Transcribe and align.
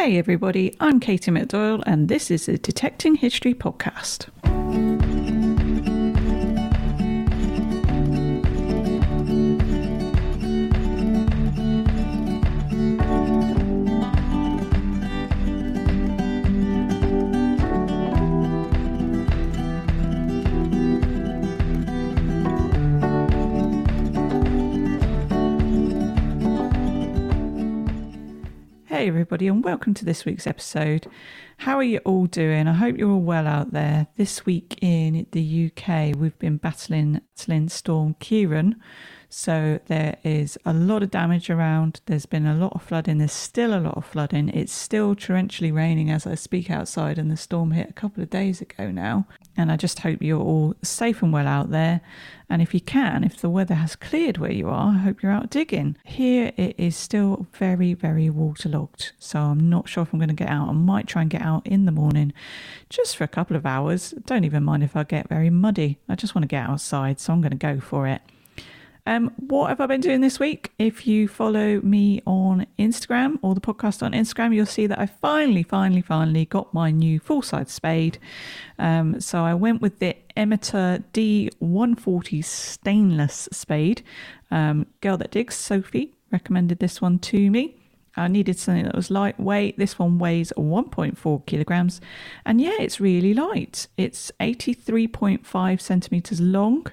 Hey, 0.00 0.16
everybody, 0.16 0.74
I'm 0.80 0.98
Katie 0.98 1.30
McDoyle, 1.30 1.82
and 1.84 2.08
this 2.08 2.30
is 2.30 2.46
the 2.46 2.56
Detecting 2.56 3.16
History 3.16 3.52
podcast. 3.52 4.28
Hey, 29.00 29.08
everybody, 29.08 29.48
and 29.48 29.64
welcome 29.64 29.94
to 29.94 30.04
this 30.04 30.26
week's 30.26 30.46
episode. 30.46 31.06
How 31.56 31.76
are 31.76 31.82
you 31.82 32.00
all 32.04 32.26
doing? 32.26 32.68
I 32.68 32.74
hope 32.74 32.98
you're 32.98 33.10
all 33.10 33.22
well 33.22 33.46
out 33.46 33.72
there. 33.72 34.08
This 34.18 34.44
week 34.44 34.76
in 34.82 35.26
the 35.32 35.72
UK, 35.72 36.14
we've 36.14 36.38
been 36.38 36.58
battling, 36.58 37.22
battling 37.34 37.70
Storm 37.70 38.14
Ciarán. 38.20 38.74
So 39.32 39.78
there 39.86 40.18
is 40.24 40.58
a 40.66 40.72
lot 40.72 41.04
of 41.04 41.12
damage 41.12 41.50
around. 41.50 42.00
There's 42.06 42.26
been 42.26 42.46
a 42.46 42.54
lot 42.54 42.72
of 42.74 42.82
flooding. 42.82 43.18
There's 43.18 43.32
still 43.32 43.72
a 43.72 43.78
lot 43.78 43.96
of 43.96 44.04
flooding. 44.04 44.48
It's 44.48 44.72
still 44.72 45.14
torrentially 45.14 45.72
raining 45.72 46.10
as 46.10 46.26
I 46.26 46.34
speak 46.34 46.68
outside, 46.68 47.16
and 47.16 47.30
the 47.30 47.36
storm 47.36 47.70
hit 47.70 47.88
a 47.88 47.92
couple 47.92 48.24
of 48.24 48.28
days 48.28 48.60
ago 48.60 48.90
now. 48.90 49.28
And 49.56 49.70
I 49.70 49.76
just 49.76 50.00
hope 50.00 50.20
you're 50.20 50.40
all 50.40 50.74
safe 50.82 51.22
and 51.22 51.32
well 51.32 51.46
out 51.46 51.70
there. 51.70 52.00
And 52.48 52.60
if 52.60 52.74
you 52.74 52.80
can, 52.80 53.22
if 53.22 53.40
the 53.40 53.48
weather 53.48 53.74
has 53.76 53.94
cleared 53.94 54.38
where 54.38 54.50
you 54.50 54.68
are, 54.68 54.94
I 54.94 54.98
hope 54.98 55.22
you're 55.22 55.30
out 55.30 55.48
digging. 55.48 55.96
Here 56.04 56.50
it 56.56 56.74
is 56.76 56.96
still 56.96 57.46
very, 57.52 57.94
very 57.94 58.28
waterlogged. 58.30 59.12
So 59.20 59.38
I'm 59.38 59.70
not 59.70 59.88
sure 59.88 60.02
if 60.02 60.12
I'm 60.12 60.18
going 60.18 60.30
to 60.30 60.34
get 60.34 60.48
out. 60.48 60.68
I 60.68 60.72
might 60.72 61.06
try 61.06 61.22
and 61.22 61.30
get 61.30 61.42
out 61.42 61.64
in 61.64 61.84
the 61.84 61.92
morning 61.92 62.32
just 62.88 63.16
for 63.16 63.22
a 63.22 63.28
couple 63.28 63.56
of 63.56 63.64
hours. 63.64 64.12
Don't 64.26 64.44
even 64.44 64.64
mind 64.64 64.82
if 64.82 64.96
I 64.96 65.04
get 65.04 65.28
very 65.28 65.50
muddy. 65.50 65.98
I 66.08 66.16
just 66.16 66.34
want 66.34 66.42
to 66.42 66.48
get 66.48 66.68
outside. 66.68 67.20
So 67.20 67.32
I'm 67.32 67.40
going 67.40 67.52
to 67.52 67.56
go 67.56 67.78
for 67.78 68.08
it. 68.08 68.22
Um, 69.06 69.32
what 69.36 69.68
have 69.68 69.80
I 69.80 69.86
been 69.86 70.00
doing 70.00 70.20
this 70.20 70.38
week? 70.38 70.72
If 70.78 71.06
you 71.06 71.26
follow 71.28 71.80
me 71.80 72.22
on 72.26 72.66
Instagram 72.78 73.38
or 73.42 73.54
the 73.54 73.60
podcast 73.60 74.02
on 74.02 74.12
Instagram, 74.12 74.54
you'll 74.54 74.66
see 74.66 74.86
that 74.86 74.98
I 74.98 75.06
finally, 75.06 75.62
finally, 75.62 76.02
finally 76.02 76.44
got 76.44 76.72
my 76.74 76.90
new 76.90 77.18
full 77.18 77.42
size 77.42 77.70
spade. 77.70 78.18
Um, 78.78 79.20
so 79.20 79.44
I 79.44 79.54
went 79.54 79.80
with 79.80 79.98
the 79.98 80.16
Emitter 80.36 81.02
D140 81.12 82.44
stainless 82.44 83.48
spade. 83.52 84.02
Um, 84.50 84.86
girl 85.00 85.16
that 85.16 85.30
digs, 85.30 85.54
Sophie, 85.54 86.14
recommended 86.30 86.78
this 86.78 87.00
one 87.00 87.18
to 87.20 87.50
me. 87.50 87.76
I 88.16 88.28
needed 88.28 88.58
something 88.58 88.84
that 88.84 88.96
was 88.96 89.10
lightweight. 89.10 89.78
This 89.78 89.98
one 89.98 90.18
weighs 90.18 90.52
1.4 90.56 91.46
kilograms, 91.46 92.00
and 92.44 92.60
yeah, 92.60 92.76
it's 92.80 93.00
really 93.00 93.34
light. 93.34 93.86
It's 93.96 94.32
83.5 94.40 95.80
centimeters 95.80 96.40
long. 96.40 96.86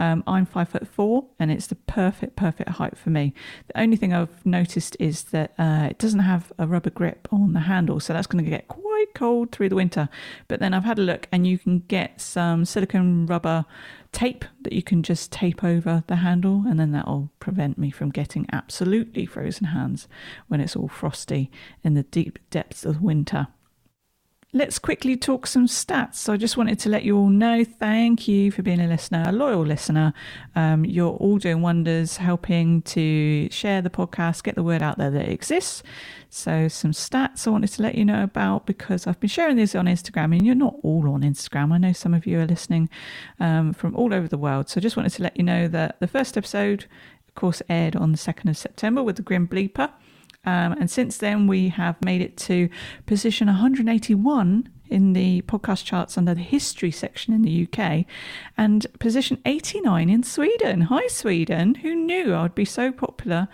Um, 0.00 0.24
I'm 0.26 0.46
five 0.46 0.70
foot 0.70 0.88
four, 0.88 1.26
and 1.38 1.52
it's 1.52 1.66
the 1.66 1.74
perfect, 1.74 2.34
perfect 2.34 2.70
height 2.70 2.96
for 2.96 3.10
me. 3.10 3.34
The 3.66 3.82
only 3.82 3.98
thing 3.98 4.14
I've 4.14 4.46
noticed 4.46 4.96
is 4.98 5.24
that 5.24 5.52
uh, 5.58 5.88
it 5.90 5.98
doesn't 5.98 6.20
have 6.20 6.50
a 6.58 6.66
rubber 6.66 6.88
grip 6.88 7.28
on 7.30 7.52
the 7.52 7.60
handle, 7.60 8.00
so 8.00 8.14
that's 8.14 8.26
going 8.26 8.42
to 8.42 8.50
get 8.50 8.66
quite 8.66 9.08
cold 9.14 9.52
through 9.52 9.68
the 9.68 9.76
winter. 9.76 10.08
But 10.48 10.58
then 10.58 10.72
I've 10.72 10.84
had 10.86 10.98
a 10.98 11.02
look, 11.02 11.28
and 11.30 11.46
you 11.46 11.58
can 11.58 11.80
get 11.80 12.18
some 12.18 12.64
silicone 12.64 13.26
rubber 13.26 13.66
tape 14.10 14.46
that 14.62 14.72
you 14.72 14.82
can 14.82 15.02
just 15.02 15.30
tape 15.30 15.62
over 15.62 16.02
the 16.06 16.16
handle, 16.16 16.64
and 16.66 16.80
then 16.80 16.92
that'll 16.92 17.30
prevent 17.38 17.76
me 17.76 17.90
from 17.90 18.08
getting 18.08 18.46
absolutely 18.50 19.26
frozen 19.26 19.66
hands 19.66 20.08
when 20.48 20.62
it's 20.62 20.76
all 20.76 20.88
frosty 20.88 21.50
in 21.84 21.92
the 21.92 22.04
deep 22.04 22.38
depths 22.48 22.86
of 22.86 23.02
winter 23.02 23.48
let's 24.52 24.80
quickly 24.80 25.16
talk 25.16 25.46
some 25.46 25.66
stats. 25.66 26.16
So 26.16 26.32
I 26.32 26.36
just 26.36 26.56
wanted 26.56 26.78
to 26.80 26.88
let 26.88 27.04
you 27.04 27.16
all 27.16 27.28
know 27.28 27.64
thank 27.64 28.26
you 28.26 28.50
for 28.50 28.62
being 28.62 28.80
a 28.80 28.88
listener, 28.88 29.22
a 29.26 29.32
loyal 29.32 29.62
listener. 29.62 30.12
Um, 30.56 30.84
you're 30.84 31.12
all 31.12 31.38
doing 31.38 31.62
wonders, 31.62 32.16
helping 32.16 32.82
to 32.82 33.48
share 33.50 33.80
the 33.80 33.90
podcast, 33.90 34.42
get 34.42 34.56
the 34.56 34.64
word 34.64 34.82
out 34.82 34.98
there 34.98 35.10
that 35.10 35.28
it 35.28 35.32
exists. 35.32 35.84
So, 36.30 36.68
some 36.68 36.92
stats 36.92 37.46
I 37.46 37.50
wanted 37.50 37.70
to 37.70 37.82
let 37.82 37.94
you 37.94 38.04
know 38.04 38.22
about 38.24 38.66
because 38.66 39.06
I've 39.06 39.20
been 39.20 39.28
sharing 39.28 39.56
these 39.56 39.74
on 39.74 39.86
Instagram, 39.86 40.32
and 40.32 40.46
you're 40.46 40.54
not 40.54 40.76
all 40.82 41.10
on 41.10 41.22
Instagram. 41.22 41.72
I 41.72 41.78
know 41.78 41.92
some 41.92 42.14
of 42.14 42.24
you 42.26 42.38
are 42.40 42.46
listening 42.46 42.88
um, 43.40 43.72
from 43.72 43.96
all 43.96 44.14
over 44.14 44.28
the 44.28 44.38
world. 44.38 44.68
So, 44.68 44.78
I 44.78 44.80
just 44.80 44.96
wanted 44.96 45.12
to 45.14 45.22
let 45.24 45.36
you 45.36 45.42
know 45.42 45.66
that 45.68 45.98
the 45.98 46.06
first 46.06 46.36
episode, 46.36 46.86
of 47.28 47.34
course, 47.34 47.62
aired 47.68 47.96
on 47.96 48.12
the 48.12 48.18
2nd 48.18 48.48
of 48.48 48.56
September 48.56 49.02
with 49.02 49.16
the 49.16 49.22
Grim 49.22 49.48
Bleeper. 49.48 49.90
Um, 50.44 50.72
and 50.72 50.90
since 50.90 51.18
then, 51.18 51.46
we 51.46 51.68
have 51.68 52.02
made 52.04 52.22
it 52.22 52.36
to 52.38 52.68
position 53.06 53.46
181 53.48 54.68
in 54.88 55.12
the 55.12 55.40
podcast 55.42 55.84
charts 55.84 56.18
under 56.18 56.34
the 56.34 56.40
history 56.40 56.90
section 56.90 57.32
in 57.32 57.42
the 57.42 57.68
UK 57.68 58.04
and 58.56 58.86
position 58.98 59.40
89 59.44 60.10
in 60.10 60.22
Sweden. 60.22 60.82
Hi, 60.82 61.06
Sweden. 61.06 61.76
Who 61.76 61.94
knew 61.94 62.34
I 62.34 62.42
would 62.42 62.54
be 62.54 62.64
so 62.64 62.90
popular 62.90 63.48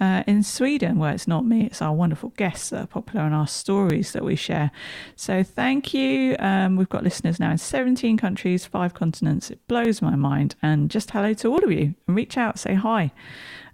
uh, 0.00 0.24
in 0.26 0.42
Sweden? 0.42 0.98
Well, 0.98 1.14
it's 1.14 1.28
not 1.28 1.46
me, 1.46 1.66
it's 1.66 1.80
our 1.80 1.92
wonderful 1.92 2.30
guests 2.30 2.70
that 2.70 2.82
are 2.82 2.86
popular 2.86 3.26
in 3.26 3.32
our 3.32 3.46
stories 3.46 4.12
that 4.12 4.24
we 4.24 4.34
share. 4.34 4.72
So, 5.14 5.42
thank 5.42 5.94
you. 5.94 6.36
Um, 6.38 6.76
we've 6.76 6.88
got 6.88 7.04
listeners 7.04 7.38
now 7.38 7.52
in 7.52 7.58
17 7.58 8.16
countries, 8.16 8.66
five 8.66 8.94
continents. 8.94 9.50
It 9.50 9.66
blows 9.68 10.02
my 10.02 10.16
mind. 10.16 10.56
And 10.62 10.90
just 10.90 11.12
hello 11.12 11.34
to 11.34 11.48
all 11.48 11.62
of 11.62 11.70
you 11.70 11.94
and 12.08 12.16
reach 12.16 12.36
out, 12.36 12.58
say 12.58 12.74
hi 12.74 13.12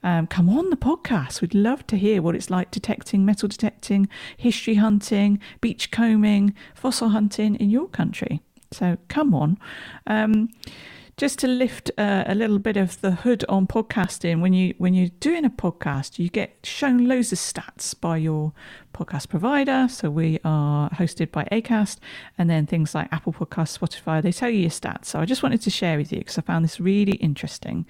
um, 0.06 0.28
come 0.28 0.48
on 0.48 0.70
the 0.70 0.76
podcast. 0.76 1.40
We'd 1.40 1.52
love 1.52 1.84
to 1.88 1.96
hear 1.96 2.22
what 2.22 2.36
it's 2.36 2.48
like 2.48 2.70
detecting, 2.70 3.24
metal 3.24 3.48
detecting, 3.48 4.08
history 4.36 4.76
hunting, 4.76 5.40
beach 5.60 5.90
combing, 5.90 6.54
fossil 6.76 7.08
hunting 7.08 7.56
in 7.56 7.70
your 7.70 7.88
country. 7.88 8.40
So 8.70 8.98
come 9.08 9.34
on. 9.34 9.58
Um, 10.06 10.50
just 11.16 11.40
to 11.40 11.48
lift 11.48 11.90
uh, 11.98 12.22
a 12.26 12.36
little 12.36 12.60
bit 12.60 12.76
of 12.76 13.00
the 13.00 13.10
hood 13.10 13.44
on 13.48 13.66
podcasting 13.66 14.40
when 14.42 14.52
you 14.52 14.74
when 14.76 14.92
you're 14.92 15.08
doing 15.18 15.46
a 15.46 15.50
podcast 15.50 16.18
you 16.18 16.28
get 16.28 16.58
shown 16.62 17.06
loads 17.06 17.32
of 17.32 17.38
stats 17.38 17.98
by 17.98 18.18
your 18.18 18.52
podcast 18.92 19.30
provider 19.30 19.88
so 19.88 20.10
we 20.10 20.38
are 20.44 20.90
hosted 20.90 21.32
by 21.32 21.44
acast 21.50 21.96
and 22.36 22.50
then 22.50 22.66
things 22.66 22.94
like 22.94 23.10
apple 23.10 23.32
Podcasts, 23.32 23.78
spotify 23.78 24.20
they 24.20 24.30
tell 24.30 24.50
you 24.50 24.60
your 24.60 24.70
stats 24.70 25.06
so 25.06 25.18
i 25.18 25.24
just 25.24 25.42
wanted 25.42 25.62
to 25.62 25.70
share 25.70 25.96
with 25.96 26.12
you 26.12 26.18
because 26.18 26.36
i 26.36 26.42
found 26.42 26.62
this 26.62 26.78
really 26.78 27.12
interesting 27.12 27.86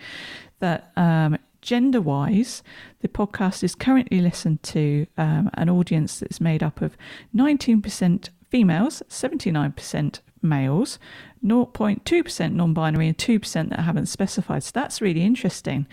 that 0.60 0.92
um, 0.96 1.36
gender 1.66 2.00
wise, 2.00 2.62
the 3.00 3.08
podcast 3.08 3.64
is 3.64 3.74
currently 3.74 4.20
listened 4.20 4.62
to 4.62 5.04
um, 5.18 5.50
an 5.54 5.68
audience 5.68 6.20
that's 6.20 6.40
made 6.40 6.62
up 6.62 6.80
of 6.80 6.96
19% 7.34 8.28
females, 8.48 9.02
79% 9.08 10.20
males, 10.48 10.98
0.2% 11.44 12.52
non 12.52 12.72
binary, 12.72 13.08
and 13.08 13.18
2% 13.18 13.70
that 13.70 13.80
haven't 13.80 14.06
specified. 14.06 14.62
So 14.64 14.70
that's 14.74 15.00
really 15.00 15.22
interesting. 15.22 15.86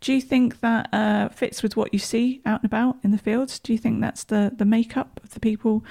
Do 0.00 0.12
you 0.12 0.20
think 0.20 0.60
that 0.60 0.88
uh, 0.92 1.28
fits 1.28 1.62
with 1.62 1.76
what 1.76 1.92
you 1.92 1.98
see 1.98 2.40
out 2.44 2.62
and 2.62 2.66
about 2.66 2.96
in 3.02 3.10
the 3.10 3.18
fields? 3.18 3.58
Do 3.58 3.72
you 3.72 3.78
think 3.78 4.00
that's 4.00 4.24
the, 4.24 4.52
the 4.56 4.64
makeup 4.64 5.20
of 5.22 5.34
the 5.34 5.40
people 5.40 5.84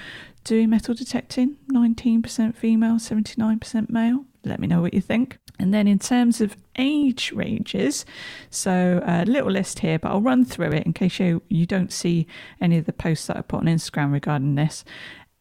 doing 0.44 0.70
metal 0.70 0.94
detecting? 0.94 1.58
19% 1.72 2.56
female, 2.56 2.96
79% 2.96 3.90
male? 3.90 4.26
Let 4.44 4.60
me 4.60 4.68
know 4.68 4.82
what 4.82 4.94
you 4.94 5.02
think. 5.02 5.40
And 5.60 5.74
then 5.74 5.88
in 5.88 6.00
terms 6.00 6.40
of 6.40 6.56
age 6.78 7.32
ranges, 7.32 8.06
so 8.50 9.02
a 9.06 9.26
little 9.26 9.52
list 9.52 9.80
here, 9.80 9.98
but 9.98 10.10
I'll 10.10 10.22
run 10.22 10.46
through 10.46 10.72
it 10.72 10.86
in 10.86 10.94
case 10.94 11.20
you, 11.20 11.42
you 11.50 11.66
don't 11.66 11.92
see 11.92 12.28
any 12.62 12.78
of 12.78 12.86
the 12.86 12.94
posts 12.94 13.28
that 13.28 13.38
I 13.38 13.42
put 13.42 13.62
on 13.62 13.66
Instagram 13.66 14.12
regarding 14.12 14.56
this. 14.56 14.86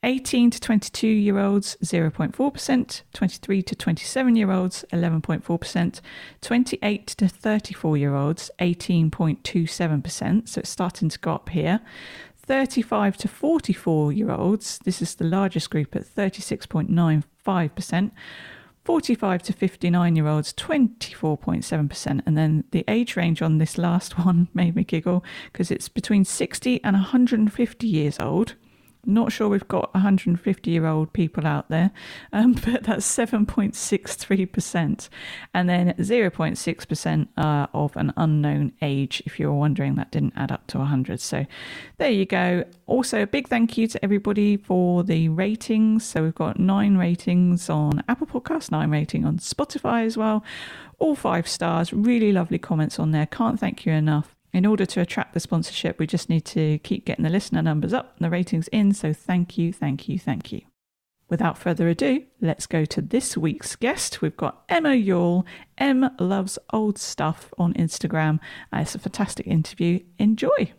18 0.07 0.51
to 0.51 0.61
22 0.61 1.09
year 1.09 1.39
olds 1.41 1.77
0.4%, 1.83 3.03
23 3.13 3.63
to 3.63 3.75
27 3.75 4.37
year 4.37 4.53
olds 4.53 4.85
11.4%, 4.93 6.01
28 6.41 7.07
to 7.09 7.29
34 7.29 7.97
year 7.97 8.15
olds 8.15 8.49
18.27%, 8.61 10.49
so 10.49 10.61
it's 10.61 10.71
starting 10.71 11.09
to 11.09 11.19
go 11.19 11.33
up 11.33 11.49
here. 11.49 11.81
35 12.37 13.17
to 13.17 13.27
44 13.27 14.13
year 14.13 14.31
olds, 14.31 14.79
this 14.85 15.03
is 15.03 15.17
the 15.17 15.25
largest 15.25 15.71
group 15.71 15.97
at 15.97 16.05
36.95%. 16.05 18.13
45 18.85 19.43
to 19.43 19.53
59 19.53 20.15
year 20.15 20.29
olds, 20.29 20.53
24.7%. 20.53 22.23
And 22.25 22.39
then 22.39 22.63
the 22.71 22.85
age 22.87 23.17
range 23.17 23.43
on 23.43 23.59
this 23.59 23.77
last 23.77 24.17
one 24.25 24.47
made 24.55 24.77
me 24.77 24.85
giggle 24.85 25.25
because 25.53 25.73
it's 25.73 25.89
between 25.89 26.25
60 26.25 26.85
and 26.85 26.95
150 26.95 27.87
years 27.89 28.21
old. 28.21 28.55
Not 29.07 29.33
sure 29.33 29.49
we've 29.49 29.69
got 29.69 29.93
150 29.95 30.71
year 30.71 30.87
old 30.87 31.13
people 31.13 31.47
out 31.47 31.69
there, 31.69 31.91
um, 32.33 32.53
but 32.65 32.85
that's 32.85 33.07
7.63%. 33.07 35.09
And 35.55 35.69
then 35.69 35.93
0.6% 35.95 37.29
uh, 37.37 37.67
of 37.73 37.97
an 37.97 38.13
unknown 38.17 38.73
age, 38.83 39.23
if 39.27 39.39
you're 39.39 39.53
wondering, 39.53 39.95
that 39.97 40.11
didn't 40.11 40.35
add 40.37 40.53
up 40.53 40.67
to 40.69 40.79
100. 40.79 41.21
So 41.21 41.47
there 41.99 42.11
you 42.11 42.27
go. 42.27 42.65
Also, 42.87 43.23
a 43.23 43.27
big 43.27 43.49
thank 43.49 43.79
you 43.79 43.87
to 43.89 44.05
everybody 44.05 44.57
for 44.57 45.03
the 45.03 45.29
ratings. 45.29 46.05
So 46.05 46.23
we've 46.23 46.35
got 46.35 46.59
nine 46.59 46.97
ratings 46.97 47.71
on 47.71 48.03
Apple 48.09 48.27
Podcasts, 48.27 48.71
nine 48.71 48.91
rating 48.91 49.25
on 49.25 49.39
Spotify 49.39 50.05
as 50.05 50.17
well. 50.17 50.45
All 50.99 51.15
five 51.15 51.49
stars, 51.49 51.93
really 51.93 52.33
lovely 52.33 52.59
comments 52.59 52.99
on 52.99 53.11
there. 53.11 53.27
Can't 53.27 53.61
thank 53.61 53.87
you 53.87 53.93
enough. 53.93 54.36
In 54.57 54.65
order 54.65 54.87
to 54.87 55.03
attract 55.03 55.35
the 55.35 55.41
sponsorship, 55.41 55.99
we 55.99 56.07
just 56.07 56.31
need 56.31 56.47
to 56.47 56.79
keep 56.79 57.05
getting 57.05 57.25
the 57.25 57.31
listener 57.31 57.61
numbers 57.61 57.93
up 57.93 58.17
and 58.17 58.25
the 58.25 58.31
ratings 58.31 58.69
in. 58.69 58.95
So 58.95 59.13
thank 59.13 59.59
you, 59.59 59.71
thank 59.71 60.09
you, 60.09 60.19
thank 60.19 60.51
you. 60.51 60.63
Without 61.29 61.59
further 61.59 61.89
ado, 61.89 62.25
let's 62.41 62.67
go 62.67 62.87
to 62.87 63.03
this 63.03 63.37
week's 63.37 63.77
guest. 63.77 64.23
We've 64.23 64.35
got 64.35 64.63
Emma 64.71 64.93
Youell. 64.93 65.45
Em 65.77 66.09
loves 66.19 66.59
old 66.73 66.97
stuff 66.97 67.53
on 67.59 67.75
Instagram. 67.75 68.39
Uh, 68.73 68.79
it's 68.79 68.95
a 68.95 68.99
fantastic 68.99 69.47
interview. 69.47 70.01
Enjoy. 70.19 70.73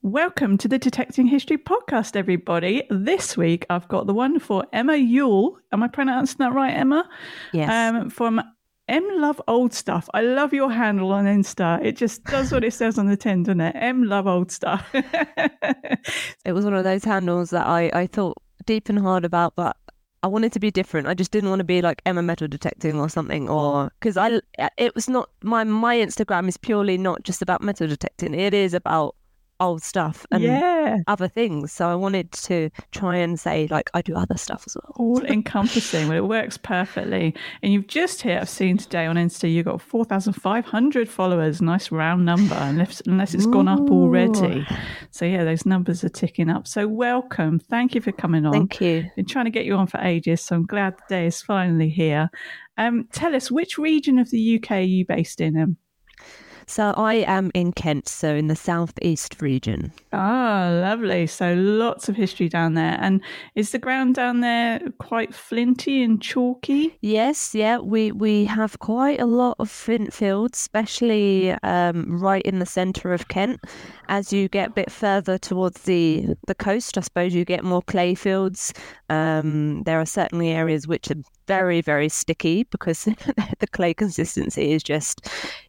Welcome 0.00 0.56
to 0.58 0.68
the 0.68 0.78
Detecting 0.78 1.26
History 1.26 1.58
podcast, 1.58 2.16
everybody. 2.16 2.84
This 2.88 3.36
week 3.36 3.66
I've 3.68 3.88
got 3.88 4.06
the 4.06 4.14
one 4.14 4.38
for 4.38 4.64
Emma 4.72 4.94
Youell. 4.94 5.56
Am 5.72 5.82
I 5.82 5.88
pronouncing 5.88 6.38
that 6.38 6.54
right, 6.54 6.72
Emma? 6.72 7.06
Yes. 7.52 7.68
Um, 7.68 8.08
from 8.08 8.40
Em 8.88 9.04
Love 9.20 9.40
Old 9.46 9.74
Stuff. 9.74 10.08
I 10.14 10.22
love 10.22 10.52
your 10.54 10.70
handle 10.70 11.12
on 11.12 11.26
Insta. 11.26 11.84
It 11.84 11.96
just 11.96 12.24
does 12.24 12.50
what 12.52 12.64
it 12.64 12.72
says 12.72 12.98
on 12.98 13.06
the 13.06 13.16
tin, 13.16 13.42
doesn't 13.42 13.60
it? 13.60 13.76
Em 13.76 14.04
Love 14.04 14.26
Old 14.26 14.50
Stuff. 14.50 14.88
it 14.94 16.52
was 16.52 16.64
one 16.64 16.74
of 16.74 16.84
those 16.84 17.04
handles 17.04 17.50
that 17.50 17.66
I, 17.66 17.90
I 17.92 18.06
thought 18.06 18.38
deep 18.64 18.88
and 18.88 18.98
hard 18.98 19.24
about, 19.24 19.54
but 19.56 19.76
I 20.22 20.26
wanted 20.26 20.52
to 20.52 20.60
be 20.60 20.70
different. 20.70 21.06
I 21.06 21.14
just 21.14 21.30
didn't 21.30 21.50
want 21.50 21.60
to 21.60 21.64
be 21.64 21.82
like 21.82 22.02
Emma 22.04 22.22
Metal 22.22 22.48
Detecting 22.48 22.98
or 22.98 23.08
something, 23.08 23.48
or 23.48 23.84
oh. 23.84 23.90
because 24.00 24.16
I 24.16 24.40
it 24.76 24.94
was 24.94 25.08
not 25.08 25.30
my 25.42 25.64
my 25.64 25.96
Instagram 25.96 26.48
is 26.48 26.56
purely 26.56 26.98
not 26.98 27.22
just 27.22 27.40
about 27.40 27.62
metal 27.62 27.86
detecting. 27.86 28.34
It 28.34 28.54
is 28.54 28.74
about 28.74 29.14
old 29.60 29.82
stuff 29.82 30.24
and 30.30 30.42
yeah. 30.42 30.98
other 31.06 31.28
things. 31.28 31.72
So 31.72 31.88
I 31.88 31.94
wanted 31.94 32.30
to 32.32 32.70
try 32.92 33.16
and 33.16 33.38
say 33.38 33.66
like 33.70 33.90
I 33.94 34.02
do 34.02 34.14
other 34.14 34.36
stuff 34.36 34.64
as 34.66 34.76
well. 34.76 34.92
All 34.96 35.24
encompassing. 35.24 36.08
well, 36.08 36.18
it 36.18 36.28
works 36.28 36.56
perfectly. 36.56 37.34
And 37.62 37.72
you've 37.72 37.86
just 37.86 38.22
hit. 38.22 38.40
I've 38.40 38.48
seen 38.48 38.76
today 38.76 39.06
on 39.06 39.16
Insta. 39.16 39.50
You 39.50 39.58
have 39.58 39.66
got 39.66 39.80
four 39.80 40.04
thousand 40.04 40.34
five 40.34 40.64
hundred 40.64 41.08
followers. 41.08 41.60
Nice 41.60 41.90
round 41.90 42.24
number, 42.24 42.56
unless 42.56 43.00
unless 43.06 43.34
it's 43.34 43.46
gone 43.46 43.68
up 43.68 43.90
already. 43.90 44.66
So 45.10 45.24
yeah, 45.24 45.44
those 45.44 45.66
numbers 45.66 46.04
are 46.04 46.08
ticking 46.08 46.50
up. 46.50 46.66
So 46.66 46.86
welcome. 46.86 47.58
Thank 47.58 47.94
you 47.94 48.00
for 48.00 48.12
coming 48.12 48.46
on. 48.46 48.52
Thank 48.52 48.80
you. 48.80 49.10
Been 49.16 49.26
trying 49.26 49.46
to 49.46 49.50
get 49.50 49.64
you 49.64 49.74
on 49.74 49.86
for 49.86 49.98
ages, 49.98 50.40
so 50.40 50.56
I'm 50.56 50.66
glad 50.66 50.96
the 50.96 51.02
day 51.08 51.26
is 51.26 51.42
finally 51.42 51.88
here. 51.88 52.30
Um, 52.76 53.08
tell 53.12 53.34
us 53.34 53.50
which 53.50 53.76
region 53.76 54.18
of 54.18 54.30
the 54.30 54.56
UK 54.56 54.70
are 54.70 54.80
you 54.80 55.04
based 55.04 55.40
in? 55.40 55.56
Um? 55.56 55.76
So 56.68 56.92
I 56.98 57.14
am 57.26 57.50
in 57.54 57.72
Kent, 57.72 58.08
so 58.08 58.34
in 58.34 58.48
the 58.48 58.54
southeast 58.54 59.40
region. 59.40 59.90
Ah, 60.12 60.68
lovely. 60.70 61.26
So 61.26 61.54
lots 61.54 62.10
of 62.10 62.14
history 62.14 62.50
down 62.50 62.74
there. 62.74 62.98
And 63.00 63.22
is 63.54 63.72
the 63.72 63.78
ground 63.78 64.16
down 64.16 64.40
there 64.40 64.78
quite 64.98 65.34
flinty 65.34 66.02
and 66.02 66.20
chalky? 66.20 66.98
Yes, 67.00 67.54
yeah. 67.54 67.78
We 67.78 68.12
we 68.12 68.44
have 68.44 68.78
quite 68.80 69.18
a 69.18 69.24
lot 69.24 69.56
of 69.58 69.70
flint 69.70 70.12
fields, 70.12 70.58
especially 70.58 71.52
um, 71.62 72.20
right 72.20 72.42
in 72.42 72.58
the 72.58 72.66
centre 72.66 73.14
of 73.14 73.28
Kent. 73.28 73.60
As 74.10 74.30
you 74.30 74.48
get 74.48 74.68
a 74.68 74.72
bit 74.72 74.92
further 74.92 75.38
towards 75.38 75.82
the 75.82 76.36
the 76.46 76.54
coast, 76.54 76.98
I 76.98 77.00
suppose 77.00 77.34
you 77.34 77.46
get 77.46 77.64
more 77.64 77.82
clay 77.82 78.14
fields. 78.14 78.74
Um, 79.08 79.84
there 79.84 80.00
are 80.00 80.06
certainly 80.06 80.50
areas 80.50 80.86
which 80.86 81.10
are 81.10 81.22
very 81.46 81.80
very 81.80 82.10
sticky 82.10 82.64
because 82.64 83.04
the 83.58 83.66
clay 83.72 83.94
consistency 83.94 84.72
is 84.72 84.82
just 84.82 85.26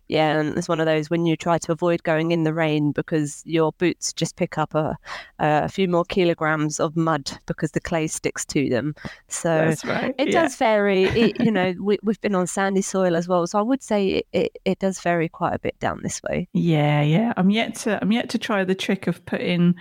yeah, 0.09 0.39
and 0.39 0.57
it's 0.57 0.67
one 0.67 0.79
of 0.79 0.87
those 0.87 1.09
when 1.11 1.27
you 1.27 1.37
try 1.37 1.59
to 1.59 1.71
avoid 1.71 2.01
going 2.01 2.31
in 2.31 2.43
the 2.43 2.53
rain 2.53 2.91
because 2.91 3.43
your 3.45 3.71
boots 3.73 4.11
just 4.11 4.35
pick 4.35 4.57
up 4.57 4.73
a, 4.73 4.97
a 5.37 5.69
few 5.69 5.87
more 5.87 6.03
kilograms 6.03 6.79
of 6.79 6.97
mud 6.97 7.31
because 7.45 7.71
the 7.71 7.79
clay 7.79 8.07
sticks 8.07 8.43
to 8.45 8.67
them. 8.69 8.95
So 9.27 9.75
right. 9.85 10.15
it 10.17 10.29
yeah. 10.29 10.41
does 10.41 10.55
vary. 10.55 11.03
It, 11.03 11.39
you 11.39 11.51
know, 11.51 11.75
we, 11.79 11.99
have 12.05 12.21
been 12.21 12.33
on 12.33 12.47
sandy 12.47 12.81
soil 12.81 13.15
as 13.15 13.27
well, 13.27 13.45
so 13.45 13.59
I 13.59 13.61
would 13.61 13.83
say 13.83 14.07
it, 14.07 14.27
it, 14.33 14.57
it 14.65 14.79
does 14.79 14.99
vary 14.99 15.29
quite 15.29 15.53
a 15.53 15.59
bit 15.59 15.79
down 15.79 16.01
this 16.01 16.21
way. 16.23 16.49
Yeah, 16.53 17.03
yeah. 17.03 17.33
I'm 17.37 17.51
yet 17.51 17.75
to 17.75 17.99
I'm 18.01 18.11
yet 18.11 18.29
to 18.31 18.39
try 18.39 18.63
the 18.63 18.75
trick 18.75 19.05
of 19.05 19.23
putting 19.25 19.75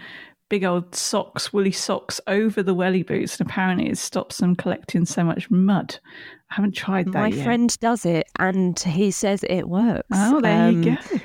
big 0.48 0.64
old 0.64 0.94
socks, 0.94 1.52
woolly 1.52 1.72
socks 1.72 2.20
over 2.26 2.62
the 2.62 2.74
welly 2.74 3.02
boots, 3.02 3.38
and 3.38 3.48
apparently 3.48 3.88
it 3.88 3.98
stops 3.98 4.38
them 4.38 4.56
collecting 4.56 5.04
so 5.04 5.24
much 5.24 5.50
mud. 5.50 5.98
I 6.50 6.54
haven't 6.54 6.74
tried 6.76 7.06
that 7.06 7.14
My 7.14 7.28
yet. 7.28 7.44
friend 7.44 7.78
does 7.80 8.06
it, 8.06 8.26
and 8.38 8.78
he 8.78 9.10
says 9.10 9.44
it 9.48 9.68
works. 9.68 10.06
Oh, 10.12 10.40
there 10.40 10.68
um, 10.68 10.82
you 10.82 10.96
go. 10.96 11.18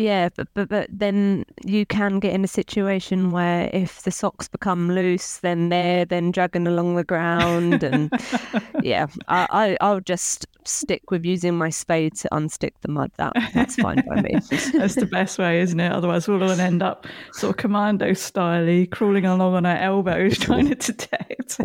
Yeah, 0.00 0.30
but, 0.34 0.48
but 0.54 0.70
but 0.70 0.88
then 0.90 1.44
you 1.62 1.84
can 1.84 2.20
get 2.20 2.32
in 2.32 2.42
a 2.42 2.48
situation 2.48 3.30
where 3.30 3.68
if 3.74 4.00
the 4.02 4.10
socks 4.10 4.48
become 4.48 4.90
loose, 4.90 5.38
then 5.38 5.68
they're 5.68 6.06
then 6.06 6.30
dragging 6.30 6.66
along 6.66 6.96
the 6.96 7.04
ground, 7.04 7.82
and 7.82 8.10
yeah, 8.82 9.08
I, 9.28 9.46
I 9.50 9.76
I'll 9.82 10.00
just 10.00 10.46
stick 10.64 11.10
with 11.10 11.24
using 11.24 11.56
my 11.56 11.68
spade 11.68 12.14
to 12.16 12.28
unstick 12.32 12.72
the 12.80 12.88
mud. 12.88 13.10
That 13.18 13.34
that's 13.52 13.76
fine 13.76 14.02
by 14.08 14.22
me. 14.22 14.34
that's 14.72 14.94
the 14.94 15.08
best 15.10 15.38
way, 15.38 15.60
isn't 15.60 15.78
it? 15.78 15.92
Otherwise, 15.92 16.28
we'll 16.28 16.42
all 16.42 16.50
end 16.50 16.82
up 16.82 17.06
sort 17.32 17.50
of 17.50 17.56
commando 17.58 18.14
style, 18.14 18.86
crawling 18.90 19.26
along 19.26 19.54
on 19.54 19.66
our 19.66 19.76
elbows 19.76 20.38
trying 20.38 20.68
to 20.68 20.74
detect. 20.74 21.60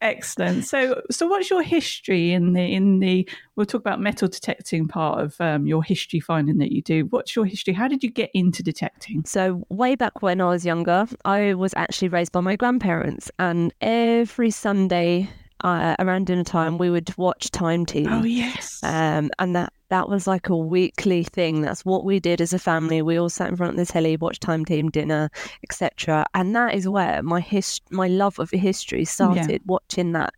Excellent. 0.00 0.64
So, 0.64 1.02
so 1.10 1.26
what's 1.26 1.50
your 1.50 1.62
history 1.62 2.32
in 2.32 2.52
the 2.52 2.62
in 2.62 2.98
the? 2.98 3.28
We'll 3.54 3.66
talk 3.66 3.80
about 3.80 4.00
metal 4.00 4.28
detecting 4.28 4.88
part 4.88 5.20
of 5.20 5.40
um, 5.40 5.66
your 5.66 5.84
history 5.84 6.20
finding 6.20 6.58
that 6.58 6.72
you 6.72 6.82
do. 6.82 7.04
What's 7.12 7.36
your 7.36 7.44
history? 7.44 7.74
How 7.74 7.88
did 7.88 8.02
you 8.02 8.10
get 8.10 8.30
into 8.32 8.62
detecting? 8.62 9.22
So, 9.26 9.64
way 9.68 9.96
back 9.96 10.22
when 10.22 10.40
I 10.40 10.46
was 10.46 10.64
younger, 10.64 11.06
I 11.26 11.52
was 11.52 11.74
actually 11.76 12.08
raised 12.08 12.32
by 12.32 12.40
my 12.40 12.56
grandparents, 12.56 13.30
and 13.38 13.72
every 13.82 14.50
Sunday 14.50 15.28
uh, 15.62 15.94
around 15.98 16.26
dinner 16.26 16.42
time, 16.42 16.78
we 16.78 16.88
would 16.88 17.16
watch 17.18 17.50
Time 17.50 17.84
Team. 17.84 18.08
Oh 18.10 18.24
yes. 18.24 18.80
Um, 18.82 19.30
and 19.38 19.54
that 19.54 19.74
that 19.90 20.08
was 20.08 20.26
like 20.26 20.48
a 20.48 20.56
weekly 20.56 21.22
thing. 21.22 21.60
That's 21.60 21.84
what 21.84 22.04
we 22.04 22.18
did 22.18 22.40
as 22.40 22.54
a 22.54 22.58
family. 22.58 23.02
We 23.02 23.18
all 23.18 23.28
sat 23.28 23.50
in 23.50 23.56
front 23.56 23.78
of 23.78 23.86
the 23.86 23.92
telly, 23.92 24.16
watched 24.16 24.40
Time 24.40 24.64
Team 24.64 24.88
dinner, 24.88 25.30
etc. 25.62 26.24
And 26.32 26.56
that 26.56 26.74
is 26.74 26.88
where 26.88 27.22
my 27.22 27.40
his 27.40 27.80
my 27.90 28.08
love 28.08 28.38
of 28.38 28.50
history 28.50 29.04
started. 29.04 29.50
Yeah. 29.50 29.58
Watching 29.66 30.12
that, 30.12 30.32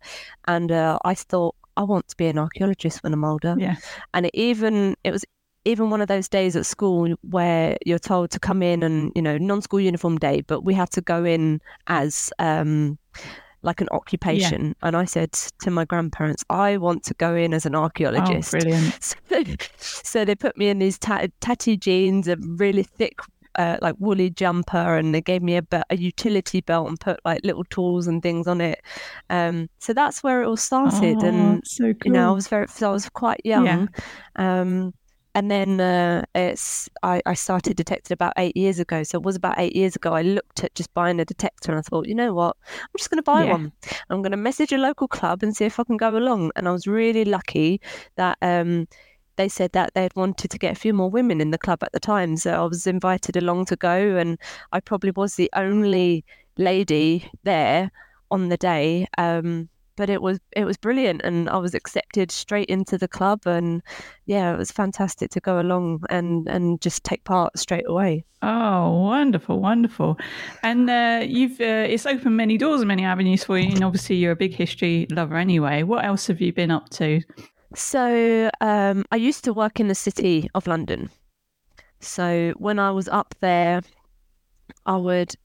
and 0.47 0.71
uh, 0.71 0.99
I 1.05 1.15
thought 1.15 1.55
I 1.77 1.83
want 1.83 2.07
to 2.09 2.17
be 2.17 2.27
an 2.27 2.37
archaeologist 2.37 3.03
when 3.03 3.13
I'm 3.13 3.23
older. 3.23 3.55
Yeah. 3.57 3.75
And 4.13 4.27
it 4.27 4.35
even 4.35 4.95
it 5.03 5.11
was 5.11 5.25
even 5.65 5.89
one 5.89 6.01
of 6.01 6.07
those 6.07 6.27
days 6.27 6.55
at 6.55 6.65
school 6.65 7.15
where 7.21 7.77
you're 7.85 7.99
told 7.99 8.31
to 8.31 8.39
come 8.39 8.61
in 8.63 8.83
and 8.83 9.11
you 9.15 9.21
know 9.21 9.37
non-school 9.37 9.79
uniform 9.79 10.17
day, 10.17 10.41
but 10.41 10.61
we 10.61 10.73
had 10.73 10.91
to 10.91 11.01
go 11.01 11.25
in 11.25 11.59
as 11.87 12.31
um, 12.39 12.97
like 13.63 13.81
an 13.81 13.89
occupation. 13.91 14.67
Yeah. 14.67 14.87
And 14.87 14.95
I 14.95 15.05
said 15.05 15.33
to 15.33 15.71
my 15.71 15.85
grandparents, 15.85 16.45
I 16.49 16.77
want 16.77 17.03
to 17.05 17.13
go 17.15 17.35
in 17.35 17.53
as 17.53 17.65
an 17.65 17.75
archaeologist. 17.75 18.53
Oh, 18.55 18.59
brilliant. 18.59 18.99
So 19.01 19.43
they, 19.43 19.57
so 19.77 20.23
they 20.23 20.35
put 20.35 20.55
me 20.55 20.69
in 20.69 20.79
these 20.79 20.97
tatty, 20.99 21.33
tatty 21.41 21.75
jeans, 21.75 22.27
a 22.27 22.37
really 22.37 22.83
thick 22.83 23.19
uh, 23.57 23.77
like 23.81 23.95
woolly 23.99 24.29
jumper 24.29 24.97
and 24.97 25.15
they 25.15 25.21
gave 25.21 25.41
me 25.41 25.57
a, 25.57 25.63
a 25.89 25.97
utility 25.97 26.61
belt 26.61 26.87
and 26.87 26.99
put 26.99 27.19
like 27.25 27.43
little 27.43 27.63
tools 27.65 28.07
and 28.07 28.21
things 28.21 28.47
on 28.47 28.61
it. 28.61 28.81
Um, 29.29 29.69
so 29.79 29.93
that's 29.93 30.21
where 30.23 30.43
it 30.43 30.47
all 30.47 30.57
started. 30.57 31.17
Oh, 31.21 31.25
and 31.25 31.63
so 31.65 31.93
cool. 31.93 31.97
you 32.05 32.11
know, 32.11 32.29
I 32.29 32.33
was 32.33 32.47
very, 32.47 32.67
so 32.67 32.89
I 32.89 32.93
was 32.93 33.09
quite 33.09 33.41
young. 33.43 33.65
Yeah. 33.65 33.85
Um, 34.35 34.93
and 35.35 35.51
then 35.51 35.81
uh, 35.81 36.23
it's 36.33 36.89
I, 37.03 37.21
I 37.25 37.33
started 37.33 37.75
detecting 37.75 38.13
about 38.13 38.33
eight 38.37 38.55
years 38.55 38.79
ago. 38.79 39.03
So 39.03 39.17
it 39.17 39.23
was 39.23 39.35
about 39.35 39.59
eight 39.59 39.75
years 39.75 39.95
ago. 39.95 40.13
I 40.13 40.21
looked 40.21 40.63
at 40.63 40.73
just 40.73 40.93
buying 40.93 41.19
a 41.19 41.25
detector 41.25 41.71
and 41.71 41.77
I 41.77 41.81
thought, 41.81 42.07
you 42.07 42.15
know 42.15 42.33
what, 42.33 42.55
I'm 42.81 42.97
just 42.97 43.09
going 43.09 43.19
to 43.19 43.23
buy 43.23 43.43
yeah. 43.43 43.51
one. 43.51 43.73
I'm 44.09 44.21
going 44.21 44.31
to 44.31 44.37
message 44.37 44.71
a 44.71 44.77
local 44.77 45.09
club 45.09 45.43
and 45.43 45.55
see 45.55 45.65
if 45.65 45.77
I 45.77 45.83
can 45.83 45.97
go 45.97 46.09
along. 46.15 46.51
And 46.55 46.69
I 46.69 46.71
was 46.71 46.87
really 46.87 47.25
lucky 47.25 47.81
that 48.15 48.37
um, 48.41 48.87
they 49.35 49.49
said 49.49 49.73
that 49.73 49.93
they'd 49.93 50.15
wanted 50.15 50.51
to 50.51 50.57
get 50.57 50.71
a 50.71 50.79
few 50.79 50.93
more 50.93 51.09
women 51.09 51.41
in 51.41 51.51
the 51.51 51.57
club 51.57 51.83
at 51.83 51.91
the 51.91 51.99
time. 51.99 52.37
So 52.37 52.53
I 52.53 52.65
was 52.65 52.87
invited 52.87 53.35
along 53.35 53.65
to 53.65 53.75
go, 53.75 54.15
and 54.15 54.39
I 54.71 54.79
probably 54.79 55.11
was 55.11 55.35
the 55.35 55.49
only 55.53 56.23
lady 56.57 57.29
there 57.43 57.91
on 58.31 58.47
the 58.47 58.57
day. 58.57 59.07
Um, 59.17 59.67
but 59.95 60.09
it 60.09 60.21
was 60.21 60.39
it 60.55 60.65
was 60.65 60.77
brilliant 60.77 61.21
and 61.23 61.49
I 61.49 61.57
was 61.57 61.73
accepted 61.73 62.31
straight 62.31 62.69
into 62.69 62.97
the 62.97 63.07
club 63.07 63.45
and 63.45 63.81
yeah 64.25 64.53
it 64.53 64.57
was 64.57 64.71
fantastic 64.71 65.31
to 65.31 65.39
go 65.39 65.59
along 65.59 66.03
and 66.09 66.47
and 66.47 66.81
just 66.81 67.03
take 67.03 67.23
part 67.23 67.57
straight 67.57 67.87
away. 67.87 68.25
Oh 68.41 69.03
wonderful 69.03 69.59
wonderful. 69.59 70.17
And 70.63 70.89
uh, 70.89 71.21
you've 71.25 71.59
uh, 71.59 71.87
it's 71.89 72.05
opened 72.05 72.37
many 72.37 72.57
doors 72.57 72.81
and 72.81 72.87
many 72.87 73.03
avenues 73.05 73.43
for 73.43 73.57
you 73.57 73.71
and 73.71 73.83
obviously 73.83 74.17
you're 74.17 74.33
a 74.33 74.35
big 74.35 74.53
history 74.53 75.07
lover 75.09 75.37
anyway. 75.37 75.83
What 75.83 76.05
else 76.05 76.27
have 76.27 76.41
you 76.41 76.53
been 76.53 76.71
up 76.71 76.89
to? 76.91 77.21
So 77.75 78.49
um, 78.61 79.03
I 79.11 79.17
used 79.17 79.43
to 79.45 79.53
work 79.53 79.79
in 79.79 79.87
the 79.87 79.95
city 79.95 80.49
of 80.55 80.67
London. 80.67 81.09
So 81.99 82.53
when 82.57 82.79
I 82.79 82.91
was 82.91 83.07
up 83.07 83.35
there 83.39 83.81
I 84.85 84.97
would 84.97 85.35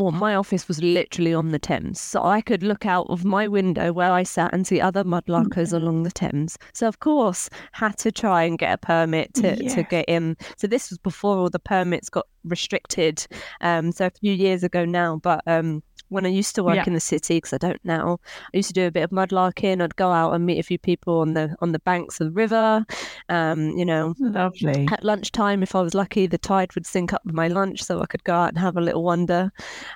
well, 0.00 0.12
my 0.12 0.34
office 0.34 0.66
was 0.66 0.82
literally 0.82 1.34
on 1.34 1.50
the 1.50 1.58
Thames. 1.58 2.00
So 2.00 2.24
I 2.24 2.40
could 2.40 2.62
look 2.62 2.86
out 2.86 3.06
of 3.08 3.24
my 3.24 3.46
window 3.46 3.92
where 3.92 4.12
I 4.12 4.22
sat 4.22 4.52
and 4.52 4.66
see 4.66 4.80
other 4.80 5.04
mudlarkers 5.04 5.72
along 5.72 6.02
the 6.02 6.10
Thames. 6.10 6.56
So, 6.72 6.88
of 6.88 7.00
course, 7.00 7.50
had 7.72 7.98
to 7.98 8.10
try 8.10 8.44
and 8.44 8.58
get 8.58 8.72
a 8.72 8.78
permit 8.78 9.34
to, 9.34 9.62
yeah. 9.62 9.74
to 9.74 9.82
get 9.82 10.06
in. 10.08 10.36
So, 10.56 10.66
this 10.66 10.90
was 10.90 10.98
before 10.98 11.36
all 11.36 11.50
the 11.50 11.58
permits 11.58 12.08
got 12.08 12.26
restricted. 12.44 13.26
Um, 13.60 13.92
so, 13.92 14.06
a 14.06 14.10
few 14.10 14.32
years 14.32 14.62
ago 14.62 14.84
now. 14.84 15.16
But 15.22 15.42
um, 15.46 15.82
when 16.10 16.26
I 16.26 16.28
used 16.28 16.54
to 16.56 16.62
work 16.62 16.76
Yeah. 16.76 16.84
in 16.86 16.92
the 16.94 17.00
city, 17.00 17.38
because 17.38 17.52
I 17.54 17.58
don't 17.58 17.80
now, 17.84 18.18
I 18.52 18.56
used 18.58 18.68
to 18.68 18.74
do 18.74 18.86
a 18.86 18.90
bit 18.90 19.02
of 19.04 19.10
mudlarking. 19.10 19.82
I'd 19.82 19.96
go 19.96 20.10
out 20.12 20.32
and 20.34 20.44
meet 20.44 20.58
a 20.58 20.62
few 20.62 20.78
people 20.78 21.20
on 21.20 21.32
the 21.34 21.56
on 21.60 21.72
the 21.72 21.78
banks 21.78 22.20
of 22.20 22.26
the 22.26 22.32
river. 22.32 22.84
Um, 23.28 23.70
you 23.70 23.84
know, 23.84 24.14
Lovely. 24.20 24.86
at 24.92 25.02
lunchtime, 25.04 25.62
if 25.62 25.74
I 25.74 25.80
was 25.80 25.94
lucky, 25.94 26.26
the 26.26 26.38
tide 26.38 26.74
would 26.74 26.86
sync 26.86 27.12
up 27.12 27.22
with 27.24 27.34
my 27.34 27.48
lunch, 27.48 27.82
so 27.82 28.00
I 28.02 28.06
could 28.06 28.24
go 28.24 28.34
out 28.34 28.50
and 28.50 28.58
have 28.58 28.76
a 28.76 28.80
little 28.80 29.02
wander. 29.02 29.50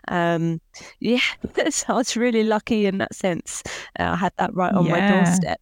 Um, 0.08 0.60
yeah, 1.00 1.20
so 1.70 1.84
I 1.88 1.96
was 1.98 2.16
really 2.16 2.44
lucky 2.44 2.86
in 2.86 2.98
that 2.98 3.14
sense. 3.14 3.62
Uh, 3.98 4.04
I 4.04 4.16
had 4.16 4.32
that 4.38 4.54
right 4.54 4.72
on 4.72 4.88
my 4.88 5.00
doorstep. 5.10 5.60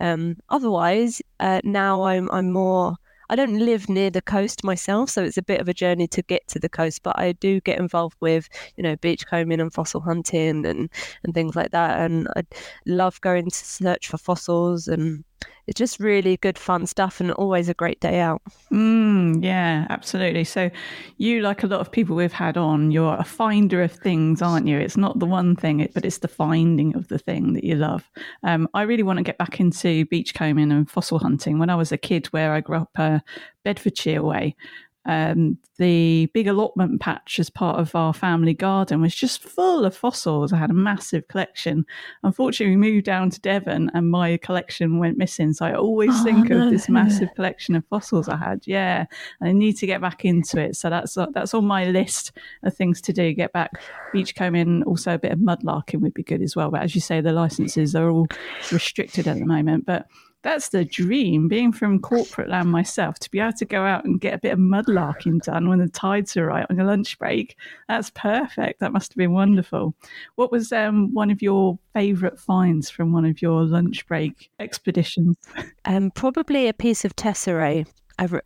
Um, 0.00 0.36
otherwise, 0.48 1.22
uh, 1.40 1.60
now 1.64 2.02
I'm 2.02 2.30
I'm 2.30 2.50
more. 2.52 2.96
I 3.30 3.36
don't 3.36 3.58
live 3.58 3.88
near 3.88 4.10
the 4.10 4.22
coast 4.22 4.64
myself, 4.64 5.10
so 5.10 5.22
it's 5.22 5.38
a 5.38 5.42
bit 5.42 5.60
of 5.60 5.68
a 5.68 5.74
journey 5.74 6.06
to 6.08 6.22
get 6.22 6.46
to 6.48 6.58
the 6.58 6.68
coast. 6.68 7.02
But 7.02 7.18
I 7.18 7.32
do 7.32 7.60
get 7.60 7.78
involved 7.78 8.16
with, 8.20 8.48
you 8.76 8.82
know, 8.82 8.96
beachcombing 8.96 9.60
and 9.60 9.72
fossil 9.72 10.00
hunting 10.00 10.66
and 10.66 10.90
and 11.24 11.34
things 11.34 11.56
like 11.56 11.70
that. 11.72 12.00
And 12.00 12.28
I 12.36 12.42
love 12.86 13.20
going 13.20 13.50
to 13.50 13.56
search 13.56 14.08
for 14.08 14.18
fossils, 14.18 14.88
and 14.88 15.24
it's 15.66 15.78
just 15.78 16.00
really 16.00 16.36
good 16.36 16.58
fun 16.58 16.86
stuff, 16.86 17.20
and 17.20 17.30
always 17.32 17.68
a 17.68 17.74
great 17.74 18.00
day 18.00 18.20
out. 18.20 18.42
Mm, 18.72 19.42
yeah, 19.42 19.86
absolutely. 19.90 20.44
So, 20.44 20.70
you, 21.18 21.40
like 21.40 21.62
a 21.62 21.66
lot 21.66 21.80
of 21.80 21.92
people 21.92 22.16
we've 22.16 22.32
had 22.32 22.56
on, 22.56 22.90
you're 22.90 23.16
a 23.16 23.24
finder 23.24 23.82
of 23.82 23.92
things, 23.92 24.42
aren't 24.42 24.66
you? 24.66 24.78
It's 24.78 24.96
not 24.96 25.18
the 25.18 25.26
one 25.26 25.56
thing, 25.56 25.88
but 25.94 26.04
it's 26.04 26.18
the 26.18 26.28
finding 26.28 26.96
of 26.96 27.08
the 27.08 27.18
thing 27.18 27.52
that 27.54 27.64
you 27.64 27.76
love. 27.76 28.10
Um, 28.42 28.68
I 28.74 28.82
really 28.82 29.02
want 29.02 29.18
to 29.18 29.22
get 29.22 29.38
back 29.38 29.60
into 29.60 30.04
beachcombing 30.06 30.72
and 30.72 30.90
fossil 30.90 31.18
hunting. 31.18 31.58
When 31.58 31.70
I 31.70 31.76
was 31.76 31.92
a 31.92 31.98
kid, 31.98 32.26
where 32.26 32.52
I 32.52 32.60
grew 32.60 32.78
up, 32.78 32.90
uh, 32.96 33.20
Bedfordshire 33.64 34.22
way, 34.22 34.56
um, 35.04 35.58
the 35.78 36.26
big 36.32 36.46
allotment 36.46 37.00
patch 37.00 37.40
as 37.40 37.50
part 37.50 37.80
of 37.80 37.94
our 37.96 38.14
family 38.14 38.54
garden 38.54 39.00
was 39.00 39.14
just 39.14 39.42
full 39.42 39.84
of 39.84 39.96
fossils. 39.96 40.52
I 40.52 40.58
had 40.58 40.70
a 40.70 40.74
massive 40.74 41.26
collection. 41.26 41.84
Unfortunately, 42.22 42.76
we 42.76 42.92
moved 42.92 43.06
down 43.06 43.30
to 43.30 43.40
Devon 43.40 43.90
and 43.94 44.10
my 44.10 44.36
collection 44.36 44.98
went 44.98 45.18
missing. 45.18 45.52
So 45.52 45.66
I 45.66 45.74
always 45.74 46.10
Oh, 46.12 46.24
think 46.24 46.50
no. 46.50 46.66
of 46.66 46.70
this 46.70 46.88
massive 46.88 47.30
collection 47.34 47.74
of 47.74 47.84
fossils 47.86 48.28
I 48.28 48.36
had. 48.36 48.62
Yeah, 48.64 49.06
and 49.40 49.48
I 49.48 49.52
need 49.52 49.76
to 49.78 49.86
get 49.86 50.00
back 50.00 50.24
into 50.24 50.60
it. 50.60 50.76
So 50.76 50.88
that's 50.88 51.16
that's 51.32 51.54
on 51.54 51.64
my 51.64 51.84
list 51.86 52.32
of 52.62 52.74
things 52.76 53.00
to 53.02 53.12
do. 53.12 53.32
Get 53.32 53.52
back 53.52 53.80
beachcombing, 54.14 54.84
also 54.84 55.14
a 55.14 55.18
bit 55.18 55.32
of 55.32 55.38
mudlarking 55.40 56.00
would 56.00 56.14
be 56.14 56.22
good 56.22 56.42
as 56.42 56.54
well. 56.54 56.70
But 56.70 56.82
as 56.82 56.94
you 56.94 57.00
say, 57.00 57.20
the 57.20 57.32
licenses 57.32 57.96
are 57.96 58.08
all 58.08 58.28
restricted 58.70 59.26
at 59.26 59.38
the 59.38 59.46
moment. 59.46 59.86
But 59.86 60.06
that's 60.42 60.70
the 60.70 60.84
dream, 60.84 61.48
being 61.48 61.72
from 61.72 62.00
corporate 62.00 62.48
land 62.48 62.70
myself, 62.70 63.18
to 63.20 63.30
be 63.30 63.38
able 63.40 63.52
to 63.54 63.64
go 63.64 63.82
out 63.84 64.04
and 64.04 64.20
get 64.20 64.34
a 64.34 64.38
bit 64.38 64.52
of 64.52 64.58
mudlarking 64.58 65.40
done 65.42 65.68
when 65.68 65.78
the 65.78 65.88
tides 65.88 66.36
are 66.36 66.46
right 66.46 66.66
on 66.68 66.76
your 66.76 66.86
lunch 66.86 67.18
break. 67.18 67.56
That's 67.88 68.10
perfect. 68.10 68.80
That 68.80 68.92
must 68.92 69.12
have 69.12 69.16
been 69.16 69.32
wonderful. 69.32 69.94
What 70.34 70.50
was 70.50 70.72
um, 70.72 71.12
one 71.14 71.30
of 71.30 71.42
your 71.42 71.78
favourite 71.94 72.38
finds 72.38 72.90
from 72.90 73.12
one 73.12 73.24
of 73.24 73.40
your 73.40 73.64
lunch 73.64 74.06
break 74.06 74.50
expeditions? 74.58 75.36
Um, 75.84 76.12
probably 76.12 76.68
a 76.68 76.72
piece 76.72 77.04
of 77.04 77.16
tesserae, 77.16 77.84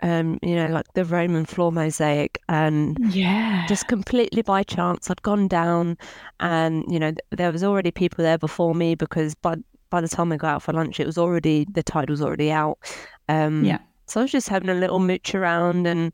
um, 0.03 0.39
you 0.43 0.55
know, 0.57 0.69
like 0.69 0.91
the 0.95 1.05
Roman 1.05 1.45
floor 1.45 1.71
mosaic, 1.71 2.41
and 2.49 2.97
Yeah. 3.11 3.67
just 3.69 3.89
completely 3.89 4.41
by 4.41 4.63
chance, 4.63 5.11
I'd 5.11 5.21
gone 5.21 5.47
down, 5.47 5.99
and 6.41 6.83
you 6.89 6.99
know, 6.99 7.11
th- 7.11 7.21
there 7.33 7.53
was 7.53 7.63
already 7.63 7.91
people 7.91 8.25
there 8.25 8.39
before 8.39 8.75
me 8.75 8.95
because 8.95 9.35
by 9.35 9.57
by 9.91 10.01
the 10.01 10.09
time 10.09 10.33
I 10.33 10.37
got 10.37 10.55
out 10.55 10.63
for 10.63 10.73
lunch, 10.73 11.01
it 11.01 11.07
was 11.07 11.19
already 11.19 11.67
the 11.71 11.83
tide 11.83 12.11
was 12.11 12.23
already 12.23 12.51
out. 12.51 12.79
Um, 13.29 13.65
Yeah. 13.65 13.79
So 14.09 14.21
I 14.21 14.25
was 14.25 14.31
just 14.33 14.49
having 14.49 14.69
a 14.69 14.75
little 14.75 15.01
mooch 15.01 15.35
around, 15.35 15.87
and 15.87 16.13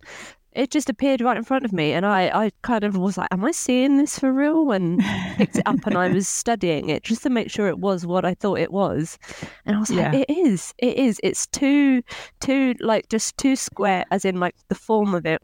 it 0.52 0.70
just 0.70 0.88
appeared 0.88 1.20
right 1.20 1.36
in 1.36 1.44
front 1.44 1.64
of 1.64 1.72
me, 1.72 1.92
and 1.92 2.06
I 2.06 2.28
I 2.44 2.50
kind 2.62 2.84
of 2.84 2.96
was 2.96 3.18
like, 3.18 3.28
"Am 3.30 3.44
I 3.44 3.50
seeing 3.52 3.98
this 3.98 4.18
for 4.18 4.32
real?" 4.32 4.72
And 4.72 4.98
picked 5.36 5.56
it 5.56 5.66
up, 5.66 5.86
and 5.86 5.96
I 5.96 6.08
was 6.08 6.26
studying 6.42 6.88
it 6.88 7.02
just 7.04 7.22
to 7.24 7.30
make 7.30 7.50
sure 7.50 7.68
it 7.68 7.78
was 7.80 8.06
what 8.06 8.24
I 8.24 8.34
thought 8.34 8.58
it 8.58 8.72
was, 8.72 9.18
and 9.66 9.76
I 9.76 9.80
was 9.80 9.90
like, 9.90 10.14
"It 10.14 10.30
is, 10.30 10.72
it 10.78 10.96
is. 10.96 11.20
It's 11.22 11.46
too, 11.46 12.02
too 12.40 12.74
like 12.80 13.08
just 13.10 13.36
too 13.36 13.56
square, 13.56 14.04
as 14.10 14.24
in 14.24 14.40
like 14.40 14.54
the 14.68 14.74
form 14.74 15.14
of 15.14 15.26
it 15.26 15.42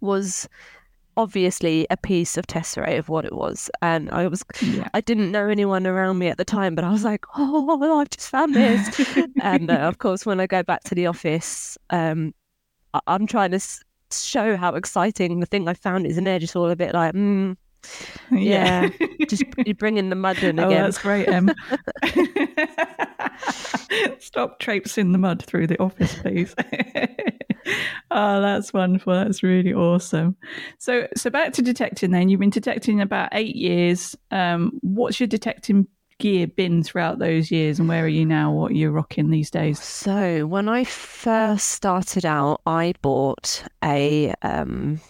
was." 0.00 0.48
Obviously 1.16 1.86
a 1.90 1.96
piece 1.96 2.36
of 2.36 2.46
tesserae 2.46 2.98
of 2.98 3.08
what 3.08 3.24
it 3.24 3.32
was 3.32 3.70
and 3.82 4.10
i 4.10 4.26
was 4.26 4.44
Yeah. 4.62 4.88
i 4.94 5.00
didn't 5.00 5.30
know 5.32 5.48
anyone 5.48 5.86
around 5.86 6.18
me 6.18 6.28
at 6.28 6.36
the 6.38 6.44
time 6.44 6.74
but 6.74 6.84
i 6.84 6.90
was 6.90 7.04
like 7.04 7.24
oh 7.36 7.98
i've 8.00 8.10
just 8.10 8.28
found 8.28 8.54
this 8.54 9.08
and 9.42 9.70
uh, 9.70 9.74
of 9.74 9.98
course 9.98 10.26
when 10.26 10.40
i 10.40 10.46
go 10.46 10.62
back 10.62 10.84
to 10.84 10.94
the 10.94 11.06
office 11.06 11.78
um 11.90 12.34
I- 12.94 13.00
i'm 13.06 13.26
trying 13.26 13.50
to 13.52 13.56
s- 13.56 13.82
show 14.12 14.56
how 14.56 14.74
exciting 14.74 15.40
the 15.40 15.46
thing 15.46 15.68
i 15.68 15.74
found 15.74 16.06
is 16.06 16.18
and 16.18 16.26
they're 16.26 16.38
just 16.38 16.54
all 16.56 16.70
a 16.70 16.76
bit 16.76 16.92
like 16.94 17.14
mm, 17.14 17.56
yeah 18.32 18.88
just 19.28 19.44
you 19.64 19.74
bring 19.74 19.96
in 19.96 20.10
the 20.10 20.16
mud 20.26 20.42
in 20.42 20.58
again 20.58 20.72
Oh, 20.72 20.84
that's 20.84 20.98
great, 20.98 21.28
Em. 21.28 21.50
Stop 24.18 24.58
traipsing 24.58 25.12
the 25.12 25.18
mud 25.18 25.44
through 25.44 25.66
the 25.66 25.80
office, 25.80 26.14
please. 26.16 26.54
oh, 28.10 28.40
that's 28.40 28.72
wonderful. 28.72 29.14
That's 29.14 29.42
really 29.42 29.72
awesome. 29.72 30.36
So, 30.78 31.06
so 31.16 31.30
back 31.30 31.52
to 31.54 31.62
detecting. 31.62 32.10
Then 32.10 32.28
you've 32.28 32.40
been 32.40 32.50
detecting 32.50 33.00
about 33.00 33.30
eight 33.32 33.56
years. 33.56 34.16
Um, 34.30 34.78
what's 34.82 35.20
your 35.20 35.26
detecting 35.26 35.86
gear 36.18 36.46
been 36.46 36.82
throughout 36.82 37.18
those 37.18 37.50
years, 37.50 37.78
and 37.78 37.88
where 37.88 38.04
are 38.04 38.08
you 38.08 38.24
now? 38.24 38.52
What 38.52 38.72
are 38.72 38.74
you 38.74 38.90
rocking 38.90 39.30
these 39.30 39.50
days? 39.50 39.80
So 39.82 40.46
when 40.46 40.68
I 40.68 40.84
first 40.84 41.68
started 41.68 42.24
out, 42.24 42.60
I 42.66 42.94
bought 43.02 43.64
a 43.84 44.34
um, 44.42 45.00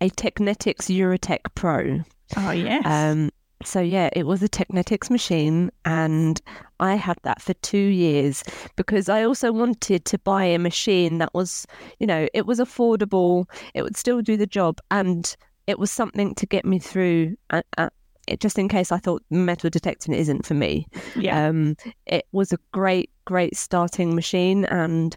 a 0.00 0.10
Teknetics 0.10 0.94
Eurotek 0.94 1.54
Pro. 1.54 2.00
Oh 2.36 2.50
yes. 2.50 2.84
Um, 2.86 3.30
so 3.64 3.80
yeah, 3.80 4.10
it 4.12 4.26
was 4.26 4.42
a 4.42 4.48
Teknetics 4.48 5.10
machine, 5.10 5.70
and 5.84 6.40
I 6.84 6.96
had 6.96 7.16
that 7.22 7.40
for 7.40 7.54
two 7.54 7.78
years 7.78 8.44
because 8.76 9.08
I 9.08 9.24
also 9.24 9.52
wanted 9.52 10.04
to 10.04 10.18
buy 10.18 10.44
a 10.44 10.58
machine 10.58 11.18
that 11.18 11.32
was, 11.32 11.66
you 11.98 12.06
know, 12.06 12.28
it 12.34 12.44
was 12.46 12.58
affordable, 12.58 13.46
it 13.72 13.82
would 13.82 13.96
still 13.96 14.20
do 14.20 14.36
the 14.36 14.46
job, 14.46 14.80
and 14.90 15.34
it 15.66 15.78
was 15.78 15.90
something 15.90 16.34
to 16.34 16.46
get 16.46 16.64
me 16.64 16.78
through. 16.78 17.36
Uh, 17.50 17.62
uh, 17.78 17.88
it, 18.28 18.40
just 18.40 18.58
in 18.58 18.68
case 18.68 18.92
I 18.92 18.98
thought 18.98 19.22
metal 19.30 19.70
detecting 19.70 20.14
isn't 20.14 20.46
for 20.46 20.54
me. 20.54 20.86
yeah. 21.16 21.46
Um, 21.46 21.76
it 22.06 22.26
was 22.32 22.52
a 22.52 22.58
great, 22.72 23.10
great 23.24 23.56
starting 23.56 24.14
machine, 24.14 24.66
and 24.66 25.16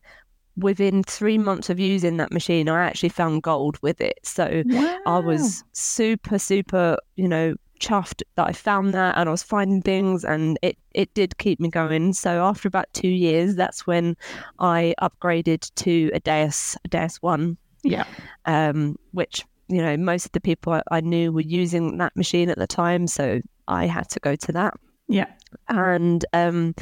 within 0.56 1.04
three 1.04 1.38
months 1.38 1.70
of 1.70 1.80
using 1.80 2.18
that 2.18 2.32
machine, 2.32 2.70
I 2.70 2.86
actually 2.86 3.10
found 3.10 3.44
gold 3.44 3.78
with 3.82 4.02
it. 4.02 4.20
So 4.24 4.64
I 5.06 5.20
was 5.20 5.64
super, 5.74 6.40
super, 6.40 6.98
you 7.16 7.28
know, 7.28 7.56
chuffed 7.80 8.22
that 8.36 8.48
I 8.48 8.52
found 8.54 8.94
that 8.94 9.18
and 9.18 9.30
I 9.30 9.32
was 9.32 9.44
finding 9.44 9.82
things 9.82 10.24
and 10.24 10.58
it, 10.62 10.78
it 10.94 11.14
did 11.14 11.38
keep 11.38 11.60
me 11.60 11.70
going. 11.70 12.14
So 12.14 12.44
after 12.44 12.68
about 12.68 12.92
two 12.94 13.08
years, 13.08 13.56
that's 13.56 13.88
when 13.88 14.16
I 14.60 14.96
upgraded 15.02 15.74
to 15.76 16.12
a 16.14 16.20
Deus, 16.20 16.76
a 16.86 16.88
Deus 16.88 17.22
One, 17.22 17.58
Yeah. 17.84 18.06
um, 18.46 18.98
which, 19.12 19.46
you 19.68 19.82
know, 19.82 19.98
most 19.98 20.26
of 20.26 20.32
the 20.34 20.42
people 20.42 20.74
I, 20.74 20.82
I 20.92 21.02
knew 21.02 21.32
were 21.32 21.42
using 21.42 21.98
that 21.98 22.16
machine 22.16 22.50
at 22.50 22.58
the 22.58 22.68
time. 22.68 23.08
So 23.08 23.42
I 23.68 23.86
had 23.86 24.10
to 24.10 24.20
go 24.20 24.36
to 24.36 24.52
that. 24.54 24.74
Yeah. 25.08 25.28
And 25.70 26.26
um, 26.34 26.76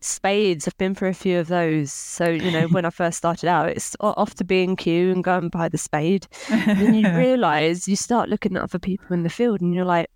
spades, 0.00 0.66
I've 0.66 0.78
been 0.78 0.94
for 0.94 1.08
a 1.08 1.14
few 1.14 1.38
of 1.38 1.48
those. 1.48 1.92
So, 1.92 2.28
you 2.28 2.50
know, 2.50 2.66
when 2.68 2.84
I 2.84 2.90
first 2.90 3.18
started 3.18 3.48
out, 3.48 3.68
it's 3.68 3.96
off 4.00 4.34
to 4.34 4.44
B 4.44 4.62
and 4.62 4.76
Q 4.76 5.12
and 5.12 5.22
go 5.24 5.38
and 5.38 5.50
buy 5.50 5.68
the 5.68 5.78
spade. 5.78 6.26
And 6.50 6.80
then 6.80 6.94
you 6.94 7.08
realise 7.16 7.88
you 7.88 7.96
start 7.96 8.28
looking 8.28 8.56
at 8.56 8.62
other 8.62 8.78
people 8.78 9.12
in 9.12 9.22
the 9.22 9.30
field 9.30 9.60
and 9.60 9.74
you're 9.74 9.84
like, 9.84 10.10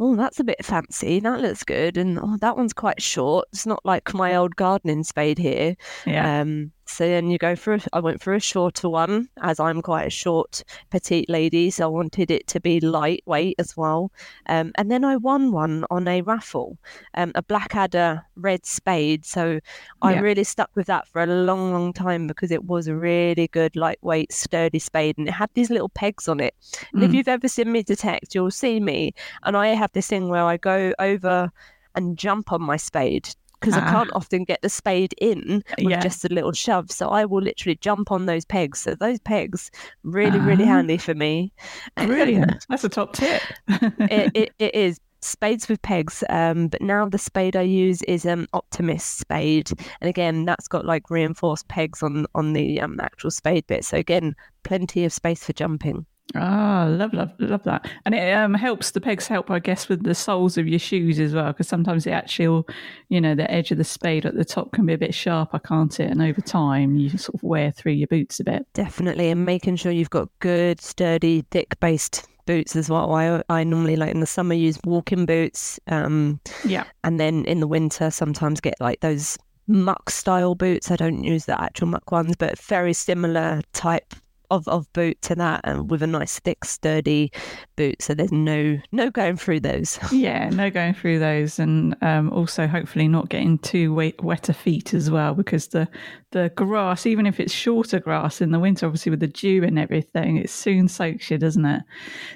oh, 0.00 0.16
that's 0.16 0.40
a 0.40 0.44
bit 0.44 0.64
fancy. 0.64 1.20
That 1.20 1.40
looks 1.40 1.62
good. 1.64 1.96
And 1.96 2.18
oh, 2.18 2.36
that 2.40 2.56
one's 2.56 2.72
quite 2.72 3.00
short. 3.00 3.46
It's 3.52 3.66
not 3.66 3.84
like 3.84 4.12
my 4.14 4.34
old 4.34 4.56
gardening 4.56 5.04
spade 5.04 5.38
here. 5.38 5.76
yeah. 6.06 6.40
Um, 6.40 6.72
so 6.86 7.06
then 7.06 7.30
you 7.30 7.38
go 7.38 7.56
for, 7.56 7.74
a, 7.74 7.80
I 7.92 8.00
went 8.00 8.22
for 8.22 8.34
a 8.34 8.40
shorter 8.40 8.88
one 8.88 9.28
as 9.42 9.58
I'm 9.58 9.80
quite 9.82 10.06
a 10.06 10.10
short, 10.10 10.62
petite 10.90 11.28
lady. 11.28 11.70
So 11.70 11.84
I 11.84 11.88
wanted 11.88 12.30
it 12.30 12.46
to 12.48 12.60
be 12.60 12.80
lightweight 12.80 13.56
as 13.58 13.76
well. 13.76 14.12
Um, 14.46 14.72
and 14.76 14.90
then 14.90 15.04
I 15.04 15.16
won 15.16 15.50
one 15.52 15.84
on 15.90 16.06
a 16.06 16.20
raffle, 16.22 16.78
um, 17.14 17.32
a 17.34 17.42
Blackadder 17.42 18.24
red 18.36 18.66
spade. 18.66 19.24
So 19.24 19.60
I 20.02 20.12
Yeah. 20.14 20.20
really 20.20 20.44
stuck 20.44 20.70
with 20.74 20.86
that 20.86 21.08
for 21.08 21.22
a 21.22 21.26
long, 21.26 21.72
long 21.72 21.92
time 21.92 22.26
because 22.26 22.50
it 22.50 22.64
was 22.64 22.86
a 22.86 22.94
really 22.94 23.48
good, 23.48 23.76
lightweight, 23.76 24.32
sturdy 24.32 24.78
spade. 24.78 25.16
And 25.18 25.28
it 25.28 25.32
had 25.32 25.50
these 25.54 25.70
little 25.70 25.88
pegs 25.88 26.28
on 26.28 26.40
it. 26.40 26.54
And 26.92 27.02
if 27.02 27.10
Mm. 27.10 27.14
you've 27.14 27.28
ever 27.28 27.48
seen 27.48 27.72
me 27.72 27.82
detect, 27.82 28.34
you'll 28.34 28.50
see 28.50 28.78
me. 28.80 29.14
And 29.42 29.56
I 29.56 29.68
have 29.68 29.92
this 29.92 30.08
thing 30.08 30.28
where 30.28 30.44
I 30.44 30.56
go 30.58 30.92
over 30.98 31.50
and 31.94 32.18
jump 32.18 32.52
on 32.52 32.60
my 32.62 32.76
spade 32.76 33.28
because 33.64 33.80
I 33.82 33.86
Ah. 33.86 33.90
can't 33.92 34.10
often 34.14 34.44
get 34.44 34.60
the 34.62 34.68
spade 34.68 35.14
in 35.20 35.62
with 35.78 35.90
Yeah. 35.90 36.00
just 36.00 36.24
a 36.24 36.28
little 36.28 36.52
shove. 36.52 36.90
So 36.90 37.08
I 37.08 37.24
will 37.24 37.42
literally 37.42 37.76
jump 37.80 38.12
on 38.12 38.26
those 38.26 38.44
pegs. 38.44 38.80
So 38.80 38.94
those 38.94 39.18
pegs, 39.20 39.70
really, 40.02 40.38
really 40.38 40.64
Ah. 40.64 40.68
handy 40.76 40.98
for 40.98 41.14
me. 41.14 41.52
Brilliant. 41.96 42.64
That's 42.68 42.84
a 42.84 42.88
top 42.88 43.12
tip. 43.14 43.42
it, 43.68 44.30
it, 44.34 44.52
it 44.58 44.74
is 44.74 44.98
spades 45.22 45.68
with 45.68 45.80
pegs. 45.80 46.22
Um, 46.28 46.68
but 46.68 46.82
now 46.82 47.08
the 47.08 47.16
spade 47.18 47.56
I 47.56 47.62
use 47.62 48.02
is 48.02 48.26
um 48.26 48.46
optimist 48.52 49.18
spade, 49.18 49.70
and 50.02 50.08
again 50.10 50.44
that's 50.44 50.68
got 50.68 50.84
like 50.84 51.08
reinforced 51.08 51.66
pegs 51.68 52.02
on 52.02 52.26
on 52.34 52.52
the 52.52 52.78
um 52.80 53.00
actual 53.00 53.30
spade 53.30 53.66
bit. 53.66 53.84
So 53.86 53.96
again, 53.96 54.34
plenty 54.64 55.04
of 55.06 55.12
space 55.14 55.42
for 55.44 55.54
jumping. 55.54 56.04
Ah, 56.34 56.86
love, 56.88 57.12
love, 57.12 57.30
love 57.38 57.62
that. 57.64 57.88
And 58.04 58.14
it 58.14 58.32
um, 58.32 58.54
helps, 58.54 58.90
the 58.90 59.00
pegs 59.00 59.28
help, 59.28 59.50
I 59.50 59.58
guess, 59.58 59.88
with 59.88 60.02
the 60.02 60.14
soles 60.14 60.58
of 60.58 60.66
your 60.66 60.78
shoes 60.78 61.20
as 61.20 61.34
well, 61.34 61.48
because 61.48 61.68
sometimes 61.68 62.04
the 62.04 62.12
actual, 62.12 62.66
you 63.08 63.20
know, 63.20 63.34
the 63.34 63.48
edge 63.50 63.70
of 63.70 63.78
the 63.78 63.84
spade 63.84 64.26
at 64.26 64.34
the 64.34 64.44
top 64.44 64.72
can 64.72 64.86
be 64.86 64.94
a 64.94 64.98
bit 64.98 65.14
sharper, 65.14 65.58
can't 65.58 66.00
it? 66.00 66.10
And 66.10 66.22
over 66.22 66.40
time, 66.40 66.96
you 66.96 67.10
sort 67.10 67.34
of 67.34 67.42
wear 67.42 67.70
through 67.70 67.92
your 67.92 68.08
boots 68.08 68.40
a 68.40 68.44
bit. 68.44 68.66
Definitely. 68.72 69.30
And 69.30 69.44
making 69.44 69.76
sure 69.76 69.92
you've 69.92 70.10
got 70.10 70.28
good, 70.40 70.80
sturdy, 70.80 71.44
thick 71.50 71.78
based 71.78 72.26
boots 72.46 72.74
as 72.74 72.90
well. 72.90 73.14
I, 73.14 73.42
I 73.48 73.62
normally, 73.62 73.96
like 73.96 74.10
in 74.10 74.20
the 74.20 74.26
summer, 74.26 74.54
use 74.54 74.78
walking 74.84 75.26
boots. 75.26 75.78
Um, 75.86 76.40
yeah. 76.64 76.84
And 77.04 77.20
then 77.20 77.44
in 77.44 77.60
the 77.60 77.68
winter, 77.68 78.10
sometimes 78.10 78.60
get 78.60 78.74
like 78.80 79.00
those 79.00 79.38
muck 79.66 80.10
style 80.10 80.54
boots. 80.54 80.90
I 80.90 80.96
don't 80.96 81.22
use 81.22 81.44
the 81.44 81.60
actual 81.60 81.86
muck 81.86 82.10
ones, 82.10 82.34
but 82.36 82.58
very 82.58 82.92
similar 82.92 83.60
type 83.72 84.14
of, 84.50 84.66
of 84.68 84.92
boot 84.92 85.20
to 85.22 85.34
that 85.34 85.60
and 85.64 85.90
with 85.90 86.02
a 86.02 86.06
nice 86.06 86.38
thick 86.40 86.64
sturdy 86.64 87.32
boot. 87.76 88.02
So 88.02 88.14
there's 88.14 88.32
no 88.32 88.78
no 88.92 89.10
going 89.10 89.36
through 89.36 89.60
those. 89.60 89.98
Yeah 90.12 90.48
no 90.50 90.70
going 90.70 90.94
through 90.94 91.18
those. 91.18 91.58
And 91.58 91.96
um, 92.02 92.30
also 92.30 92.66
hopefully 92.66 93.08
not 93.08 93.28
getting 93.28 93.58
too 93.58 93.92
wet, 93.92 94.22
wetter 94.22 94.52
feet 94.52 94.94
as 94.94 95.10
well 95.10 95.34
because 95.34 95.68
the 95.68 95.88
the 96.30 96.50
grass 96.56 97.06
even 97.06 97.26
if 97.26 97.38
it's 97.38 97.52
shorter 97.52 98.00
grass 98.00 98.40
in 98.40 98.50
the 98.50 98.58
winter 98.58 98.86
obviously 98.86 99.10
with 99.10 99.20
the 99.20 99.28
dew 99.28 99.62
and 99.62 99.78
everything 99.78 100.36
it 100.36 100.50
soon 100.50 100.88
soaks 100.88 101.30
you 101.30 101.38
doesn't 101.38 101.64
it? 101.64 101.82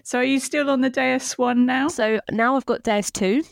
So 0.03 0.19
are 0.19 0.25
you 0.25 0.41
still 0.41 0.71
on 0.71 0.81
the 0.81 0.91
Deus 0.91 1.39
one 1.39 1.67
now? 1.67 1.89
So 1.89 2.21
now 2.31 2.57
I've 2.57 2.67
got 2.67 2.83
Deus 2.83 3.11
2 3.11 3.43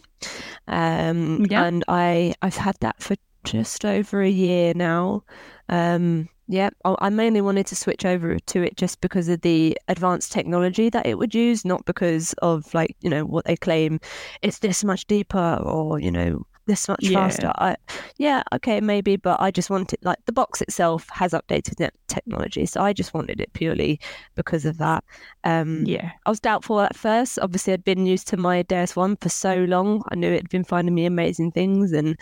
um, 0.68 1.46
yeah. 1.50 1.64
and 1.64 1.84
I 1.88 2.34
I've 2.42 2.56
had 2.56 2.76
that 2.80 3.02
for 3.02 3.16
just 3.44 3.84
over 3.84 4.22
a 4.22 4.28
year 4.28 4.74
now. 4.74 5.22
Um, 5.68 6.28
yeah, 6.48 6.70
I 6.84 7.08
mainly 7.10 7.40
wanted 7.40 7.66
to 7.68 7.76
switch 7.76 8.04
over 8.04 8.38
to 8.38 8.62
it 8.62 8.76
just 8.76 9.00
because 9.00 9.28
of 9.28 9.40
the 9.40 9.76
advanced 9.88 10.32
technology 10.32 10.88
that 10.90 11.06
it 11.06 11.18
would 11.18 11.34
use, 11.34 11.64
not 11.64 11.84
because 11.84 12.32
of 12.34 12.72
like 12.74 12.96
you 13.00 13.10
know 13.10 13.24
what 13.24 13.44
they 13.44 13.56
claim 13.56 14.00
it's 14.42 14.60
this 14.60 14.84
much 14.84 15.06
deeper 15.06 15.60
or 15.62 15.98
you 15.98 16.10
know 16.10 16.46
this 16.66 16.88
much 16.88 17.02
yeah. 17.02 17.28
faster. 17.28 17.52
I, 17.56 17.76
yeah, 18.18 18.42
okay, 18.54 18.80
maybe, 18.80 19.16
but 19.16 19.40
I 19.40 19.50
just 19.50 19.70
wanted 19.70 19.98
like 20.02 20.18
the 20.26 20.32
box 20.32 20.60
itself 20.60 21.08
has 21.10 21.32
updated 21.32 21.90
technology, 22.08 22.66
so 22.66 22.80
I 22.80 22.92
just 22.92 23.14
wanted 23.14 23.40
it 23.40 23.52
purely 23.52 24.00
because 24.34 24.64
of 24.64 24.78
that. 24.78 25.04
Um, 25.44 25.84
yeah, 25.86 26.10
I 26.26 26.30
was 26.30 26.40
doubtful 26.40 26.80
at 26.80 26.96
first. 26.96 27.38
Obviously, 27.40 27.72
I'd 27.72 27.84
been 27.84 28.06
used 28.06 28.28
to 28.28 28.36
my 28.36 28.62
Deus 28.62 28.94
One 28.96 29.16
for 29.16 29.28
so 29.28 29.64
long. 29.64 30.02
I 30.10 30.16
knew 30.16 30.32
it 30.32 30.42
had 30.42 30.50
been 30.50 30.64
finding 30.64 30.94
me 30.94 31.06
amazing 31.06 31.52
things, 31.52 31.92
and 31.92 32.18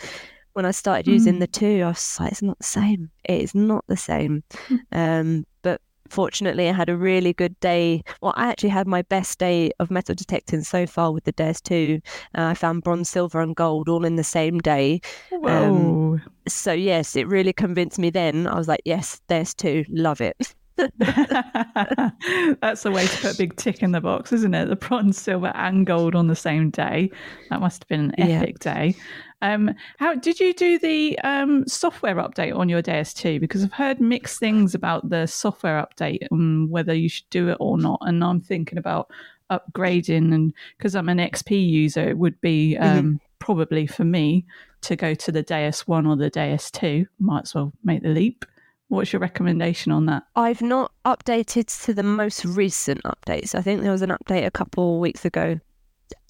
when 0.55 0.65
I 0.65 0.71
started 0.71 1.05
using 1.05 1.35
mm. 1.35 1.39
the 1.41 1.47
two, 1.47 1.81
I 1.83 1.89
was 1.89 2.17
like, 2.17 2.31
it's 2.31 2.41
not 2.41 2.57
the 2.57 2.63
same. 2.63 3.11
It 3.25 3.41
is 3.41 3.53
not 3.53 3.83
the 3.87 3.97
same. 3.97 4.41
Mm. 4.69 4.79
Um, 4.93 5.45
but 5.63 5.81
fortunately, 6.07 6.69
I 6.69 6.71
had 6.71 6.87
a 6.87 6.95
really 6.95 7.33
good 7.33 7.59
day. 7.59 8.03
Well, 8.21 8.33
I 8.37 8.47
actually 8.47 8.69
had 8.69 8.87
my 8.87 9.01
best 9.01 9.37
day 9.37 9.71
of 9.79 9.91
metal 9.91 10.15
detecting 10.15 10.63
so 10.63 10.87
far 10.87 11.11
with 11.11 11.25
the 11.25 11.33
Deus 11.33 11.59
2. 11.59 11.99
Uh, 12.37 12.41
I 12.41 12.53
found 12.53 12.83
bronze, 12.83 13.09
silver, 13.09 13.41
and 13.41 13.53
gold 13.53 13.89
all 13.89 14.05
in 14.05 14.15
the 14.15 14.23
same 14.23 14.59
day. 14.59 15.01
Um, 15.43 16.21
so, 16.47 16.71
yes, 16.71 17.17
it 17.17 17.27
really 17.27 17.51
convinced 17.51 17.99
me 17.99 18.09
then. 18.09 18.47
I 18.47 18.55
was 18.57 18.69
like, 18.69 18.81
yes, 18.85 19.19
Deus 19.27 19.53
2, 19.53 19.83
love 19.89 20.21
it. 20.21 20.55
That's 20.97 22.83
the 22.83 22.91
way 22.91 23.07
to 23.07 23.17
put 23.21 23.33
a 23.33 23.37
big 23.37 23.55
tick 23.55 23.81
in 23.81 23.91
the 23.91 24.01
box, 24.01 24.33
isn't 24.33 24.53
it? 24.53 24.67
The 24.67 24.75
bronze, 24.75 25.17
silver, 25.17 25.51
and 25.55 25.85
gold 25.85 26.15
on 26.15 26.27
the 26.27 26.35
same 26.35 26.69
day. 26.69 27.09
That 27.49 27.61
must 27.61 27.83
have 27.83 27.87
been 27.87 28.11
an 28.17 28.29
epic 28.29 28.57
yeah. 28.63 28.73
day. 28.73 28.95
Um, 29.41 29.73
how 29.99 30.15
did 30.15 30.39
you 30.39 30.53
do 30.53 30.77
the 30.79 31.17
um, 31.19 31.65
software 31.67 32.15
update 32.15 32.55
on 32.57 32.67
your 32.67 32.81
Deus 32.81 33.13
2? 33.13 33.39
Because 33.39 33.63
I've 33.63 33.73
heard 33.73 34.01
mixed 34.01 34.39
things 34.39 34.75
about 34.75 35.09
the 35.09 35.27
software 35.27 35.81
update 35.81 36.27
and 36.31 36.69
whether 36.69 36.93
you 36.93 37.09
should 37.09 37.29
do 37.29 37.49
it 37.49 37.57
or 37.59 37.77
not. 37.77 37.99
And 38.01 38.23
I'm 38.23 38.41
thinking 38.41 38.77
about 38.77 39.09
upgrading, 39.51 40.33
and 40.33 40.53
because 40.77 40.95
I'm 40.95 41.09
an 41.09 41.19
XP 41.19 41.69
user, 41.69 42.01
it 42.01 42.17
would 42.17 42.39
be 42.41 42.75
um, 42.77 42.97
mm-hmm. 42.97 43.15
probably 43.39 43.87
for 43.87 44.03
me 44.03 44.45
to 44.81 44.95
go 44.95 45.13
to 45.13 45.31
the 45.31 45.43
Deus 45.43 45.87
1 45.87 46.05
or 46.05 46.15
the 46.15 46.29
Deus 46.29 46.69
2. 46.71 47.05
Might 47.19 47.43
as 47.43 47.55
well 47.55 47.71
make 47.83 48.03
the 48.03 48.09
leap. 48.09 48.45
What's 48.87 49.11
your 49.11 49.19
recommendation 49.19 49.91
on 49.91 50.05
that? 50.05 50.23
I've 50.35 50.61
not 50.61 50.91
updated 51.05 51.83
to 51.85 51.93
the 51.93 52.03
most 52.03 52.45
recent 52.45 53.01
updates. 53.03 53.55
I 53.55 53.61
think 53.61 53.81
there 53.81 53.91
was 53.91 54.03
an 54.03 54.11
update 54.11 54.45
a 54.45 54.51
couple 54.51 54.95
of 54.95 55.01
weeks 55.01 55.25
ago, 55.25 55.59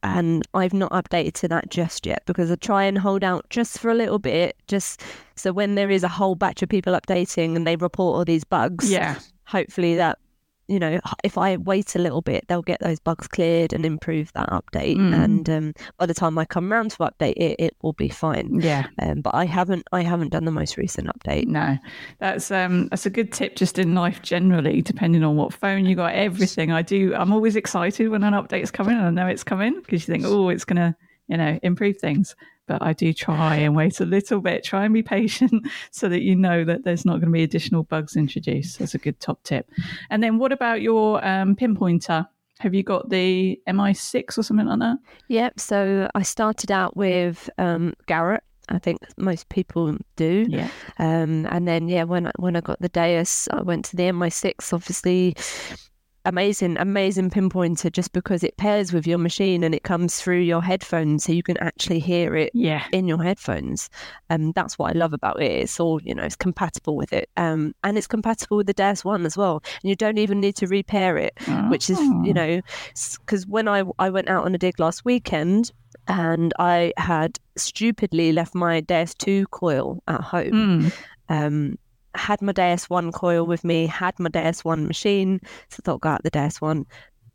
and 0.03 0.47
I've 0.53 0.73
not 0.73 0.91
updated 0.91 1.33
to 1.33 1.47
that 1.49 1.69
just 1.69 2.05
yet 2.05 2.23
because 2.25 2.49
I 2.49 2.55
try 2.55 2.83
and 2.83 2.97
hold 2.97 3.23
out 3.23 3.45
just 3.49 3.79
for 3.79 3.89
a 3.89 3.95
little 3.95 4.19
bit, 4.19 4.55
just 4.67 5.01
so 5.35 5.51
when 5.51 5.75
there 5.75 5.89
is 5.89 6.03
a 6.03 6.07
whole 6.07 6.35
batch 6.35 6.61
of 6.61 6.69
people 6.69 6.93
updating 6.93 7.55
and 7.55 7.67
they 7.67 7.75
report 7.75 8.15
all 8.15 8.25
these 8.25 8.43
bugs, 8.43 8.89
yeah, 8.89 9.19
hopefully 9.45 9.95
that 9.95 10.19
you 10.67 10.79
know, 10.79 10.99
if 11.23 11.37
I 11.37 11.57
wait 11.57 11.95
a 11.95 11.99
little 11.99 12.21
bit, 12.21 12.47
they'll 12.47 12.61
get 12.61 12.79
those 12.79 12.99
bugs 12.99 13.27
cleared 13.27 13.71
and 13.71 13.85
improve 13.85 14.33
that 14.33 14.49
update. 14.49 14.97
Mm. 14.97 15.23
And 15.23 15.49
um, 15.49 15.73
by 15.97 16.05
the 16.05 16.13
time 16.13 16.37
I 16.37 16.45
come 16.45 16.73
around 16.73 16.91
to 16.91 16.97
update 16.97 17.35
it, 17.37 17.55
it 17.59 17.75
will 17.81 17.93
be 17.93 18.09
fine. 18.09 18.61
Yeah. 18.61 18.87
Um, 18.99 19.21
but 19.21 19.35
I 19.35 19.45
haven't, 19.45 19.87
I 19.91 20.01
haven't 20.01 20.29
done 20.29 20.45
the 20.45 20.51
most 20.51 20.77
recent 20.77 21.07
update. 21.07 21.47
No, 21.47 21.77
that's 22.19 22.49
um, 22.49 22.87
that's 22.87 23.05
a 23.05 23.11
good 23.11 23.31
tip 23.31 23.55
just 23.55 23.77
in 23.77 23.93
life 23.93 24.21
generally. 24.21 24.81
Depending 24.81 25.23
on 25.23 25.35
what 25.35 25.53
phone 25.53 25.85
you 25.85 25.95
got, 25.95 26.13
everything 26.13 26.71
I 26.71 26.81
do, 26.81 27.13
I'm 27.13 27.31
always 27.31 27.55
excited 27.55 28.09
when 28.09 28.23
an 28.23 28.33
update's 28.33 28.71
coming, 28.71 28.97
and 28.97 29.05
I 29.05 29.09
know 29.11 29.27
it's 29.27 29.43
coming 29.43 29.79
because 29.81 30.07
you 30.07 30.13
think, 30.13 30.25
oh, 30.25 30.49
it's 30.49 30.65
gonna, 30.65 30.95
you 31.27 31.37
know, 31.37 31.59
improve 31.63 31.97
things 31.97 32.35
but 32.67 32.81
I 32.81 32.93
do 32.93 33.13
try 33.13 33.57
and 33.57 33.75
wait 33.75 33.99
a 33.99 34.05
little 34.05 34.41
bit, 34.41 34.63
try 34.63 34.85
and 34.85 34.93
be 34.93 35.03
patient 35.03 35.67
so 35.91 36.09
that 36.09 36.21
you 36.21 36.35
know 36.35 36.63
that 36.63 36.83
there's 36.83 37.05
not 37.05 37.13
going 37.13 37.27
to 37.27 37.31
be 37.31 37.43
additional 37.43 37.83
bugs 37.83 38.15
introduced. 38.15 38.79
That's 38.79 38.95
a 38.95 38.99
good 38.99 39.19
top 39.19 39.43
tip. 39.43 39.69
And 40.09 40.23
then 40.23 40.37
what 40.37 40.51
about 40.51 40.81
your 40.81 41.25
um, 41.25 41.55
pinpointer? 41.55 42.27
Have 42.59 42.73
you 42.73 42.83
got 42.83 43.09
the 43.09 43.59
MI6 43.67 44.37
or 44.37 44.43
something 44.43 44.65
like 44.65 44.79
that? 44.79 44.97
Yep. 45.27 45.59
So 45.59 46.09
I 46.15 46.21
started 46.23 46.71
out 46.71 46.95
with 46.95 47.49
um, 47.57 47.93
Garrett. 48.07 48.43
I 48.69 48.79
think 48.79 48.99
most 49.17 49.47
people 49.49 49.95
do. 50.15 50.47
Yeah. 50.49 50.69
Um, 50.97 51.45
and 51.51 51.67
then 51.67 51.87
yeah, 51.87 52.03
when 52.03 52.27
I, 52.27 52.31
when 52.37 52.55
I 52.55 52.61
got 52.61 52.79
the 52.81 52.89
Deus, 52.89 53.47
I 53.51 53.61
went 53.61 53.85
to 53.85 53.95
the 53.95 54.03
MI6. 54.03 54.73
Obviously, 54.73 55.35
amazing, 56.25 56.77
amazing 56.77 57.29
pinpointer 57.29 57.91
just 57.91 58.11
because 58.11 58.43
it 58.43 58.57
pairs 58.57 58.91
with 58.91 59.07
your 59.07 59.17
machine 59.17 59.63
and 59.63 59.73
it 59.73 59.83
comes 59.83 60.19
through 60.19 60.39
your 60.39 60.61
headphones 60.61 61.23
so 61.23 61.31
you 61.31 61.43
can 61.43 61.57
actually 61.57 61.99
hear 61.99 62.35
it 62.35 62.51
yeah. 62.53 62.85
in 62.91 63.07
your 63.07 63.21
headphones. 63.21 63.89
Um, 64.29 64.51
that's 64.51 64.77
what 64.77 64.95
I 64.95 64.97
love 64.97 65.13
about 65.13 65.41
it. 65.41 65.51
It's 65.51 65.79
all, 65.79 66.01
you 66.01 66.13
know, 66.13 66.23
it's 66.23 66.35
compatible 66.35 66.95
with 66.95 67.13
it. 67.13 67.29
Um, 67.37 67.73
and 67.83 67.97
it's 67.97 68.07
compatible 68.07 68.57
with 68.57 68.67
the 68.67 68.73
Deus 68.73 69.05
One 69.05 69.25
as 69.25 69.37
well. 69.37 69.61
And 69.81 69.89
you 69.89 69.95
don't 69.95 70.17
even 70.17 70.39
need 70.39 70.55
to 70.57 70.67
repair 70.67 71.17
it, 71.17 71.33
oh. 71.47 71.69
which 71.69 71.89
is, 71.89 71.99
you 71.99 72.31
ah. 72.31 72.33
know, 72.33 72.61
because 73.19 73.47
when 73.47 73.67
I, 73.67 73.83
I 73.99 74.09
went 74.09 74.29
out 74.29 74.45
on 74.45 74.55
a 74.55 74.57
dig 74.57 74.79
last 74.79 75.05
weekend, 75.05 75.71
and 76.07 76.53
I 76.59 76.93
had 76.97 77.39
stupidly 77.55 78.31
left 78.31 78.53
my 78.53 78.81
Deus 78.81 79.13
2 79.15 79.47
coil 79.47 80.03
at 80.07 80.21
home. 80.21 80.51
Mm. 80.51 80.93
Um, 81.29 81.79
had 82.17 82.41
my 82.41 82.51
Deus 82.51 82.89
One 82.89 83.11
coil 83.11 83.45
with 83.45 83.63
me, 83.63 83.87
had 83.87 84.17
my 84.19 84.29
Deus 84.29 84.63
One 84.63 84.87
machine. 84.87 85.39
So 85.69 85.79
I 85.79 85.83
thought, 85.83 86.01
go 86.01 86.09
out 86.09 86.23
the 86.23 86.29
Deus 86.29 86.61
One, 86.61 86.85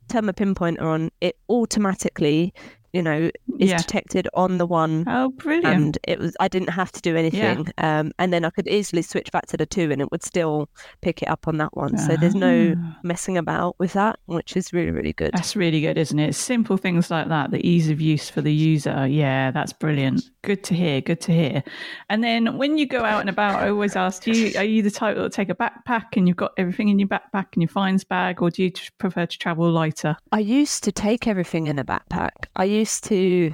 turn 0.08 0.26
my 0.26 0.32
pinpointer 0.32 0.82
on. 0.82 1.10
It 1.20 1.36
automatically 1.48 2.52
you 2.92 3.02
know, 3.02 3.30
is 3.58 3.70
yeah. 3.70 3.76
detected 3.76 4.28
on 4.34 4.58
the 4.58 4.66
one. 4.66 5.04
Oh, 5.06 5.30
brilliant! 5.30 5.66
And 5.66 5.98
it 6.04 6.18
was 6.18 6.36
I 6.40 6.48
didn't 6.48 6.70
have 6.70 6.90
to 6.92 7.00
do 7.00 7.16
anything, 7.16 7.68
yeah. 7.78 8.00
um, 8.00 8.12
and 8.18 8.32
then 8.32 8.44
I 8.44 8.50
could 8.50 8.66
easily 8.66 9.02
switch 9.02 9.30
back 9.30 9.46
to 9.46 9.56
the 9.56 9.66
two, 9.66 9.90
and 9.92 10.00
it 10.00 10.10
would 10.10 10.24
still 10.24 10.68
pick 11.00 11.22
it 11.22 11.28
up 11.28 11.46
on 11.46 11.58
that 11.58 11.76
one. 11.76 11.96
So 11.98 12.16
there's 12.16 12.34
no 12.34 12.74
ah. 12.76 12.98
messing 13.02 13.38
about 13.38 13.76
with 13.78 13.92
that, 13.92 14.18
which 14.26 14.56
is 14.56 14.72
really 14.72 14.90
really 14.90 15.12
good. 15.12 15.32
That's 15.32 15.54
really 15.54 15.80
good, 15.80 15.98
isn't 15.98 16.18
it? 16.18 16.34
Simple 16.34 16.76
things 16.76 17.10
like 17.10 17.28
that, 17.28 17.50
the 17.50 17.66
ease 17.66 17.90
of 17.90 18.00
use 18.00 18.28
for 18.28 18.40
the 18.40 18.52
user. 18.52 19.06
Yeah, 19.06 19.50
that's 19.52 19.72
brilliant. 19.72 20.28
Good 20.42 20.64
to 20.64 20.74
hear. 20.74 21.00
Good 21.02 21.20
to 21.22 21.32
hear. 21.32 21.62
And 22.08 22.24
then 22.24 22.56
when 22.56 22.78
you 22.78 22.86
go 22.86 23.04
out 23.04 23.20
and 23.20 23.28
about, 23.28 23.62
I 23.62 23.68
always 23.68 23.94
ask 23.94 24.26
you: 24.26 24.52
Are 24.56 24.64
you 24.64 24.82
the 24.82 24.90
type 24.90 25.16
that 25.16 25.22
will 25.22 25.30
take 25.30 25.50
a 25.50 25.54
backpack 25.54 26.16
and 26.16 26.26
you've 26.26 26.38
got 26.38 26.52
everything 26.56 26.88
in 26.88 26.98
your 26.98 27.08
backpack 27.08 27.48
and 27.52 27.62
your 27.62 27.68
finds 27.68 28.04
bag, 28.04 28.40
or 28.40 28.50
do 28.50 28.62
you 28.62 28.72
prefer 28.98 29.26
to 29.26 29.38
travel 29.38 29.70
lighter? 29.70 30.16
I 30.32 30.38
used 30.38 30.82
to 30.84 30.92
take 30.92 31.26
everything 31.26 31.66
in 31.66 31.78
a 31.78 31.84
backpack. 31.84 32.30
I 32.56 32.64
used 32.64 33.04
to 33.04 33.52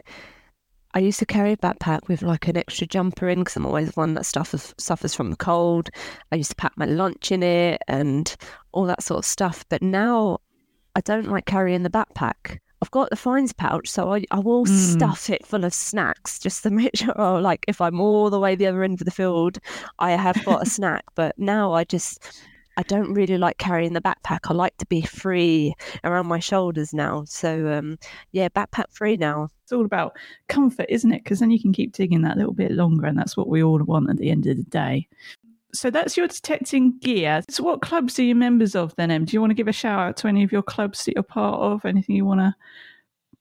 I 0.96 1.01
used 1.01 1.18
to 1.18 1.27
carry 1.27 1.53
a 1.53 1.57
backpack 1.59 2.09
with 2.09 2.22
like 2.22 2.49
an 2.49 2.57
extra 2.57 2.87
jumper 2.87 3.29
in 3.29 3.40
because 3.40 3.57
I'm 3.57 3.66
always 3.66 3.94
one 3.96 4.14
that 4.14 4.25
suffers 4.25 4.72
suffers 4.79 5.14
from 5.14 5.31
the 5.31 5.37
cold. 5.37 5.90
I 6.33 6.37
used 6.37 6.51
to 6.51 6.57
pack 6.57 6.72
my 6.77 6.87
lunch 6.87 7.31
in 7.33 7.42
it 7.42 7.83
and 7.87 8.35
all 8.72 8.87
that 8.87 9.03
sort 9.03 9.18
of 9.18 9.25
stuff. 9.27 9.66
But 9.68 9.83
now 9.83 10.38
I 10.94 11.03
don't 11.03 11.29
like 11.29 11.44
carrying 11.44 11.83
the 11.83 11.90
backpack. 11.90 12.61
I've 12.83 12.91
got 12.91 13.11
the 13.11 13.17
fines 13.17 13.53
pouch, 13.53 13.89
so 13.89 14.12
I, 14.12 14.25
I 14.31 14.39
will 14.39 14.67
mm. 14.67 14.69
stuff 14.69 15.31
it 15.31 15.47
full 15.47 15.65
of 15.65 15.73
snacks 15.73 16.39
just 16.39 16.62
to 16.62 16.71
make 16.83 16.97
sure, 16.97 17.19
oh, 17.21 17.39
like, 17.39 17.65
if 17.69 17.81
I'm 17.81 18.01
all 18.01 18.31
the 18.31 18.41
way 18.41 18.55
the 18.55 18.67
other 18.67 18.83
end 18.83 19.01
of 19.01 19.05
the 19.05 19.11
field, 19.11 19.59
I 19.99 20.12
have 20.12 20.45
got 20.45 20.62
a 20.62 20.71
snack. 20.71 21.05
But 21.15 21.39
now 21.39 21.73
I 21.73 21.85
just, 21.85 22.43
I 22.77 22.83
don't 22.83 23.15
really 23.15 23.39
like 23.39 23.57
carrying 23.57 23.95
the 23.95 24.03
backpack. 24.03 24.41
I 24.45 24.53
like 24.53 24.77
to 24.79 24.87
be 24.87 25.01
free 25.03 25.75
around 26.05 26.27
my 26.27 26.39
shoulders 26.39 26.93
now. 26.93 27.25
So 27.25 27.73
um, 27.73 27.99
yeah, 28.33 28.49
backpack 28.51 28.91
free 28.91 29.17
now. 29.17 29.49
It's 29.62 29.73
all 29.73 29.85
about 29.85 30.15
comfort, 30.49 30.87
isn't 30.91 31.12
it? 31.12 31.25
Because 31.25 31.41
then 31.41 31.51
you 31.51 31.61
can 31.61 31.73
keep 31.73 31.93
digging 31.93 32.23
that 32.23 32.37
little 32.37 32.53
bit 32.53 32.73
longer, 32.73 33.07
and 33.07 33.19
that's 33.19 33.37
what 33.37 33.49
we 33.49 33.62
all 33.62 33.83
want 33.83 34.11
at 34.11 34.19
the 34.19 34.31
end 34.31 34.47
of 34.47 34.59
the 34.59 34.62
day. 34.65 35.09
So 35.77 35.91
that's 35.91 36.17
your 36.17 36.27
detecting 36.27 36.99
gear. 36.99 37.43
So 37.49 37.62
what 37.62 37.83
clubs 37.83 38.19
are 38.19 38.25
you 38.25 38.35
members 38.35 38.75
of 38.75 38.95
then, 38.97 39.11
Em? 39.11 39.25
Do 39.25 39.35
you 39.35 39.41
want 39.41 39.51
to 39.51 39.55
give 39.55 39.69
a 39.69 39.73
shout 39.73 40.01
out 40.01 40.17
to 40.19 40.29
any 40.29 40.43
of 40.43 40.53
your 40.53 40.62
clubs 40.62 41.05
that 41.05 41.15
you're 41.15 41.23
part 41.23 41.61
of? 41.61 41.85
Anything 41.85 42.17
you 42.17 42.25
want 42.25 42.41
to 42.41 42.55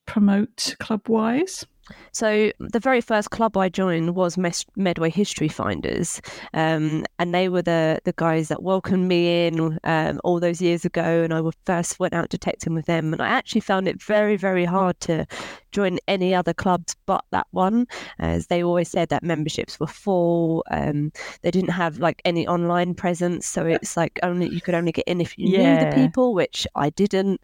promote 0.05 0.75
club 0.79 1.07
wise? 1.07 1.65
So 2.11 2.51
the 2.59 2.79
very 2.79 3.01
first 3.01 3.31
club 3.31 3.57
I 3.57 3.69
joined 3.69 4.15
was 4.15 4.37
Medway 4.75 5.09
History 5.09 5.47
Finders, 5.47 6.21
um, 6.53 7.05
and 7.19 7.33
they 7.33 7.49
were 7.49 7.61
the 7.61 7.99
the 8.03 8.13
guys 8.15 8.47
that 8.49 8.63
welcomed 8.63 9.07
me 9.07 9.47
in 9.47 9.79
um, 9.83 10.19
all 10.23 10.39
those 10.39 10.61
years 10.61 10.85
ago. 10.85 11.23
And 11.23 11.33
I 11.33 11.41
first 11.65 11.99
went 11.99 12.13
out 12.13 12.29
detecting 12.29 12.73
with 12.73 12.85
them, 12.85 13.13
and 13.13 13.21
I 13.21 13.27
actually 13.27 13.61
found 13.61 13.87
it 13.87 14.01
very 14.01 14.35
very 14.35 14.65
hard 14.65 14.99
to 15.01 15.25
join 15.71 15.99
any 16.07 16.33
other 16.33 16.53
clubs 16.53 16.95
but 17.05 17.25
that 17.31 17.47
one, 17.51 17.85
as 18.19 18.47
they 18.47 18.63
always 18.63 18.89
said 18.89 19.09
that 19.09 19.23
memberships 19.23 19.79
were 19.79 19.87
full. 19.87 20.63
Um, 20.71 21.11
they 21.41 21.51
didn't 21.51 21.71
have 21.71 21.99
like 21.99 22.21
any 22.25 22.47
online 22.47 22.93
presence, 22.95 23.45
so 23.45 23.65
it's 23.65 23.97
like 23.97 24.19
only 24.23 24.47
you 24.49 24.61
could 24.61 24.73
only 24.73 24.91
get 24.91 25.07
in 25.07 25.21
if 25.21 25.37
you 25.37 25.49
yeah. 25.49 25.83
knew 25.83 25.89
the 25.89 25.95
people, 25.95 26.33
which 26.33 26.65
I 26.75 26.89
didn't. 26.89 27.41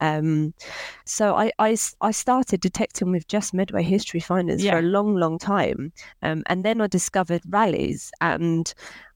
Um, 0.00 0.54
so 1.04 1.36
I, 1.36 1.52
I 1.58 1.76
I 2.00 2.10
started 2.10 2.60
detecting 2.60 3.10
with 3.12 3.28
just 3.28 3.54
Medway 3.54 3.77
history 3.82 4.20
finders 4.20 4.62
yeah. 4.62 4.72
for 4.72 4.78
a 4.78 4.82
long, 4.82 5.16
long 5.16 5.38
time. 5.38 5.92
Um, 6.22 6.42
and 6.46 6.64
then 6.64 6.80
I 6.80 6.86
discovered 6.86 7.42
rallies 7.48 8.10
and 8.20 8.72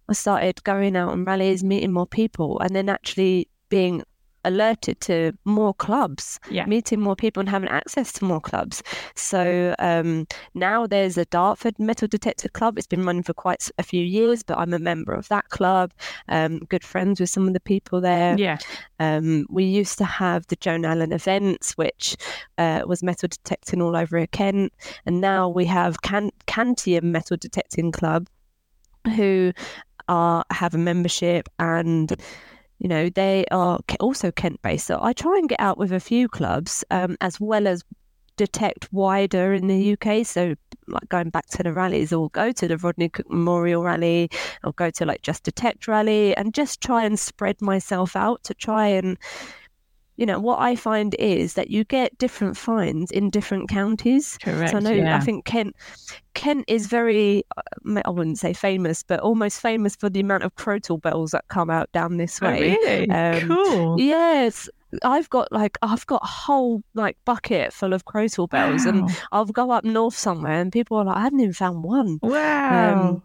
I 0.09 0.15
started 0.15 0.63
going 0.65 0.97
out 0.97 1.11
on 1.11 1.25
rallies, 1.25 1.63
meeting 1.63 1.93
more 1.93 2.07
people, 2.07 2.59
and 2.61 2.75
then 2.75 2.89
actually 2.89 3.49
being 3.69 4.03
alerted 4.45 5.01
to 5.03 5.33
more 5.45 5.75
clubs, 5.75 6.41
yeah. 6.51 6.67
meeting 6.67 7.01
more 7.01 7.17
people 7.17 7.41
and 7.41 7.49
having 7.49 7.69
access 7.69 8.13
to 8.13 8.25
more 8.25 8.41
clubs. 8.41 8.83
So 9.15 9.75
um, 9.79 10.27
now 10.55 10.87
there's 10.87 11.17
a 11.17 11.25
Dartford 11.27 11.79
Metal 11.79 12.09
Detector 12.09 12.49
Club. 12.49 12.79
It's 12.79 12.87
been 12.87 13.05
running 13.05 13.23
for 13.23 13.35
quite 13.35 13.71
a 13.79 13.83
few 13.83 14.05
years, 14.05 14.43
but 14.43 14.59
I'm 14.59 14.73
a 14.73 14.79
member 14.79 15.13
of 15.13 15.29
that 15.29 15.49
club. 15.51 15.93
Um, 16.29 16.61
good 16.61 16.85
friends 16.85 17.21
with 17.21 17.31
some 17.31 17.47
of 17.47 17.55
the 17.55 17.61
people 17.61 18.01
there. 18.01 18.37
Yeah. 18.39 18.59
Um, 18.99 19.47
we 19.51 19.65
used 19.65 19.99
to 19.99 20.05
have 20.05 20.47
the 20.49 20.57
Joan 20.57 20.85
Allen 20.85 21.13
events, 21.13 21.73
which 21.77 22.17
uh, 22.59 22.83
was 22.87 23.03
metal 23.03 23.29
detecting 23.29 23.83
all 23.83 23.97
over 23.97 24.27
Kent, 24.27 24.73
and 25.07 25.21
now 25.21 25.49
we 25.49 25.65
have 25.67 26.03
Can- 26.03 26.31
Cantium 26.47 27.13
Metal 27.13 27.37
Detecting 27.37 27.93
Club, 27.93 28.29
who 29.17 29.53
are 30.09 30.45
have 30.51 30.75
a 30.75 30.79
membership 30.79 31.49
and 31.59 32.15
you 32.83 32.89
know, 32.89 33.09
they 33.09 33.45
are 33.53 33.79
also 34.01 34.33
Kent 34.33 34.61
based. 34.61 34.89
So 34.89 34.99
I 35.01 35.13
try 35.13 35.39
and 35.39 35.49
get 35.49 35.61
out 35.61 35.79
with 35.79 35.93
a 35.93 36.01
few 36.01 36.29
clubs 36.29 36.85
um, 36.91 37.17
as 37.21 37.41
well 37.41 37.69
as 37.69 37.85
detect 38.37 38.93
wider 38.93 39.53
in 39.53 39.69
the 39.69 39.93
UK. 39.93 40.27
So, 40.27 40.57
like 40.89 41.09
going 41.09 41.31
back 41.31 41.47
to 41.51 41.63
the 41.63 41.73
rallies, 41.73 42.13
or 42.13 42.29
go 42.31 42.51
to 42.51 42.67
the 42.67 42.77
Rodney 42.77 43.09
Cook 43.09 43.31
Memorial 43.31 43.85
Rally, 43.85 44.31
or 44.65 44.73
go 44.73 44.91
to 44.91 45.07
like 45.07 45.23
Just 45.23 45.45
Detect 45.45 45.87
Rally, 45.87 46.37
and 46.37 46.53
just 46.53 46.81
try 46.81 47.05
and 47.05 47.17
spread 47.17 47.63
myself 47.63 48.17
out 48.17 48.43
to 48.45 48.55
try 48.55 48.89
and 48.89 49.17
you 50.17 50.27
know 50.27 50.39
what 50.39 50.59
I 50.61 50.77
find 50.77 51.15
is 51.19 51.55
that 51.55 51.71
you 51.71 51.85
get 51.85 52.17
different 52.19 52.57
fines 52.57 53.11
in 53.11 53.31
different 53.31 53.69
counties. 53.69 54.39
Correct. 54.43 54.71
So 54.71 54.77
I 54.77 54.81
know 54.81 54.91
yeah. 54.91 55.17
I 55.17 55.21
think 55.21 55.45
Kent 55.45 55.75
Kent 56.35 56.65
is 56.69 56.87
very 56.87 57.45
uh, 57.57 58.03
I 58.05 58.11
wouldn't 58.11 58.39
say 58.39 58.53
famous, 58.53 59.03
but 59.03 59.21
almost 59.21 59.61
famous 59.61 59.97
for 59.97 60.11
the 60.11 60.21
amount 60.21 60.45
of 60.45 60.55
crotal 60.57 60.99
bells 60.99 61.31
that 61.31 61.49
come 61.49 61.71
out 61.71 61.91
down 61.93 62.17
this 62.17 62.41
oh, 62.43 62.47
way. 62.47 62.77
Oh, 62.77 62.87
really? 62.87 63.11
Um, 63.11 63.49
cool. 63.49 64.01
Yes. 64.01 64.69
I've 65.03 65.31
got 65.31 65.51
like 65.51 65.79
I've 65.81 66.05
got 66.07 66.23
a 66.23 66.27
whole 66.27 66.83
like 66.95 67.17
bucket 67.25 67.73
full 67.73 67.95
of 67.95 68.05
crotal 68.05 68.47
bells, 68.47 68.85
wow. 68.85 68.91
and 68.91 69.11
I'll 69.33 69.47
go 69.47 69.71
up 69.71 69.85
north 69.85 70.15
somewhere, 70.15 70.61
and 70.61 70.71
people 70.71 70.99
are 70.99 71.05
like, 71.05 71.17
I 71.17 71.23
haven't 71.23 71.41
even 71.41 71.55
found 71.55 71.83
one. 71.83 72.19
Wow. 72.21 73.09
Um, 73.09 73.23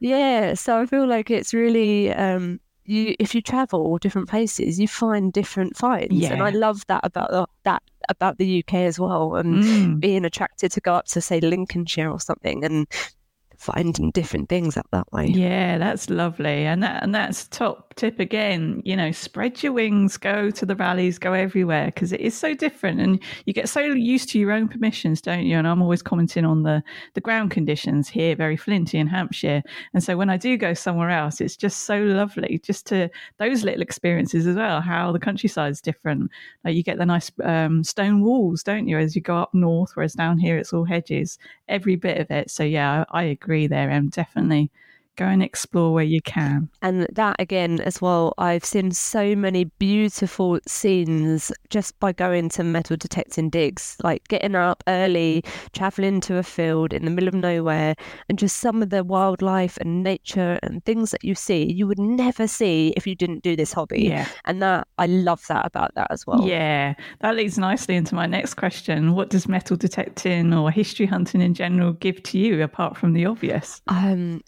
yeah, 0.00 0.54
so 0.54 0.80
I 0.80 0.86
feel 0.86 1.06
like 1.06 1.30
it's 1.30 1.54
really 1.54 2.12
um, 2.12 2.58
you 2.88 3.14
if 3.18 3.34
you 3.34 3.40
travel 3.40 3.98
different 3.98 4.28
places, 4.28 4.78
you 4.78 4.88
find 4.88 5.32
different 5.32 5.76
finds, 5.76 6.14
yeah. 6.14 6.32
and 6.32 6.42
I 6.42 6.50
love 6.50 6.86
that 6.86 7.00
about 7.04 7.30
the, 7.30 7.46
that 7.64 7.82
about 8.08 8.38
the 8.38 8.64
UK 8.64 8.74
as 8.74 8.98
well, 8.98 9.36
and 9.36 9.62
mm. 9.62 10.00
being 10.00 10.24
attracted 10.24 10.72
to 10.72 10.80
go 10.80 10.94
up 10.94 11.06
to 11.06 11.20
say 11.20 11.40
Lincolnshire 11.40 12.10
or 12.10 12.20
something 12.20 12.64
and 12.64 12.86
finding 13.58 14.12
different 14.12 14.48
things 14.48 14.76
up 14.76 14.86
that 14.92 15.12
way. 15.12 15.26
Yeah, 15.26 15.78
that's 15.78 16.08
lovely, 16.08 16.64
and 16.64 16.82
that 16.82 17.02
and 17.02 17.14
that's 17.14 17.48
top 17.48 17.94
tip 17.94 18.20
again. 18.20 18.80
You 18.84 18.96
know, 18.96 19.10
spread 19.10 19.62
your 19.62 19.72
wings, 19.72 20.16
go 20.16 20.50
to 20.50 20.64
the 20.64 20.76
rallies, 20.76 21.18
go 21.18 21.32
everywhere 21.32 21.86
because 21.86 22.12
it 22.12 22.20
is 22.20 22.36
so 22.36 22.54
different, 22.54 23.00
and 23.00 23.20
you 23.46 23.52
get 23.52 23.68
so 23.68 23.80
used 23.80 24.28
to 24.30 24.38
your 24.38 24.52
own 24.52 24.68
permissions, 24.68 25.20
don't 25.20 25.44
you? 25.44 25.58
And 25.58 25.66
I'm 25.66 25.82
always 25.82 26.02
commenting 26.02 26.44
on 26.44 26.62
the 26.62 26.82
the 27.14 27.20
ground 27.20 27.50
conditions 27.50 28.08
here, 28.08 28.36
very 28.36 28.56
flinty 28.56 28.98
in 28.98 29.08
Hampshire, 29.08 29.62
and 29.92 30.02
so 30.02 30.16
when 30.16 30.30
I 30.30 30.36
do 30.36 30.56
go 30.56 30.72
somewhere 30.72 31.10
else, 31.10 31.40
it's 31.40 31.56
just 31.56 31.82
so 31.82 31.98
lovely 31.98 32.60
just 32.62 32.86
to 32.86 33.10
those 33.38 33.64
little 33.64 33.82
experiences 33.82 34.46
as 34.46 34.54
well. 34.54 34.80
How 34.80 35.10
the 35.10 35.18
countryside 35.18 35.72
is 35.72 35.80
different. 35.80 36.30
Like 36.64 36.76
you 36.76 36.84
get 36.84 36.98
the 36.98 37.06
nice 37.06 37.30
um, 37.42 37.82
stone 37.82 38.22
walls, 38.22 38.62
don't 38.62 38.86
you, 38.86 38.98
as 38.98 39.16
you 39.16 39.20
go 39.22 39.36
up 39.36 39.52
north, 39.52 39.90
whereas 39.94 40.14
down 40.14 40.38
here 40.38 40.56
it's 40.56 40.72
all 40.72 40.84
hedges. 40.84 41.38
Every 41.68 41.96
bit 41.96 42.18
of 42.18 42.30
it. 42.30 42.50
So 42.50 42.62
yeah, 42.62 43.04
I, 43.10 43.20
I 43.20 43.22
agree 43.24 43.47
agree 43.48 43.66
there, 43.66 43.90
Em. 43.90 44.08
Definitely 44.10 44.70
go 45.18 45.26
and 45.26 45.42
explore 45.42 45.92
where 45.92 46.04
you 46.04 46.22
can. 46.22 46.68
And 46.82 47.06
that 47.12 47.36
again, 47.38 47.80
as 47.80 48.00
well, 48.00 48.34
I've 48.38 48.64
seen 48.64 48.92
so 48.92 49.34
many 49.36 49.64
beautiful 49.64 50.58
scenes 50.66 51.52
just 51.70 51.98
by 52.00 52.12
going 52.12 52.48
to 52.50 52.64
metal 52.64 52.96
detecting 52.96 53.50
digs, 53.50 53.96
like 54.02 54.26
getting 54.28 54.54
up 54.54 54.82
early, 54.88 55.44
traveling 55.72 56.20
to 56.22 56.38
a 56.38 56.42
field 56.42 56.92
in 56.92 57.04
the 57.04 57.10
middle 57.10 57.28
of 57.28 57.34
nowhere, 57.34 57.94
and 58.28 58.38
just 58.38 58.58
some 58.58 58.82
of 58.82 58.90
the 58.90 59.04
wildlife 59.04 59.76
and 59.78 60.02
nature 60.02 60.58
and 60.62 60.84
things 60.84 61.10
that 61.10 61.24
you 61.24 61.34
see 61.34 61.58
you 61.72 61.86
would 61.86 61.98
never 61.98 62.46
see 62.46 62.92
if 62.96 63.06
you 63.06 63.14
didn't 63.14 63.42
do 63.42 63.56
this 63.56 63.72
hobby. 63.72 64.04
Yeah. 64.04 64.28
And 64.44 64.62
that 64.62 64.86
I 64.98 65.06
love 65.06 65.44
that 65.48 65.66
about 65.66 65.94
that 65.94 66.08
as 66.10 66.26
well. 66.26 66.46
Yeah. 66.46 66.94
That 67.20 67.36
leads 67.36 67.58
nicely 67.58 67.96
into 67.96 68.14
my 68.14 68.26
next 68.26 68.54
question. 68.54 69.14
What 69.14 69.30
does 69.30 69.48
metal 69.48 69.76
detecting 69.76 70.52
or 70.52 70.70
history 70.70 71.06
hunting 71.06 71.40
in 71.40 71.54
general 71.54 71.92
give 71.94 72.22
to 72.24 72.38
you 72.38 72.62
apart 72.62 72.96
from 72.96 73.12
the 73.12 73.26
obvious? 73.26 73.80
Um 73.88 74.42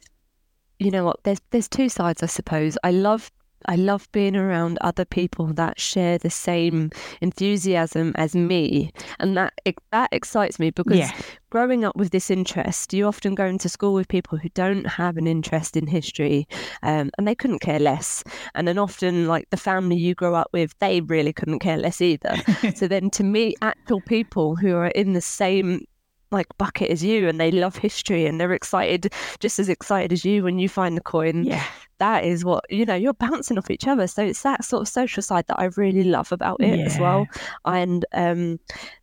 you 0.81 0.91
know 0.91 1.05
what? 1.05 1.23
There's 1.25 1.41
there's 1.51 1.69
two 1.69 1.89
sides, 1.89 2.23
I 2.23 2.27
suppose. 2.27 2.77
I 2.83 2.91
love 2.91 3.31
I 3.67 3.77
love 3.77 4.11
being 4.13 4.35
around 4.35 4.79
other 4.81 5.05
people 5.05 5.47
that 5.49 5.79
share 5.79 6.17
the 6.17 6.31
same 6.31 6.91
enthusiasm 7.21 8.13
as 8.17 8.35
me, 8.35 8.91
and 9.19 9.37
that 9.37 9.53
that 9.93 10.09
excites 10.13 10.59
me 10.59 10.71
because 10.71 10.99
yeah. 10.99 11.13
growing 11.51 11.85
up 11.85 11.97
with 11.97 12.11
this 12.11 12.31
interest, 12.31 12.95
you 12.95 13.07
often 13.07 13.35
go 13.35 13.45
into 13.45 13.69
school 13.69 13.93
with 13.93 14.09
people 14.09 14.39
who 14.39 14.49
don't 14.51 14.87
have 14.87 15.19
an 15.19 15.27
interest 15.27 15.77
in 15.77 15.87
history, 15.87 16.49
um, 16.83 17.11
and 17.19 17.29
they 17.29 17.35
couldn't 17.35 17.59
care 17.59 17.79
less. 17.79 18.25
And 18.55 18.67
then 18.67 18.79
often, 18.79 19.29
like 19.29 19.51
the 19.51 19.59
family 19.59 19.97
you 19.97 20.15
grow 20.15 20.35
up 20.35 20.49
with, 20.55 20.75
they 20.79 21.03
really 21.03 21.35
couldn't 21.35 21.59
care 21.59 21.77
less 21.77 22.01
either. 22.01 22.37
so 22.75 22.89
then 22.89 23.11
to 23.11 23.23
meet 23.23 23.59
actual 23.61 24.01
people 24.01 24.57
who 24.57 24.75
are 24.77 24.89
in 24.89 25.13
the 25.13 25.21
same 25.21 25.85
like 26.31 26.47
bucket 26.59 26.91
as 26.91 27.03
you 27.03 27.29
and 27.29 27.41
they 27.41 27.51
love 27.51 27.77
history 27.77 28.27
and 28.27 28.41
they're 28.41 28.53
excited 28.53 29.13
just 29.41 29.59
as 29.59 29.69
excited 29.69 30.13
as 30.13 30.25
you 30.25 30.45
when 30.45 30.59
you 30.59 30.69
find 30.69 30.97
the 30.97 31.03
coin 31.03 31.45
yeah 31.45 31.65
that 31.99 32.25
is 32.25 32.45
what 32.45 32.65
you 32.71 32.85
know 32.85 32.95
you're 32.95 33.13
bouncing 33.15 33.59
off 33.59 33.71
each 33.71 33.87
other 33.87 34.07
so 34.07 34.23
it's 34.23 34.43
that 34.43 34.65
sort 34.65 34.83
of 34.83 34.89
social 34.89 35.23
side 35.23 35.47
that 35.47 35.61
i 35.61 35.65
really 35.77 36.05
love 36.05 36.33
about 36.33 36.61
it 36.61 36.79
yeah. 36.79 36.85
as 36.87 36.99
well 36.99 37.27
and 37.67 38.05
um 38.15 38.59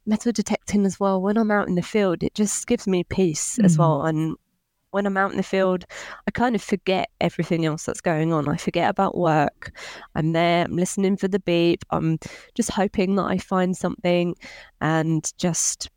metal 0.06 0.32
detecting 0.32 0.86
as 0.86 1.00
well 1.00 1.22
when 1.22 1.38
i'm 1.38 1.52
out 1.52 1.68
in 1.68 1.76
the 1.76 1.82
field 1.82 2.24
it 2.24 2.34
just 2.34 2.68
gives 2.68 2.88
me 2.88 3.04
peace 3.04 3.58
mm. 3.58 3.66
as 3.66 3.78
well 3.78 4.04
and 4.04 4.36
when 4.92 5.06
I'm 5.06 5.18
out 5.18 5.32
in 5.32 5.38
the 5.38 5.44
field, 5.44 5.84
I 6.28 6.32
kind 6.32 6.56
of 6.56 6.62
forget 6.64 7.10
everything 7.20 7.66
else 7.66 7.86
that's 7.86 8.02
going 8.02 8.32
on. 8.32 8.48
I 8.48 8.56
forget 8.56 8.90
about 8.90 9.18
work. 9.18 9.78
I'm 10.16 10.32
there, 10.32 10.64
I'm 10.64 10.76
listening 10.76 11.18
for 11.18 11.28
the 11.28 11.40
beep. 11.40 11.84
I'm 11.92 12.18
just 12.56 12.72
hoping 12.72 13.16
that 13.16 13.26
I 13.26 13.38
find 13.38 13.76
something 13.76 14.34
and 14.82 15.32
just 15.38 15.90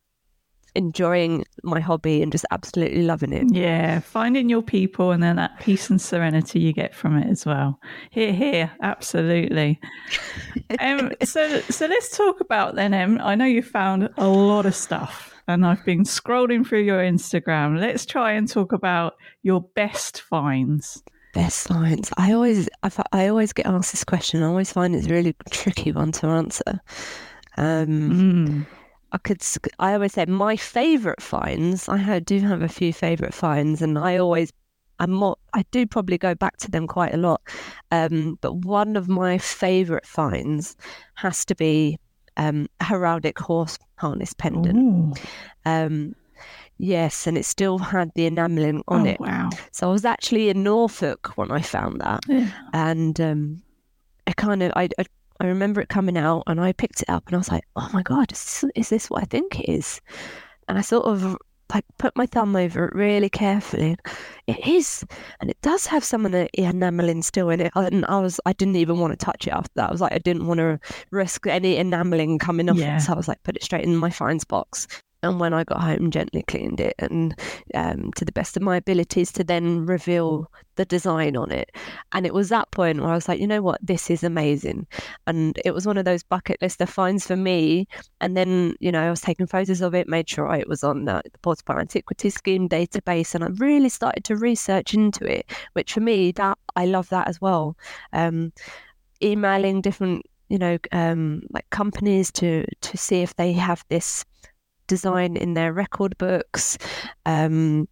enjoying 0.74 1.44
my 1.62 1.80
hobby 1.80 2.22
and 2.22 2.32
just 2.32 2.44
absolutely 2.50 3.02
loving 3.02 3.32
it. 3.32 3.46
Yeah, 3.52 4.00
finding 4.00 4.48
your 4.48 4.62
people 4.62 5.10
and 5.10 5.22
then 5.22 5.36
that 5.36 5.58
peace 5.60 5.90
and 5.90 6.00
serenity 6.00 6.60
you 6.60 6.72
get 6.72 6.94
from 6.94 7.16
it 7.16 7.28
as 7.28 7.44
well. 7.46 7.78
Here, 8.10 8.32
here, 8.32 8.70
absolutely. 8.82 9.80
um, 10.80 11.12
so, 11.22 11.60
so 11.62 11.86
let's 11.86 12.16
talk 12.16 12.40
about 12.40 12.74
then. 12.74 12.94
Em. 12.94 13.20
I 13.20 13.34
know 13.34 13.44
you 13.44 13.62
found 13.62 14.08
a 14.16 14.28
lot 14.28 14.66
of 14.66 14.74
stuff, 14.74 15.34
and 15.46 15.66
I've 15.66 15.84
been 15.84 16.04
scrolling 16.04 16.66
through 16.66 16.82
your 16.82 17.00
Instagram. 17.00 17.80
Let's 17.80 18.06
try 18.06 18.32
and 18.32 18.48
talk 18.48 18.72
about 18.72 19.14
your 19.42 19.62
best 19.74 20.20
finds. 20.22 21.02
Best 21.32 21.68
finds. 21.68 22.10
I 22.16 22.32
always, 22.32 22.68
I, 22.82 22.90
I 23.12 23.28
always 23.28 23.52
get 23.52 23.66
asked 23.66 23.92
this 23.92 24.04
question. 24.04 24.42
I 24.42 24.46
always 24.46 24.72
find 24.72 24.94
it's 24.94 25.06
a 25.06 25.10
really 25.10 25.34
tricky 25.50 25.92
one 25.92 26.12
to 26.12 26.26
answer. 26.26 26.80
Um, 27.56 27.86
mm 27.86 28.66
I 29.12 29.18
could. 29.18 29.42
I 29.78 29.94
always 29.94 30.12
say 30.14 30.24
my 30.26 30.56
favorite 30.56 31.22
finds. 31.22 31.88
I 31.88 32.18
do 32.20 32.40
have 32.40 32.62
a 32.62 32.68
few 32.68 32.92
favorite 32.92 33.34
finds, 33.34 33.82
and 33.82 33.98
I 33.98 34.16
always. 34.16 34.52
I'm 34.98 35.12
more. 35.12 35.36
I 35.54 35.64
do 35.70 35.86
probably 35.86 36.18
go 36.18 36.34
back 36.34 36.58
to 36.58 36.70
them 36.70 36.86
quite 36.86 37.14
a 37.14 37.16
lot. 37.16 37.40
Um, 37.90 38.38
but 38.40 38.54
one 38.56 38.96
of 38.96 39.08
my 39.08 39.38
favorite 39.38 40.06
finds 40.06 40.76
has 41.14 41.44
to 41.46 41.54
be 41.54 41.98
um, 42.36 42.68
a 42.80 42.84
heraldic 42.84 43.38
horse 43.38 43.78
harness 43.96 44.34
pendant. 44.34 45.18
Um, 45.64 46.14
Yes, 46.82 47.26
and 47.26 47.36
it 47.36 47.44
still 47.44 47.76
had 47.76 48.10
the 48.14 48.26
enamelling 48.26 48.82
on 48.88 49.02
oh, 49.02 49.10
it. 49.10 49.20
Wow. 49.20 49.50
So 49.70 49.90
I 49.90 49.92
was 49.92 50.06
actually 50.06 50.48
in 50.48 50.62
Norfolk 50.62 51.36
when 51.36 51.50
I 51.50 51.60
found 51.60 52.00
that, 52.00 52.20
Yeah. 52.26 52.48
and 52.72 53.20
um, 53.20 53.62
I 54.26 54.32
kind 54.32 54.62
of 54.62 54.72
I, 54.74 54.88
I 54.98 55.04
I 55.40 55.46
remember 55.46 55.80
it 55.80 55.88
coming 55.88 56.18
out, 56.18 56.42
and 56.46 56.60
I 56.60 56.72
picked 56.72 57.02
it 57.02 57.08
up, 57.10 57.26
and 57.26 57.34
I 57.34 57.38
was 57.38 57.50
like, 57.50 57.64
"Oh 57.76 57.88
my 57.92 58.02
god, 58.02 58.30
is 58.32 58.38
this, 58.38 58.64
is 58.74 58.88
this 58.90 59.10
what 59.10 59.22
I 59.22 59.26
think 59.26 59.58
it 59.60 59.68
is?" 59.70 60.00
And 60.68 60.78
I 60.78 60.82
sort 60.82 61.06
of 61.06 61.36
like 61.72 61.84
put 61.98 62.16
my 62.16 62.26
thumb 62.26 62.56
over 62.56 62.86
it 62.86 62.94
really 62.94 63.28
carefully. 63.28 63.96
It 64.46 64.66
is, 64.66 65.04
and 65.40 65.48
it 65.50 65.56
does 65.62 65.86
have 65.86 66.02
some 66.04 66.26
of 66.26 66.32
the 66.32 66.48
enamelling 66.58 67.22
still 67.22 67.48
in 67.50 67.60
it. 67.60 67.72
And 67.76 68.04
I 68.06 68.20
was 68.20 68.40
I 68.44 68.52
didn't 68.52 68.76
even 68.76 68.98
want 68.98 69.12
to 69.18 69.24
touch 69.24 69.46
it 69.46 69.52
after 69.52 69.70
that. 69.76 69.88
I 69.88 69.92
was 69.92 70.00
like, 70.00 70.12
I 70.12 70.18
didn't 70.18 70.46
want 70.46 70.58
to 70.58 70.78
risk 71.10 71.46
any 71.46 71.76
enamelling 71.76 72.38
coming 72.38 72.68
off 72.68 72.76
Yeah. 72.76 72.96
it, 72.96 73.00
so 73.00 73.12
I 73.12 73.16
was 73.16 73.28
like, 73.28 73.42
put 73.42 73.56
it 73.56 73.62
straight 73.62 73.84
in 73.84 73.96
my 73.96 74.10
fines 74.10 74.44
box. 74.44 74.88
And 75.22 75.38
when 75.38 75.52
I 75.52 75.64
got 75.64 75.82
home, 75.82 76.10
gently 76.10 76.42
cleaned 76.42 76.80
it, 76.80 76.94
and 76.98 77.38
um, 77.74 78.10
to 78.16 78.24
the 78.24 78.32
best 78.32 78.56
of 78.56 78.62
my 78.62 78.76
abilities, 78.76 79.30
to 79.32 79.44
then 79.44 79.84
reveal 79.84 80.50
the 80.76 80.84
design 80.86 81.36
on 81.36 81.50
it. 81.50 81.70
And 82.12 82.24
it 82.24 82.32
was 82.32 82.48
that 82.48 82.70
point 82.70 83.00
where 83.00 83.10
I 83.10 83.14
was 83.14 83.28
like, 83.28 83.38
you 83.38 83.46
know 83.46 83.60
what, 83.60 83.86
this 83.86 84.08
is 84.10 84.24
amazing. 84.24 84.86
And 85.26 85.60
it 85.64 85.72
was 85.72 85.86
one 85.86 85.98
of 85.98 86.06
those 86.06 86.22
bucket 86.22 86.62
list 86.62 86.80
of 86.80 86.88
finds 86.88 87.26
for 87.26 87.36
me. 87.36 87.86
And 88.22 88.34
then, 88.34 88.74
you 88.80 88.90
know, 88.90 89.02
I 89.02 89.10
was 89.10 89.20
taking 89.20 89.46
photos 89.46 89.82
of 89.82 89.94
it, 89.94 90.08
made 90.08 90.28
sure 90.28 90.54
it 90.54 90.68
was 90.68 90.82
on 90.82 91.04
the, 91.04 91.20
the 91.30 91.38
Portable 91.40 91.78
Antiquity 91.78 92.30
Scheme 92.30 92.66
database, 92.68 93.34
and 93.34 93.44
I 93.44 93.48
really 93.58 93.90
started 93.90 94.24
to 94.24 94.36
research 94.36 94.94
into 94.94 95.24
it. 95.24 95.50
Which 95.74 95.92
for 95.92 96.00
me, 96.00 96.32
that 96.32 96.56
I 96.76 96.86
love 96.86 97.10
that 97.10 97.28
as 97.28 97.40
well. 97.40 97.76
Um, 98.14 98.52
emailing 99.22 99.82
different, 99.82 100.24
you 100.48 100.58
know, 100.58 100.78
um, 100.92 101.42
like 101.50 101.68
companies 101.68 102.32
to 102.32 102.64
to 102.80 102.96
see 102.96 103.20
if 103.20 103.36
they 103.36 103.52
have 103.52 103.84
this 103.90 104.24
design 104.90 105.36
in 105.36 105.54
their 105.54 105.72
record 105.72 106.18
books. 106.18 106.76
Um, 107.24 107.88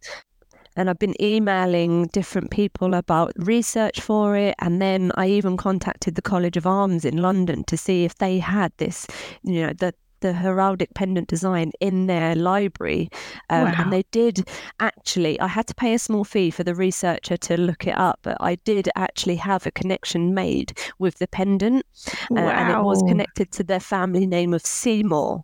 and 0.75 0.89
I've 0.89 0.99
been 0.99 1.21
emailing 1.21 2.07
different 2.07 2.51
people 2.51 2.93
about 2.93 3.31
research 3.37 4.01
for 4.01 4.35
it. 4.37 4.55
And 4.59 4.81
then 4.81 5.11
I 5.15 5.27
even 5.27 5.57
contacted 5.57 6.15
the 6.15 6.21
College 6.21 6.57
of 6.57 6.67
Arms 6.67 7.05
in 7.05 7.17
London 7.17 7.63
to 7.65 7.77
see 7.77 8.05
if 8.05 8.15
they 8.15 8.39
had 8.39 8.71
this, 8.77 9.07
you 9.43 9.61
know, 9.65 9.73
the 9.73 9.93
the 10.21 10.33
heraldic 10.33 10.93
pendant 10.95 11.27
design 11.27 11.71
in 11.79 12.07
their 12.07 12.35
library. 12.35 13.09
Um, 13.49 13.65
Wow. 13.65 13.73
And 13.77 13.93
they 13.93 14.03
did 14.11 14.47
actually, 14.79 15.39
I 15.39 15.47
had 15.47 15.67
to 15.67 15.75
pay 15.75 15.93
a 15.93 15.99
small 15.99 16.23
fee 16.23 16.49
for 16.51 16.63
the 16.63 16.73
researcher 16.75 17.37
to 17.37 17.57
look 17.57 17.85
it 17.87 17.97
up, 17.97 18.19
but 18.21 18.37
I 18.39 18.55
did 18.55 18.89
actually 18.95 19.35
have 19.37 19.65
a 19.65 19.71
connection 19.71 20.33
made 20.33 20.77
with 20.97 21.17
the 21.19 21.27
pendant. 21.27 21.85
Uh, 22.31 22.39
and 22.39 22.71
it 22.71 22.83
was 22.83 23.03
connected 23.07 23.51
to 23.53 23.63
their 23.63 23.79
family 23.79 24.25
name 24.25 24.53
of 24.53 24.65
Seymour. 24.65 25.43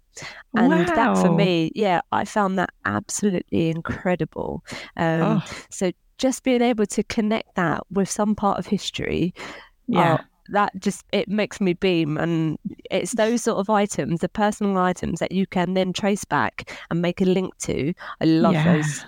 And 0.56 0.88
that 0.88 1.18
for 1.18 1.32
me, 1.32 1.72
yeah, 1.76 2.02
I 2.12 2.26
found 2.26 2.58
that 2.58 2.70
absolutely 2.86 3.70
incredible. 3.70 4.64
Um, 4.98 5.22
Oh, 5.22 5.44
So 5.70 5.92
just 6.18 6.44
being 6.44 6.62
able 6.62 6.86
to 6.86 7.04
connect 7.04 7.56
that 7.56 7.84
with 7.92 8.10
some 8.10 8.36
part 8.36 8.58
of 8.60 8.66
history, 8.68 9.34
yeah. 9.88 10.14
uh, 10.16 10.18
that 10.50 10.72
just 10.80 11.04
it 11.12 11.28
makes 11.28 11.60
me 11.60 11.74
beam. 11.74 12.18
And 12.18 12.58
it's 12.92 13.14
those 13.14 13.44
sort 13.44 13.58
of 13.60 13.70
items, 13.70 14.22
the 14.22 14.30
personal 14.30 14.78
items 14.78 15.20
that 15.20 15.32
you 15.32 15.48
can 15.48 15.74
then 15.74 15.94
trace 15.94 16.26
back 16.26 16.78
and 16.90 17.02
make 17.02 17.22
a 17.22 17.26
link 17.26 17.58
to. 17.60 17.94
I 18.22 18.26
love 18.26 18.54
Yeah. 18.54 18.74
those. 18.76 19.06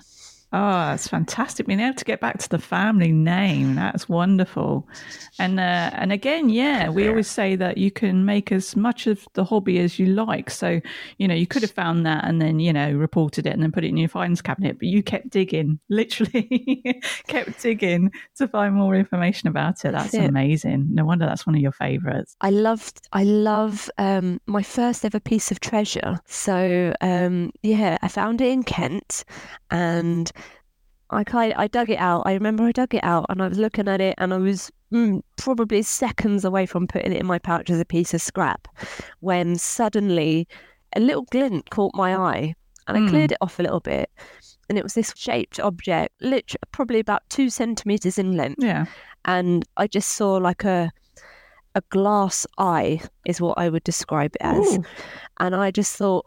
Oh, 0.54 0.72
that's 0.72 1.10
fantastic! 1.10 1.68
Being 1.68 1.82
able 1.82 1.96
to 1.96 2.06
get 2.06 2.22
back 2.22 2.38
to 2.40 2.50
the 2.50 2.58
family 2.60 3.12
name, 3.12 3.76
that's 3.76 4.08
wonderful. 4.08 4.88
And 5.40 5.60
uh, 5.60 5.92
and 5.94 6.14
again, 6.14 6.48
yeah, 6.48 6.90
we 6.90 7.10
always 7.10 7.28
say 7.28 7.58
that 7.58 7.78
you 7.78 7.92
can 7.92 8.24
make 8.24 8.52
as 8.54 8.76
much 8.76 9.08
of 9.08 9.28
the 9.34 9.44
hobby 9.44 9.80
as 9.80 10.00
you 10.00 10.06
like. 10.08 10.50
So 10.50 10.80
you 11.18 11.28
know, 11.28 11.36
you 11.36 11.48
could 11.48 11.64
have 11.64 11.72
found 11.72 12.06
that 12.06 12.24
and 12.24 12.42
then 12.42 12.60
you 12.60 12.72
know 12.72 12.92
reported 12.94 13.46
it 13.46 13.52
and 13.54 13.62
then 13.62 13.74
put 13.74 13.84
it 13.84 13.90
in 13.90 13.98
your 13.98 14.08
finds 14.08 14.42
cabinet, 14.42 14.80
but 14.80 14.88
you 14.88 15.04
kept 15.04 15.30
digging, 15.30 15.80
literally 15.90 17.02
kept 17.28 17.62
digging 17.62 18.12
to 18.38 18.48
find 18.48 18.74
more 18.74 18.96
information 18.96 19.50
about 19.50 19.84
it. 19.84 19.92
That's 19.92 20.12
That's 20.12 20.14
it. 20.16 20.30
amazing. 20.30 20.88
No 20.92 21.04
wonder 21.04 21.26
that's 21.26 21.46
one 21.46 21.56
of 21.56 21.62
your 21.62 21.74
favourites. 21.74 22.38
I 22.40 22.52
loved 22.52 23.02
I 23.12 23.26
love 23.26 23.90
um 23.98 24.40
my 24.46 24.64
first 24.64 25.04
ever 25.04 25.20
piece 25.20 25.52
of 25.52 25.60
treasure. 25.60 26.20
So 26.26 26.94
um 27.02 27.52
yeah, 27.64 27.98
I 28.02 28.08
found 28.08 28.40
it 28.40 28.48
in 28.48 28.64
Kent 28.64 29.26
and 29.70 30.32
I 31.10 31.24
kind 31.24 31.54
I 31.56 31.68
dug 31.68 31.90
it 31.90 32.00
out. 32.00 32.24
I 32.26 32.34
remember 32.34 32.64
I 32.66 32.72
dug 32.72 32.94
it 32.94 33.04
out 33.04 33.26
and 33.30 33.42
I 33.42 33.48
was 33.48 33.58
looking 33.58 33.88
at 33.88 34.02
it 34.02 34.16
and 34.18 34.34
I 34.34 34.38
was 34.38 34.72
mm, 34.94 35.22
probably 35.38 35.82
seconds 35.82 36.44
away 36.44 36.66
from 36.66 36.88
putting 36.88 37.14
it 37.14 37.20
in 37.22 37.26
my 37.26 37.40
pouch 37.40 37.70
as 37.70 37.80
a 37.80 37.86
piece 37.86 38.14
of 38.14 38.22
scrap 38.22 38.68
when 39.22 39.56
suddenly 39.56 40.48
a 40.96 41.00
little 41.00 41.24
glint 41.32 41.70
caught 41.70 41.96
my 41.96 42.16
eye 42.16 42.56
and 42.88 42.98
I 42.98 43.02
Hmm. 43.02 43.08
cleared 43.10 43.32
it 43.32 43.38
off 43.42 43.60
a 43.60 43.64
little 43.64 43.80
bit 43.80 44.10
and 44.70 44.78
it 44.78 44.84
was 44.84 44.94
this 44.96 45.14
shaped 45.16 45.60
object, 45.62 46.14
literally 46.22 46.60
probably 46.72 47.00
about 47.00 47.24
two 47.30 47.50
centimeters 47.50 48.18
in 48.18 48.36
length 48.36 48.62
Yeah. 48.64 48.86
and 49.26 49.64
I 49.78 49.88
just 49.88 50.10
saw 50.14 50.34
like 50.36 50.64
a 50.66 50.92
a 51.76 51.82
glass 51.90 52.48
eye 52.58 53.00
is 53.26 53.40
what 53.40 53.58
I 53.60 53.70
would 53.70 53.84
describe 53.84 54.36
it 54.36 54.42
as. 54.42 54.78
Ooh. 54.78 54.84
And 55.40 55.56
I 55.56 55.70
just 55.70 55.96
thought, 55.96 56.26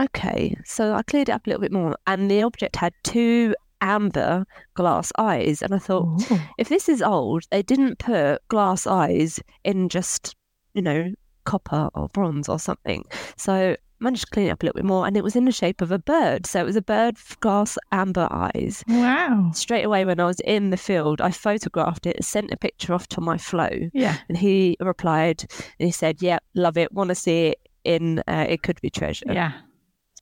okay, 0.00 0.56
so 0.64 0.94
I 0.94 1.02
cleared 1.02 1.28
it 1.28 1.32
up 1.32 1.46
a 1.46 1.50
little 1.50 1.62
bit 1.62 1.72
more, 1.72 1.96
and 2.06 2.30
the 2.30 2.42
object 2.42 2.76
had 2.76 2.92
two 3.04 3.54
amber 3.80 4.46
glass 4.74 5.12
eyes, 5.18 5.62
and 5.62 5.74
I 5.74 5.78
thought, 5.78 6.30
Ooh. 6.30 6.38
if 6.58 6.68
this 6.68 6.88
is 6.88 7.02
old, 7.02 7.44
they 7.50 7.62
didn't 7.62 7.98
put 7.98 8.46
glass 8.48 8.86
eyes 8.86 9.40
in 9.64 9.88
just 9.88 10.34
you 10.74 10.82
know 10.82 11.12
copper 11.44 11.88
or 11.94 12.08
bronze 12.08 12.48
or 12.48 12.58
something. 12.58 13.04
So 13.36 13.76
managed 13.98 14.24
to 14.24 14.30
clean 14.30 14.48
it 14.48 14.50
up 14.50 14.62
a 14.62 14.66
little 14.66 14.78
bit 14.78 14.84
more, 14.84 15.06
and 15.06 15.16
it 15.16 15.24
was 15.24 15.36
in 15.36 15.44
the 15.46 15.52
shape 15.52 15.80
of 15.80 15.90
a 15.90 15.98
bird. 15.98 16.44
So 16.46 16.60
it 16.60 16.64
was 16.64 16.76
a 16.76 16.82
bird 16.82 17.14
with 17.16 17.40
glass 17.40 17.78
amber 17.92 18.28
eyes 18.30 18.84
Wow. 18.88 19.52
straight 19.54 19.84
away 19.84 20.04
when 20.04 20.20
I 20.20 20.26
was 20.26 20.40
in 20.40 20.68
the 20.70 20.76
field, 20.76 21.20
I 21.22 21.30
photographed 21.30 22.04
it, 22.06 22.22
sent 22.24 22.50
a 22.52 22.56
picture 22.58 22.92
off 22.92 23.06
to 23.08 23.20
my 23.22 23.38
FLO, 23.38 23.70
Yeah. 23.94 24.16
and 24.28 24.36
he 24.36 24.76
replied 24.80 25.44
and 25.78 25.86
he 25.86 25.92
said, 25.92 26.20
"Yeah, 26.20 26.38
love 26.54 26.76
it, 26.76 26.92
want 26.92 27.08
to 27.08 27.14
see 27.14 27.48
it 27.48 27.58
in 27.84 28.18
uh, 28.26 28.46
it 28.48 28.62
could 28.62 28.80
be 28.82 28.90
treasure." 28.90 29.32
Yeah. 29.32 29.52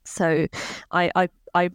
So 0.04 0.46
I 0.90 1.10
I 1.14 1.28
I 1.54 1.70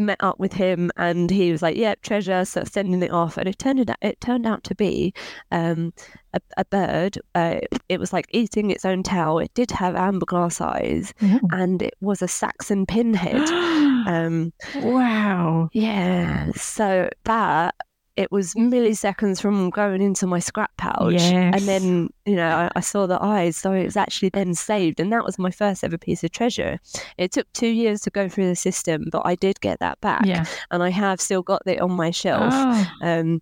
met 0.00 0.16
up 0.20 0.40
with 0.40 0.52
him 0.54 0.90
and 0.96 1.30
he 1.30 1.52
was 1.52 1.62
like, 1.62 1.76
"Yeah, 1.76 1.94
treasure." 2.02 2.44
So 2.44 2.64
sending 2.64 3.02
it 3.02 3.10
off, 3.10 3.36
and 3.36 3.48
it 3.48 3.58
turned 3.58 3.88
out 3.88 3.96
it 4.02 4.20
turned 4.20 4.46
out 4.46 4.64
to 4.64 4.74
be 4.74 5.12
um, 5.52 5.92
a, 6.32 6.40
a 6.56 6.64
bird. 6.64 7.18
Uh, 7.34 7.60
it 7.88 8.00
was 8.00 8.12
like 8.12 8.26
eating 8.30 8.70
its 8.70 8.84
own 8.84 9.02
tail. 9.02 9.38
It 9.38 9.52
did 9.54 9.70
have 9.70 9.94
amber 9.94 10.26
glass 10.26 10.60
eyes, 10.60 11.12
Ooh. 11.22 11.40
and 11.52 11.82
it 11.82 11.94
was 12.00 12.22
a 12.22 12.28
Saxon 12.28 12.86
pinhead. 12.86 13.48
Um, 14.06 14.52
wow. 14.76 15.68
yeah. 15.74 16.50
So 16.52 17.10
that 17.24 17.74
it 18.16 18.30
was 18.32 18.54
milliseconds 18.54 19.40
from 19.40 19.70
going 19.70 20.02
into 20.02 20.26
my 20.26 20.38
scrap 20.38 20.76
pouch. 20.76 21.12
Yes. 21.14 21.54
And 21.54 21.62
then, 21.68 22.08
you 22.26 22.36
know, 22.36 22.48
I, 22.48 22.70
I 22.76 22.80
saw 22.80 23.06
the 23.06 23.22
eyes. 23.22 23.56
So 23.56 23.72
it 23.72 23.84
was 23.84 23.96
actually 23.96 24.30
then 24.30 24.54
saved. 24.54 25.00
And 25.00 25.12
that 25.12 25.24
was 25.24 25.38
my 25.38 25.50
first 25.50 25.84
ever 25.84 25.96
piece 25.96 26.22
of 26.24 26.30
treasure. 26.32 26.78
It 27.18 27.32
took 27.32 27.50
two 27.52 27.68
years 27.68 28.00
to 28.02 28.10
go 28.10 28.28
through 28.28 28.48
the 28.48 28.56
system, 28.56 29.06
but 29.10 29.22
I 29.24 29.36
did 29.36 29.60
get 29.60 29.78
that 29.80 30.00
back. 30.00 30.26
Yeah. 30.26 30.44
And 30.70 30.82
I 30.82 30.90
have 30.90 31.20
still 31.20 31.42
got 31.42 31.62
it 31.66 31.80
on 31.80 31.92
my 31.92 32.10
shelf. 32.10 32.52
Oh, 32.54 32.86
Um, 33.02 33.40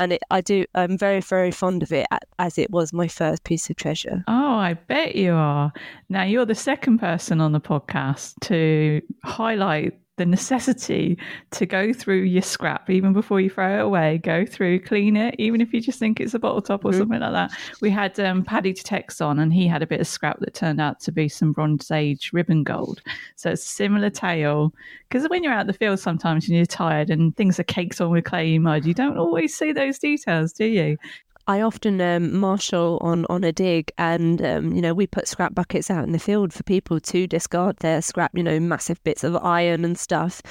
and 0.00 0.14
it, 0.14 0.22
I 0.30 0.40
do, 0.40 0.64
I'm 0.74 0.96
very, 0.96 1.20
very 1.20 1.50
fond 1.50 1.82
of 1.82 1.92
it 1.92 2.06
as 2.38 2.56
it 2.56 2.70
was 2.70 2.92
my 2.94 3.06
first 3.06 3.44
piece 3.44 3.68
of 3.68 3.76
treasure. 3.76 4.24
oh, 4.28 4.54
I 4.54 4.72
bet 4.74 5.14
you 5.14 5.34
are. 5.34 5.72
Now, 6.08 6.22
you're 6.22 6.46
the 6.46 6.54
second 6.54 6.98
person 7.00 7.38
on 7.40 7.52
the 7.52 7.60
podcast 7.60 8.32
to 8.44 9.02
highlight 9.24 9.92
the 10.20 10.26
necessity 10.26 11.16
to 11.52 11.64
go 11.64 11.92
through 11.94 12.20
your 12.22 12.42
scrap 12.42 12.90
even 12.90 13.14
before 13.14 13.40
you 13.40 13.48
throw 13.48 13.78
it 13.78 13.80
away. 13.80 14.18
Go 14.18 14.44
through, 14.44 14.80
clean 14.80 15.16
it, 15.16 15.34
even 15.38 15.62
if 15.62 15.72
you 15.72 15.80
just 15.80 15.98
think 15.98 16.20
it's 16.20 16.34
a 16.34 16.38
bottle 16.38 16.60
top 16.60 16.84
or 16.84 16.90
Mhm. 16.92 16.98
something 16.98 17.20
like 17.20 17.32
that. 17.32 17.50
We 17.80 17.88
had 17.88 18.20
um, 18.20 18.44
Paddy 18.44 18.74
Detects 18.74 19.22
on, 19.22 19.38
and 19.38 19.52
he 19.52 19.66
had 19.66 19.82
a 19.82 19.86
bit 19.86 20.00
of 20.00 20.06
scrap 20.06 20.38
that 20.40 20.52
turned 20.52 20.80
out 20.80 21.00
to 21.00 21.12
be 21.12 21.28
some 21.28 21.52
Bronze 21.52 21.90
Age 21.90 22.30
ribbon 22.34 22.62
gold. 22.62 23.00
So 23.36 23.50
it's 23.50 23.64
a 23.64 23.68
similar 23.68 24.10
tale. 24.10 24.74
Because 25.08 25.26
when 25.28 25.42
you're 25.42 25.52
out 25.54 25.62
in 25.62 25.66
the 25.66 25.72
field, 25.72 25.98
sometimes 25.98 26.46
and 26.46 26.56
you're 26.56 26.66
tired 26.66 27.08
and 27.10 27.34
things 27.36 27.58
are 27.58 27.64
caked 27.64 28.00
on 28.00 28.10
with 28.10 28.24
clayey 28.24 28.60
mud, 28.60 28.84
you 28.84 28.94
don't 28.94 29.16
always 29.18 29.56
see 29.56 29.72
those 29.72 29.98
details, 29.98 30.52
do 30.52 30.66
you? 30.66 30.98
I 31.46 31.60
often 31.62 32.00
um, 32.00 32.36
marshal 32.36 32.98
on 33.00 33.26
on 33.28 33.44
a 33.44 33.52
dig, 33.52 33.92
and 33.98 34.40
um, 34.44 34.72
you 34.72 34.80
know 34.80 34.94
we 34.94 35.06
put 35.06 35.28
scrap 35.28 35.54
buckets 35.54 35.90
out 35.90 36.04
in 36.04 36.12
the 36.12 36.18
field 36.18 36.52
for 36.52 36.62
people 36.62 37.00
to 37.00 37.26
discard 37.26 37.76
their 37.78 38.02
scrap, 38.02 38.30
you 38.34 38.42
know, 38.42 38.60
massive 38.60 39.02
bits 39.04 39.24
of 39.24 39.36
iron 39.36 39.84
and 39.84 39.98
stuff. 39.98 40.42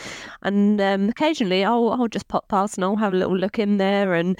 And 0.41 0.81
um, 0.81 1.09
occasionally, 1.09 1.63
I'll 1.63 1.89
I'll 1.91 2.07
just 2.07 2.27
pop 2.27 2.47
past 2.47 2.77
and 2.77 2.85
I'll 2.85 2.95
have 2.97 3.13
a 3.13 3.17
little 3.17 3.37
look 3.37 3.59
in 3.59 3.77
there, 3.77 4.13
and 4.13 4.37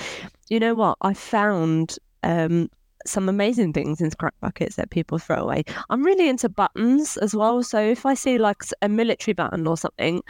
you 0.50 0.60
know 0.60 0.74
what, 0.74 0.98
I 1.02 1.14
found. 1.14 1.98
Um, 2.24 2.70
some 3.10 3.28
amazing 3.30 3.74
things 3.74 4.02
in 4.02 4.12
scrap 4.12 4.36
buckets 4.42 4.76
that 4.76 4.90
people 4.90 5.18
throw 5.18 5.38
away. 5.38 5.64
I'm 5.90 6.04
really 6.04 6.30
into 6.30 6.50
buttons 6.50 7.18
as 7.18 7.36
well. 7.36 7.64
So 7.64 7.80
if 7.80 8.06
I 8.06 8.14
see 8.14 8.38
like 8.38 8.62
a 8.82 8.90
military 8.90 9.34
button 9.34 9.68
or 9.68 9.78
something 9.78 10.22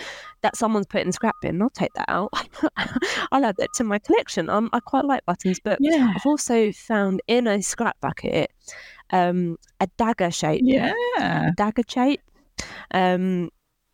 that 0.41 0.55
someone's 0.55 0.87
put 0.87 1.01
in 1.01 1.11
scrap 1.11 1.35
bin, 1.41 1.61
I'll 1.61 1.69
take 1.69 1.93
that 1.95 2.05
out. 2.09 2.31
I'll 3.31 3.45
add 3.45 3.55
that 3.57 3.73
to 3.75 3.83
my 3.83 3.99
collection. 3.99 4.49
Um, 4.49 4.69
I 4.73 4.79
quite 4.79 5.05
like 5.05 5.25
buttons, 5.25 5.59
but 5.63 5.77
Yeah. 5.81 6.13
I've 6.15 6.25
also 6.25 6.71
found 6.71 7.21
in 7.27 7.47
a 7.47 7.61
scrap 7.61 7.99
bucket 8.01 8.51
um, 9.11 9.57
a 9.79 9.87
dagger 9.97 10.31
shape, 10.31 10.61
Yeah. 10.63 10.93
A 11.17 11.51
dagger 11.55 11.83
shape. 11.87 12.21
Um, 12.91 13.49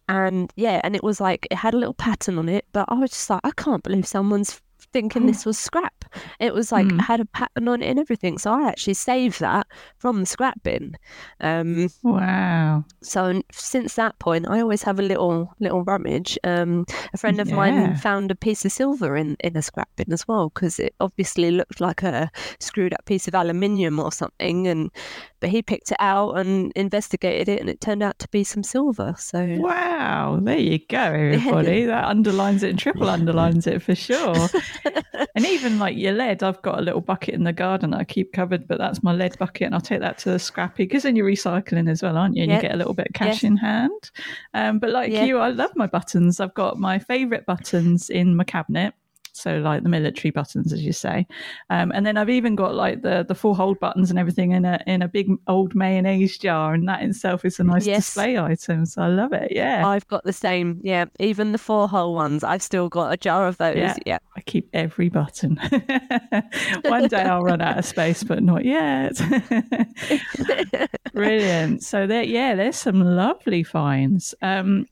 and 0.07 0.51
yeah, 0.55 0.81
and 0.83 0.95
it 0.95 1.03
was 1.03 1.19
like 1.19 1.47
it 1.49 1.55
had 1.55 1.73
a 1.73 1.77
little 1.77 1.93
pattern 1.93 2.37
on 2.37 2.47
it, 2.49 2.65
but 2.73 2.85
I 2.89 2.93
was 2.95 3.09
just 3.11 3.29
like, 3.29 3.41
I 3.43 3.51
can't 3.51 3.83
believe 3.83 4.05
someone's 4.07 4.61
thinking 4.95 5.23
Oh. 5.23 5.27
this 5.27 5.45
was 5.45 5.57
scrap. 5.59 5.97
It 6.39 6.53
was 6.53 6.71
like 6.71 6.87
Mm. 6.87 7.01
had 7.09 7.19
a 7.19 7.25
pattern 7.39 7.67
on 7.67 7.81
it 7.83 7.89
and 7.91 7.99
everything. 7.99 8.37
So 8.37 8.47
I 8.53 8.69
actually 8.71 8.93
saved 9.09 9.39
that 9.41 9.65
from 9.97 10.19
the 10.21 10.25
scrap 10.25 10.57
bin. 10.63 10.95
Um, 11.41 11.89
Wow. 12.03 12.85
so 13.03 13.41
since 13.51 13.95
that 13.95 14.15
point, 14.19 14.47
I 14.47 14.61
always 14.61 14.83
have 14.83 14.99
a 14.99 15.07
little 15.11 15.37
little 15.59 15.83
rummage. 15.83 16.31
Um, 16.43 16.85
a 17.13 17.17
friend 17.17 17.39
of 17.41 17.49
Yeah. 17.49 17.55
mine 17.61 17.95
found 18.07 18.31
a 18.31 18.35
piece 18.47 18.63
of 18.65 18.71
silver 18.71 19.11
in 19.17 19.35
in 19.47 19.57
a 19.57 19.61
scrap 19.61 19.89
bin 19.97 20.13
as 20.13 20.23
well 20.29 20.45
because 20.53 20.79
it 20.79 20.93
obviously 20.99 21.51
looked 21.51 21.79
like 21.81 22.01
a 22.03 22.29
screwed 22.59 22.93
up 22.93 23.03
piece 23.05 23.27
of 23.27 23.35
aluminium 23.35 23.99
or 23.99 24.11
something. 24.11 24.67
And 24.71 24.91
but 25.39 25.49
he 25.49 25.61
picked 25.61 25.91
it 25.91 25.97
out 25.99 26.33
and 26.37 26.71
investigated 26.75 27.49
it, 27.49 27.59
and 27.59 27.69
it 27.69 27.81
turned 27.81 28.01
out 28.03 28.17
to 28.19 28.27
be 28.29 28.43
some 28.43 28.63
silver. 28.63 29.13
So 29.17 29.43
Wow. 29.45 30.39
There 30.41 30.57
you 30.57 30.79
go, 30.89 30.97
everybody. 30.99 31.85
That 31.85 32.05
underlines 32.05 32.63
it 32.63 32.69
and 32.71 32.79
triple 32.79 33.09
underlines 33.09 33.67
it 33.67 33.81
for 33.81 33.95
sure. 33.95 34.49
and 35.35 35.45
even 35.45 35.77
like 35.79 35.97
your 35.97 36.13
lead, 36.13 36.43
I've 36.43 36.61
got 36.61 36.79
a 36.79 36.81
little 36.81 37.01
bucket 37.01 37.33
in 37.35 37.43
the 37.43 37.53
garden 37.53 37.91
that 37.91 37.99
I 37.99 38.03
keep 38.03 38.33
covered, 38.33 38.67
but 38.67 38.77
that's 38.77 39.03
my 39.03 39.13
lead 39.13 39.37
bucket, 39.37 39.65
and 39.67 39.75
I'll 39.75 39.81
take 39.81 39.99
that 40.01 40.17
to 40.19 40.31
the 40.31 40.39
scrappy 40.39 40.83
because 40.85 41.03
then 41.03 41.15
you're 41.15 41.27
recycling 41.29 41.89
as 41.89 42.01
well, 42.01 42.17
aren't 42.17 42.35
you? 42.35 42.43
And 42.43 42.51
Yep. 42.51 42.63
you 42.63 42.67
get 42.69 42.75
a 42.75 42.77
little 42.77 42.93
bit 42.93 43.07
of 43.07 43.13
cash 43.13 43.27
Yes. 43.27 43.43
in 43.43 43.57
hand. 43.57 44.11
Um, 44.53 44.79
but 44.79 44.89
like 44.91 45.11
Yeah. 45.11 45.25
you, 45.25 45.39
I 45.39 45.49
love 45.49 45.71
my 45.75 45.87
buttons. 45.87 46.39
I've 46.39 46.53
got 46.53 46.77
my 46.79 46.99
favourite 46.99 47.45
buttons 47.45 48.09
in 48.09 48.35
my 48.35 48.43
cabinet. 48.43 48.93
So 49.35 49.57
like 49.57 49.83
the 49.83 49.89
military 49.89 50.31
buttons, 50.31 50.71
as 50.73 50.81
you 50.83 50.93
say, 50.93 51.27
um, 51.69 51.91
and 51.93 52.05
then 52.05 52.17
I've 52.17 52.29
even 52.29 52.55
got 52.55 52.73
like 52.73 53.01
the 53.01 53.25
the 53.27 53.35
four 53.35 53.55
hole 53.55 53.75
buttons 53.75 54.09
and 54.09 54.17
everything 54.17 54.51
in 54.51 54.65
a 54.65 54.79
in 54.87 55.01
a 55.01 55.07
big 55.07 55.29
old 55.47 55.75
mayonnaise 55.75 56.37
jar, 56.37 56.73
and 56.73 56.87
that 56.87 57.01
itself 57.03 57.43
is 57.45 57.59
a 57.59 57.63
nice 57.63 57.85
Yes. 57.85 58.05
display 58.05 58.37
item. 58.37 58.85
So 58.85 59.01
I 59.01 59.07
love 59.07 59.33
it. 59.33 59.51
Yeah, 59.51 59.85
I've 59.87 60.07
got 60.07 60.23
the 60.23 60.33
same. 60.33 60.79
Yeah, 60.83 61.05
even 61.19 61.51
the 61.51 61.57
four 61.57 61.87
hole 61.89 62.13
ones, 62.15 62.43
I've 62.43 62.61
still 62.61 62.89
got 62.89 63.11
a 63.13 63.17
jar 63.17 63.47
of 63.47 63.57
those. 63.57 63.77
Yeah. 63.77 63.95
Yeah. 64.05 64.17
I 64.37 64.41
keep 64.41 64.69
every 64.73 65.09
button. 65.09 65.55
One 66.85 67.07
day 67.07 67.21
I'll 67.23 67.41
run 67.43 67.61
out 67.61 67.77
of 67.79 67.85
space, 67.85 68.23
but 68.23 68.43
not 68.43 68.65
yet. 68.65 69.13
Brilliant. 71.13 71.83
So 71.83 72.07
there, 72.07 72.23
yeah, 72.23 72.55
there's 72.55 72.75
some 72.75 72.99
lovely 73.01 73.63
finds. 73.63 74.35
Um, 74.41 74.87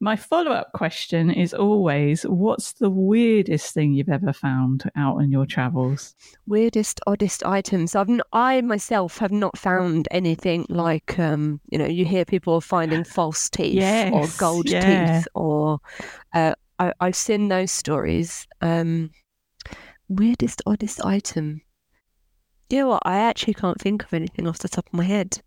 my 0.00 0.14
follow-up 0.16 0.72
question 0.72 1.30
is 1.30 1.54
always, 1.54 2.22
what's 2.24 2.72
the 2.72 2.90
weirdest 2.90 3.72
thing 3.72 3.94
you've 3.94 4.10
ever 4.10 4.32
found 4.32 4.90
out 4.94 5.16
on 5.16 5.30
your 5.30 5.46
travels? 5.46 6.14
weirdest 6.46 7.00
oddest 7.06 7.44
items. 7.44 7.94
I've 7.94 8.08
n- 8.08 8.22
i 8.32 8.60
myself 8.60 9.18
have 9.18 9.32
not 9.32 9.58
found 9.58 10.06
anything 10.10 10.66
like 10.68 11.18
um 11.18 11.60
you 11.70 11.78
know 11.78 11.86
you 11.86 12.04
hear 12.04 12.24
people 12.24 12.60
finding 12.60 13.04
false 13.04 13.48
teeth 13.50 14.12
or 14.12 14.26
gold 14.38 14.68
yeah. 14.68 15.18
teeth 15.18 15.28
or 15.34 15.78
uh, 16.34 16.54
I, 16.78 16.92
i've 17.00 17.16
seen 17.16 17.48
those 17.48 17.72
stories. 17.72 18.46
Um 18.60 19.10
weirdest 20.08 20.62
oddest 20.66 21.04
item. 21.04 21.62
You 22.70 22.78
know 22.80 22.88
what? 22.88 23.02
I 23.04 23.18
actually 23.18 23.54
can't 23.54 23.80
think 23.80 24.04
of 24.04 24.12
anything 24.12 24.46
off 24.46 24.58
the 24.58 24.68
top 24.68 24.86
of 24.86 24.92
my 24.92 25.04
head 25.04 25.40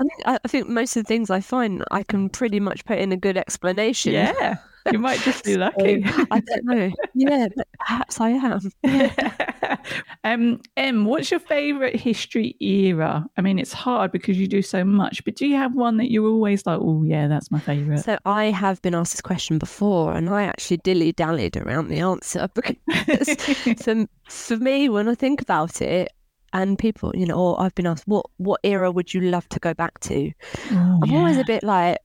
I 0.00 0.02
think, 0.02 0.22
I 0.44 0.48
think 0.48 0.68
most 0.68 0.96
of 0.96 1.04
the 1.04 1.08
things 1.08 1.30
I 1.30 1.40
find, 1.40 1.84
I 1.90 2.02
can 2.02 2.30
pretty 2.30 2.58
much 2.58 2.84
put 2.86 2.98
in 2.98 3.12
a 3.12 3.18
good 3.18 3.36
explanation. 3.36 4.14
Yeah, 4.14 4.56
you 4.90 4.98
might 4.98 5.20
just 5.20 5.44
be 5.44 5.56
lucky. 5.58 6.02
I 6.30 6.40
don't 6.40 6.64
know. 6.64 6.90
Yeah, 7.12 7.48
but 7.54 7.68
perhaps 7.78 8.18
I 8.18 8.30
am. 8.30 8.60
um, 10.24 10.60
Em, 10.78 11.04
what's 11.04 11.30
your 11.30 11.40
favourite 11.40 11.96
history 11.96 12.56
era? 12.60 13.26
I 13.36 13.42
mean, 13.42 13.58
it's 13.58 13.74
hard 13.74 14.10
because 14.10 14.38
you 14.38 14.46
do 14.46 14.62
so 14.62 14.84
much, 14.84 15.22
but 15.24 15.36
do 15.36 15.46
you 15.46 15.56
have 15.56 15.74
one 15.74 15.98
that 15.98 16.10
you're 16.10 16.26
always 16.26 16.64
like, 16.64 16.78
oh 16.80 17.02
yeah, 17.04 17.28
that's 17.28 17.50
my 17.50 17.60
favourite? 17.60 18.00
So 18.00 18.16
I 18.24 18.46
have 18.46 18.80
been 18.80 18.94
asked 18.94 19.12
this 19.12 19.20
question 19.20 19.58
before, 19.58 20.14
and 20.14 20.30
I 20.30 20.44
actually 20.44 20.78
dilly 20.78 21.12
dallied 21.12 21.58
around 21.58 21.88
the 21.88 22.00
answer 22.00 22.48
because 22.54 23.36
for, 23.82 24.06
for 24.30 24.56
me, 24.56 24.88
when 24.88 25.08
I 25.08 25.14
think 25.14 25.42
about 25.42 25.82
it, 25.82 26.10
and 26.52 26.78
people, 26.78 27.12
you 27.14 27.26
know, 27.26 27.36
or 27.36 27.60
I've 27.60 27.74
been 27.74 27.86
asked, 27.86 28.06
what 28.06 28.26
what 28.38 28.60
era 28.64 28.90
would 28.90 29.14
you 29.14 29.20
love 29.20 29.48
to 29.50 29.58
go 29.58 29.74
back 29.74 30.00
to? 30.00 30.32
Oh, 30.72 31.00
I'm 31.02 31.14
always 31.14 31.38
a 31.38 31.44
bit 31.44 31.62
like, 31.62 31.98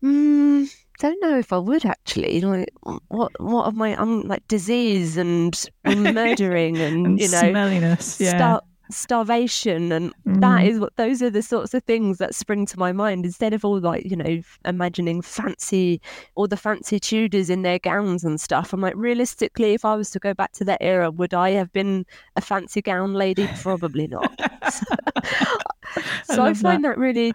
hmm, 0.00 0.64
don't 1.00 1.20
know 1.22 1.38
if 1.38 1.52
I 1.52 1.58
would 1.58 1.84
actually. 1.84 2.40
Like, 2.40 2.72
what 3.08 3.32
what 3.40 3.66
of 3.66 3.74
my 3.74 4.00
I'm 4.00 4.22
like 4.22 4.46
disease 4.48 5.16
and, 5.16 5.60
murdering 5.84 6.76
and, 6.76 7.06
and 7.06 7.20
you 7.20 7.28
know 7.28 7.40
smelliness. 7.42 8.20
Yeah. 8.20 8.58
Starvation 8.90 9.90
and 9.92 10.12
that 10.24 10.62
Mm. 10.62 10.68
is 10.68 10.78
what 10.78 10.94
those 10.96 11.22
are 11.22 11.30
the 11.30 11.42
sorts 11.42 11.72
of 11.74 11.82
things 11.84 12.18
that 12.18 12.34
spring 12.34 12.66
to 12.66 12.78
my 12.78 12.92
mind. 12.92 13.24
Instead 13.24 13.52
of 13.54 13.64
all 13.64 13.80
like 13.80 14.04
you 14.04 14.16
know 14.16 14.40
imagining 14.64 15.22
fancy 15.22 16.00
all 16.34 16.46
the 16.46 16.56
fancy 16.56 16.98
tudors 17.00 17.48
in 17.50 17.62
their 17.62 17.78
gowns 17.78 18.24
and 18.24 18.40
stuff 18.40 18.72
i'm 18.72 18.80
like 18.80 18.94
realistically 18.96 19.72
if 19.74 19.84
i 19.84 19.94
was 19.94 20.10
to 20.10 20.18
go 20.18 20.34
back 20.34 20.52
to 20.52 20.64
that 20.64 20.78
era 20.80 21.10
would 21.10 21.32
i 21.34 21.50
have 21.50 21.72
been 21.72 22.04
a 22.36 22.40
fancy 22.40 22.82
gown 22.82 23.14
lady? 23.14 23.48
Probably 23.62 24.06
not 24.06 24.30
so 26.24 26.42
I, 26.42 26.48
love 26.48 26.58
find 26.58 26.84
that. 26.84 26.98
really 26.98 27.32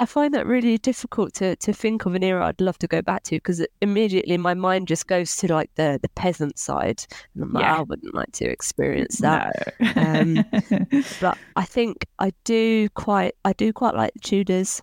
i 0.00 0.06
find 0.06 0.32
that 0.34 0.46
really 0.46 0.78
difficult 0.78 1.34
to 1.34 1.56
to 1.56 1.72
think 1.72 2.06
of 2.06 2.14
an 2.14 2.22
era 2.22 2.46
i'd 2.46 2.60
love 2.60 2.78
to 2.78 2.86
go 2.86 3.02
back 3.02 3.22
to 3.24 3.36
because 3.36 3.64
immediately 3.80 4.36
my 4.38 4.54
mind 4.54 4.88
just 4.88 5.06
goes 5.06 5.36
to 5.36 5.52
like 5.52 5.70
the 5.76 5.98
the 6.02 6.08
peasant 6.10 6.58
side 6.58 7.04
and 7.34 7.44
i'm 7.44 7.52
like 7.52 7.62
Yeah. 7.62 7.78
i 7.78 7.82
wouldn't 7.82 8.14
like 8.14 8.32
to 8.32 8.44
experience 8.46 9.18
that 9.18 9.74
No. 9.80 9.92
Um, 9.96 10.44
but 11.20 11.38
I 11.56 11.64
think 11.64 12.06
I 12.18 12.32
do 12.44 12.88
quite 12.90 13.34
I 13.44 13.52
do 13.52 13.72
quite 13.72 13.94
like 13.94 14.12
the 14.14 14.20
Tudors. 14.20 14.82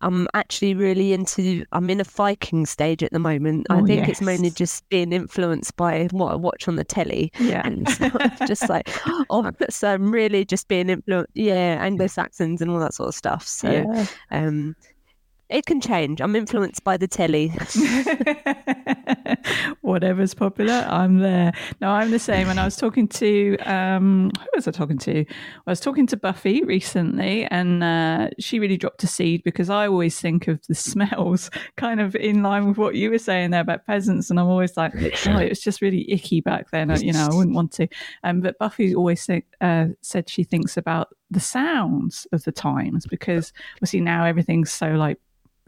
I'm 0.00 0.28
actually 0.34 0.74
really 0.74 1.12
into 1.12 1.64
I'm 1.72 1.90
in 1.90 2.00
a 2.00 2.04
Viking 2.04 2.66
stage 2.66 3.02
at 3.02 3.12
the 3.12 3.18
moment. 3.18 3.66
I 3.70 3.80
Oh, 3.80 3.86
think 3.86 4.08
it's 4.08 4.20
mainly 4.20 4.50
just 4.50 4.88
being 4.88 5.12
influenced 5.12 5.76
by 5.76 6.08
what 6.12 6.32
I 6.32 6.36
watch 6.36 6.68
on 6.68 6.76
the 6.76 6.84
telly. 6.84 7.32
yeah. 7.38 7.62
And 7.64 7.86
just 8.46 8.68
like, 8.68 8.88
oh, 9.30 9.50
so 9.70 9.92
I'm 9.92 10.10
really 10.10 10.44
just 10.44 10.68
being 10.68 10.88
influenced, 10.88 11.30
yeah, 11.34 11.78
Anglo 11.80 12.06
Saxons 12.06 12.60
and 12.62 12.70
all 12.70 12.78
that 12.80 12.94
sort 12.94 13.08
of 13.08 13.14
stuff. 13.14 13.46
So, 13.46 13.70
yeah. 13.70 14.06
um, 14.30 14.74
it 15.50 15.66
can 15.66 15.80
change. 15.80 16.20
I'm 16.20 16.36
influenced 16.36 16.84
by 16.84 16.96
the 16.96 17.08
telly. 17.08 17.48
Whatever's 19.80 20.34
popular, 20.34 20.86
I'm 20.88 21.18
there. 21.18 21.52
No, 21.80 21.90
I'm 21.90 22.10
the 22.10 22.18
same. 22.18 22.48
And 22.48 22.60
I 22.60 22.64
was 22.64 22.76
talking 22.76 23.08
to 23.08 23.56
um, 23.58 24.30
who 24.38 24.46
was 24.54 24.68
I 24.68 24.70
talking 24.70 24.98
to? 24.98 25.20
I 25.20 25.70
was 25.70 25.80
talking 25.80 26.06
to 26.08 26.16
Buffy 26.16 26.62
recently, 26.62 27.46
and 27.46 27.82
uh, 27.82 28.28
she 28.38 28.60
really 28.60 28.76
dropped 28.76 29.02
a 29.02 29.06
seed 29.06 29.42
because 29.42 29.70
I 29.70 29.88
always 29.88 30.20
think 30.20 30.48
of 30.48 30.60
the 30.68 30.74
smells 30.74 31.50
kind 31.76 32.00
of 32.00 32.14
in 32.14 32.42
line 32.42 32.68
with 32.68 32.78
what 32.78 32.94
you 32.94 33.10
were 33.10 33.18
saying 33.18 33.50
there 33.50 33.60
about 33.60 33.86
peasants, 33.86 34.30
and 34.30 34.38
I'm 34.38 34.46
always 34.46 34.76
like, 34.76 34.92
oh, 34.94 35.38
it 35.38 35.48
was 35.48 35.60
just 35.60 35.82
really 35.82 36.10
icky 36.10 36.40
back 36.40 36.70
then. 36.70 36.90
You 37.00 37.12
know, 37.12 37.28
I 37.30 37.34
wouldn't 37.34 37.54
want 37.54 37.72
to. 37.72 37.88
Um, 38.24 38.40
but 38.40 38.58
Buffy 38.58 38.94
always 38.94 39.24
think, 39.26 39.44
uh, 39.60 39.86
said 40.02 40.28
she 40.28 40.44
thinks 40.44 40.76
about 40.76 41.08
the 41.30 41.40
sounds 41.40 42.26
of 42.32 42.44
the 42.44 42.52
times 42.52 43.06
because 43.06 43.52
obviously 43.76 44.00
now 44.00 44.24
everything's 44.24 44.72
so 44.72 44.92
like 44.92 45.18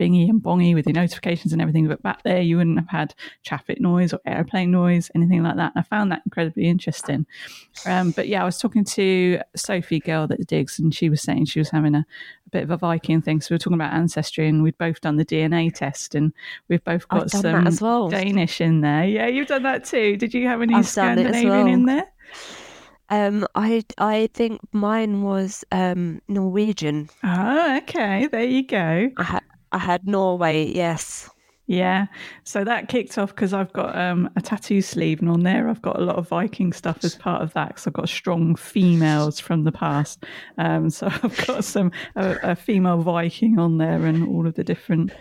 bingy 0.02 0.28
and 0.28 0.42
bongy 0.42 0.74
with 0.74 0.86
your 0.86 0.94
notifications 0.94 1.52
and 1.52 1.62
everything. 1.62 1.86
But 1.86 2.02
back 2.02 2.22
there, 2.24 2.40
you 2.40 2.56
wouldn't 2.56 2.78
have 2.78 2.88
had 2.88 3.14
traffic 3.44 3.80
noise 3.80 4.12
or 4.12 4.20
airplane 4.26 4.70
noise, 4.70 5.10
anything 5.14 5.42
like 5.42 5.56
that. 5.56 5.72
And 5.74 5.80
I 5.80 5.82
found 5.82 6.10
that 6.10 6.22
incredibly 6.24 6.66
interesting. 6.66 7.26
Um, 7.86 8.10
but 8.10 8.28
yeah, 8.28 8.42
I 8.42 8.44
was 8.44 8.58
talking 8.58 8.84
to 8.84 9.40
Sophie, 9.54 10.00
girl 10.00 10.26
that 10.26 10.46
digs, 10.46 10.78
and 10.78 10.94
she 10.94 11.08
was 11.08 11.22
saying 11.22 11.46
she 11.46 11.60
was 11.60 11.70
having 11.70 11.94
a, 11.94 12.04
a 12.46 12.50
bit 12.50 12.62
of 12.64 12.70
a 12.70 12.76
Viking 12.76 13.22
thing. 13.22 13.40
So 13.40 13.48
we 13.50 13.54
were 13.54 13.58
talking 13.58 13.78
about 13.78 13.92
ancestry, 13.92 14.48
and 14.48 14.62
we'd 14.62 14.78
both 14.78 15.00
done 15.00 15.16
the 15.16 15.24
DNA 15.24 15.72
test, 15.72 16.14
and 16.14 16.32
we've 16.68 16.84
both 16.84 17.08
got 17.08 17.30
some 17.30 17.68
well. 17.80 18.08
Danish 18.08 18.60
in 18.60 18.80
there. 18.80 19.04
Yeah, 19.04 19.28
you've 19.28 19.48
done 19.48 19.62
that 19.62 19.84
too. 19.84 20.16
Did 20.16 20.34
you 20.34 20.46
have 20.48 20.62
any 20.62 20.74
I've 20.74 20.92
done 20.92 21.18
it 21.18 21.26
as 21.26 21.36
Scandinavian 21.36 21.50
well. 21.50 21.66
in 21.66 21.84
there? 21.86 22.12
Um, 23.10 23.46
I 23.54 23.84
I 23.98 24.30
think 24.32 24.60
mine 24.72 25.22
was 25.22 25.64
um 25.70 26.22
Norwegian. 26.28 27.10
Oh, 27.22 27.76
okay. 27.82 28.26
There 28.26 28.42
you 28.42 28.66
go. 28.66 29.10
I 29.18 29.40
I 29.72 29.78
had 29.78 30.06
Norway. 30.06 30.66
Yes. 30.72 31.28
Yeah, 31.66 32.06
so 32.42 32.64
that 32.64 32.88
kicked 32.88 33.16
off 33.16 33.30
because 33.34 33.54
I've 33.54 33.72
got 33.72 33.96
um, 33.96 34.28
a 34.36 34.42
tattoo 34.42 34.82
sleeve, 34.82 35.20
and 35.20 35.30
on 35.30 35.42
there 35.42 35.68
I've 35.68 35.80
got 35.80 35.98
a 35.98 36.04
lot 36.04 36.16
of 36.16 36.28
Viking 36.28 36.72
stuff 36.72 37.04
as 37.04 37.14
part 37.14 37.40
of 37.40 37.52
that. 37.54 37.68
Because 37.68 37.86
I've 37.86 37.92
got 37.92 38.08
strong 38.08 38.56
females 38.56 39.38
from 39.38 39.62
the 39.64 39.72
past, 39.72 40.24
um, 40.58 40.90
so 40.90 41.06
I've 41.22 41.46
got 41.46 41.64
some 41.64 41.92
a, 42.16 42.36
a 42.42 42.56
female 42.56 42.98
Viking 42.98 43.58
on 43.58 43.78
there, 43.78 44.04
and 44.04 44.28
all 44.28 44.46
of 44.46 44.54
the 44.54 44.64
different 44.64 45.12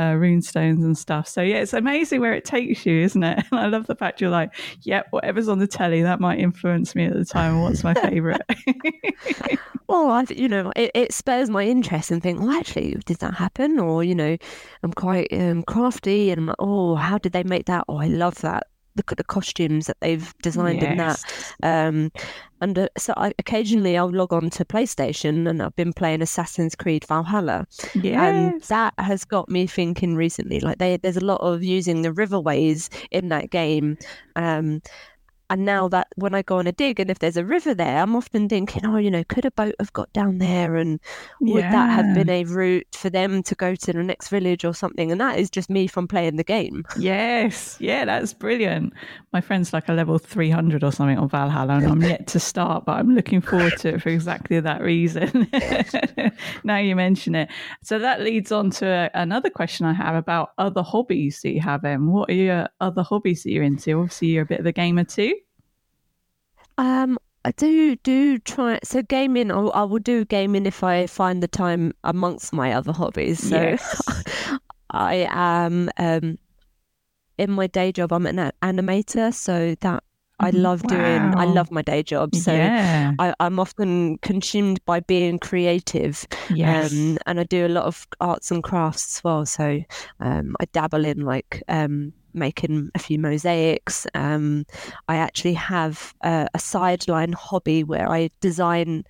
uh, 0.00 0.14
rune 0.14 0.42
stones 0.42 0.84
and 0.84 0.96
stuff. 0.96 1.28
So 1.28 1.42
yeah, 1.42 1.56
it's 1.56 1.72
amazing 1.72 2.20
where 2.20 2.32
it 2.32 2.44
takes 2.44 2.86
you, 2.86 3.00
isn't 3.02 3.22
it? 3.22 3.44
And 3.50 3.60
I 3.60 3.66
love 3.66 3.86
the 3.86 3.96
fact 3.96 4.20
you're 4.20 4.30
like, 4.30 4.52
yeah, 4.82 5.02
whatever's 5.10 5.48
on 5.48 5.58
the 5.58 5.66
telly 5.66 6.02
that 6.02 6.20
might 6.20 6.38
influence 6.38 6.94
me 6.94 7.04
at 7.06 7.14
the 7.14 7.24
time. 7.24 7.62
What's 7.62 7.84
my 7.84 7.94
favourite? 7.94 8.42
Well, 9.90 10.08
I 10.08 10.24
you 10.28 10.46
know 10.46 10.72
it, 10.76 10.92
it 10.94 11.12
spurs 11.12 11.50
my 11.50 11.64
interest 11.64 12.12
and 12.12 12.22
think, 12.22 12.38
well, 12.38 12.52
actually, 12.52 12.94
did 13.06 13.16
that 13.16 13.34
happen? 13.34 13.80
Or 13.80 14.04
you 14.04 14.14
know, 14.14 14.36
I'm 14.84 14.92
quite 14.92 15.32
um, 15.32 15.64
crafty 15.64 16.30
and 16.30 16.38
I'm 16.38 16.46
like, 16.46 16.56
oh, 16.60 16.94
how 16.94 17.18
did 17.18 17.32
they 17.32 17.42
make 17.42 17.66
that? 17.66 17.86
Oh, 17.88 17.96
I 17.96 18.06
love 18.06 18.36
that. 18.42 18.68
Look 19.00 19.10
at 19.12 19.18
the 19.18 19.24
costumes 19.24 19.86
that 19.86 19.96
they've 20.00 20.34
designed 20.42 20.82
yes. 20.82 20.90
in 20.90 20.96
that. 20.98 21.18
Um, 21.62 22.12
and 22.60 22.78
uh, 22.78 22.88
so 22.98 23.14
I, 23.16 23.32
occasionally 23.38 23.96
I'll 23.96 24.12
log 24.12 24.34
on 24.34 24.50
to 24.50 24.64
PlayStation 24.66 25.48
and 25.48 25.62
I've 25.62 25.74
been 25.74 25.94
playing 25.94 26.20
Assassin's 26.20 26.74
Creed 26.74 27.06
Valhalla. 27.08 27.66
Yes. 27.94 28.20
And 28.20 28.62
that 28.64 28.92
has 28.98 29.24
got 29.24 29.48
me 29.48 29.66
thinking 29.66 30.16
recently, 30.16 30.60
like 30.60 30.76
they, 30.76 30.98
there's 30.98 31.16
a 31.16 31.24
lot 31.24 31.40
of 31.40 31.62
using 31.62 32.02
the 32.02 32.12
riverways 32.12 32.90
in 33.10 33.30
that 33.30 33.48
game. 33.50 33.96
Um, 34.36 34.82
and 35.50 35.64
now 35.64 35.88
that 35.88 36.06
when 36.14 36.32
I 36.32 36.42
go 36.42 36.58
on 36.58 36.68
a 36.68 36.72
dig 36.72 37.00
and 37.00 37.10
if 37.10 37.18
there's 37.18 37.36
a 37.36 37.44
river 37.44 37.74
there, 37.74 38.00
I'm 38.00 38.14
often 38.14 38.48
thinking, 38.48 38.86
oh, 38.86 38.98
you 38.98 39.10
know, 39.10 39.24
could 39.24 39.44
a 39.44 39.50
boat 39.50 39.74
have 39.80 39.92
got 39.92 40.12
down 40.12 40.38
there? 40.38 40.76
And 40.76 41.00
would 41.40 41.64
yeah. 41.64 41.72
that 41.72 41.90
have 41.90 42.14
been 42.14 42.30
a 42.30 42.44
route 42.44 42.86
for 42.92 43.10
them 43.10 43.42
to 43.42 43.56
go 43.56 43.74
to 43.74 43.92
the 43.92 44.02
next 44.04 44.28
village 44.28 44.64
or 44.64 44.72
something? 44.72 45.10
And 45.10 45.20
that 45.20 45.40
is 45.40 45.50
just 45.50 45.68
me 45.68 45.88
from 45.88 46.06
playing 46.06 46.36
the 46.36 46.44
game. 46.44 46.84
Yes. 46.96 47.76
Yeah, 47.80 48.04
that's 48.04 48.32
brilliant. 48.32 48.92
My 49.32 49.40
friend's 49.40 49.72
like 49.72 49.88
a 49.88 49.92
level 49.92 50.18
300 50.18 50.84
or 50.84 50.92
something 50.92 51.18
on 51.18 51.28
Valhalla, 51.28 51.78
and 51.78 51.86
I'm 51.86 52.02
yet 52.02 52.28
to 52.28 52.38
start, 52.38 52.84
but 52.84 52.92
I'm 52.92 53.16
looking 53.16 53.40
forward 53.40 53.76
to 53.78 53.94
it 53.94 54.02
for 54.02 54.10
exactly 54.10 54.60
that 54.60 54.80
reason. 54.82 55.50
now 56.64 56.76
you 56.76 56.94
mention 56.94 57.34
it. 57.34 57.48
So 57.82 57.98
that 57.98 58.20
leads 58.20 58.52
on 58.52 58.70
to 58.70 59.10
another 59.14 59.50
question 59.50 59.84
I 59.84 59.94
have 59.94 60.14
about 60.14 60.52
other 60.58 60.82
hobbies 60.82 61.40
that 61.40 61.50
you 61.50 61.60
have, 61.60 61.84
Em. 61.84 62.12
What 62.12 62.30
are 62.30 62.34
your 62.34 62.68
other 62.80 63.02
hobbies 63.02 63.42
that 63.42 63.50
you're 63.50 63.64
into? 63.64 63.98
Obviously, 63.98 64.28
you're 64.28 64.44
a 64.44 64.46
bit 64.46 64.60
of 64.60 64.66
a 64.66 64.72
gamer 64.72 65.02
too. 65.02 65.34
Um, 66.80 67.18
I 67.44 67.52
do 67.52 67.94
do 67.96 68.38
try 68.38 68.78
so 68.82 69.02
gaming. 69.02 69.50
I, 69.50 69.58
I, 69.60 69.82
will 69.84 69.98
do 69.98 70.24
gaming 70.24 70.64
if 70.64 70.82
I 70.82 71.06
find 71.06 71.42
the 71.42 71.48
time 71.48 71.92
amongst 72.04 72.54
my 72.54 72.72
other 72.72 72.92
hobbies. 72.92 73.46
So 73.50 73.60
yes. 73.60 74.02
I 74.90 75.28
am 75.30 75.90
um, 75.98 76.38
in 77.36 77.50
my 77.50 77.66
day 77.66 77.92
job. 77.92 78.14
I'm 78.14 78.26
an 78.26 78.50
animator, 78.62 79.34
so 79.34 79.74
that 79.82 80.02
I 80.38 80.50
mm-hmm. 80.50 80.62
love 80.62 80.82
wow. 80.84 80.96
doing. 80.96 81.34
I 81.34 81.44
love 81.44 81.70
my 81.70 81.82
day 81.82 82.02
job, 82.02 82.34
so 82.34 82.52
yeah. 82.52 83.12
I, 83.18 83.34
am 83.40 83.60
often 83.60 84.16
consumed 84.18 84.82
by 84.86 85.00
being 85.00 85.38
creative. 85.38 86.26
Yes. 86.48 86.92
Um, 86.92 87.18
and 87.26 87.40
I 87.40 87.44
do 87.44 87.66
a 87.66 87.68
lot 87.68 87.84
of 87.84 88.06
arts 88.22 88.50
and 88.50 88.64
crafts 88.64 89.18
as 89.18 89.24
well. 89.24 89.44
So 89.44 89.82
um, 90.20 90.56
I 90.60 90.64
dabble 90.72 91.04
in 91.04 91.26
like 91.26 91.62
um, 91.68 92.14
making 92.32 92.90
a 92.94 92.98
few 92.98 93.18
mosaics. 93.18 94.06
Um, 94.14 94.66
I 95.08 95.16
actually 95.16 95.54
have 95.54 96.14
a, 96.22 96.48
a 96.54 96.58
sideline 96.58 97.32
hobby 97.32 97.84
where 97.84 98.08
I 98.08 98.30
design 98.40 99.04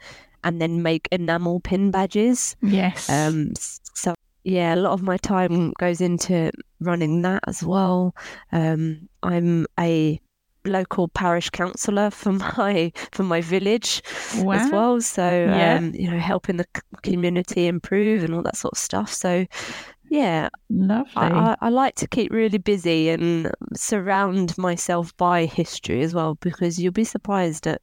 and 0.45 0.61
then 0.61 0.83
make 0.83 1.09
enamel 1.13 1.61
pin 1.61 1.91
badges. 1.91 2.57
Yes. 2.63 3.09
Um, 3.11 3.53
so 3.57 4.15
yeah, 4.45 4.75
a 4.75 4.77
lot 4.77 4.93
of 4.93 5.03
my 5.03 5.17
time 5.19 5.73
goes 5.79 6.01
into 6.01 6.51
running 6.81 7.23
that 7.23 7.45
as 7.47 7.63
well. 7.63 8.15
Um, 8.53 9.09
I'm 9.23 9.67
a 9.79 10.21
local 10.67 11.09
parish 11.09 11.51
councillor 11.51 12.11
for 12.11 12.33
my 12.57 12.93
for 13.13 13.23
my 13.23 13.41
village 13.41 14.03
wow. 14.37 14.55
as 14.55 14.71
well. 14.71 15.01
So 15.01 15.29
yeah. 15.29 15.77
um, 15.77 15.95
you 15.95 16.11
know, 16.11 16.19
helping 16.19 16.57
the 16.57 16.67
community 17.03 17.67
improve 17.67 18.25
and 18.25 18.35
all 18.35 18.43
that 18.43 18.57
sort 18.57 18.73
of 18.73 18.79
stuff. 18.79 19.13
So 19.13 19.47
yeah, 20.11 20.49
lovely. 20.69 21.13
I, 21.15 21.57
I, 21.61 21.69
like 21.69 21.95
to 21.97 22.09
keep 22.09 22.33
really 22.33 22.59
busy 22.59 23.11
and 23.11 23.53
surround 23.75 24.59
myself 24.59 25.17
by 25.17 25.47
history 25.47 26.03
as 26.03 26.13
well 26.13 26.35
because 26.41 26.81
you'll 26.81 26.93
be 26.93 27.05
surprised 27.05 27.69
at 27.69 27.81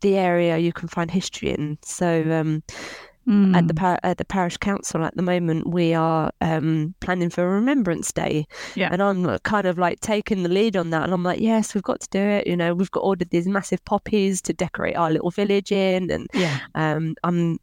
the 0.00 0.16
area 0.16 0.58
you 0.58 0.72
can 0.72 0.88
find 0.88 1.08
history 1.08 1.50
in. 1.50 1.78
So, 1.82 2.22
um, 2.22 2.64
mm. 3.28 3.56
at 3.56 3.68
the 3.68 3.74
hmm. 3.74 3.78
par- 3.78 4.00
at 4.02 4.18
the 4.18 4.24
parish 4.24 4.56
council 4.56 5.04
at 5.04 5.14
the 5.14 5.22
moment, 5.22 5.68
we 5.68 5.94
are 5.94 6.32
um, 6.40 6.96
planning 6.98 7.30
for 7.30 7.44
a 7.44 7.50
Remembrance 7.50 8.10
Day, 8.10 8.44
yeah. 8.74 8.88
and 8.90 9.00
I'm 9.00 9.38
kind 9.44 9.68
of 9.68 9.78
like 9.78 10.00
taking 10.00 10.42
the 10.42 10.48
lead 10.48 10.76
on 10.76 10.90
that. 10.90 11.04
And 11.04 11.12
I'm 11.12 11.22
like, 11.22 11.40
yes, 11.40 11.76
we've 11.76 11.84
got 11.84 12.00
to 12.00 12.08
do 12.10 12.18
it. 12.18 12.48
You 12.48 12.56
know, 12.56 12.74
we've 12.74 12.90
got 12.90 13.04
ordered 13.04 13.30
these 13.30 13.46
massive 13.46 13.84
poppies 13.84 14.42
to 14.42 14.52
decorate 14.52 14.96
our 14.96 15.12
little 15.12 15.30
village 15.30 15.70
in, 15.70 16.10
and 16.10 16.26
yeah. 16.34 16.58
um, 16.74 17.14
I'm 17.22 17.60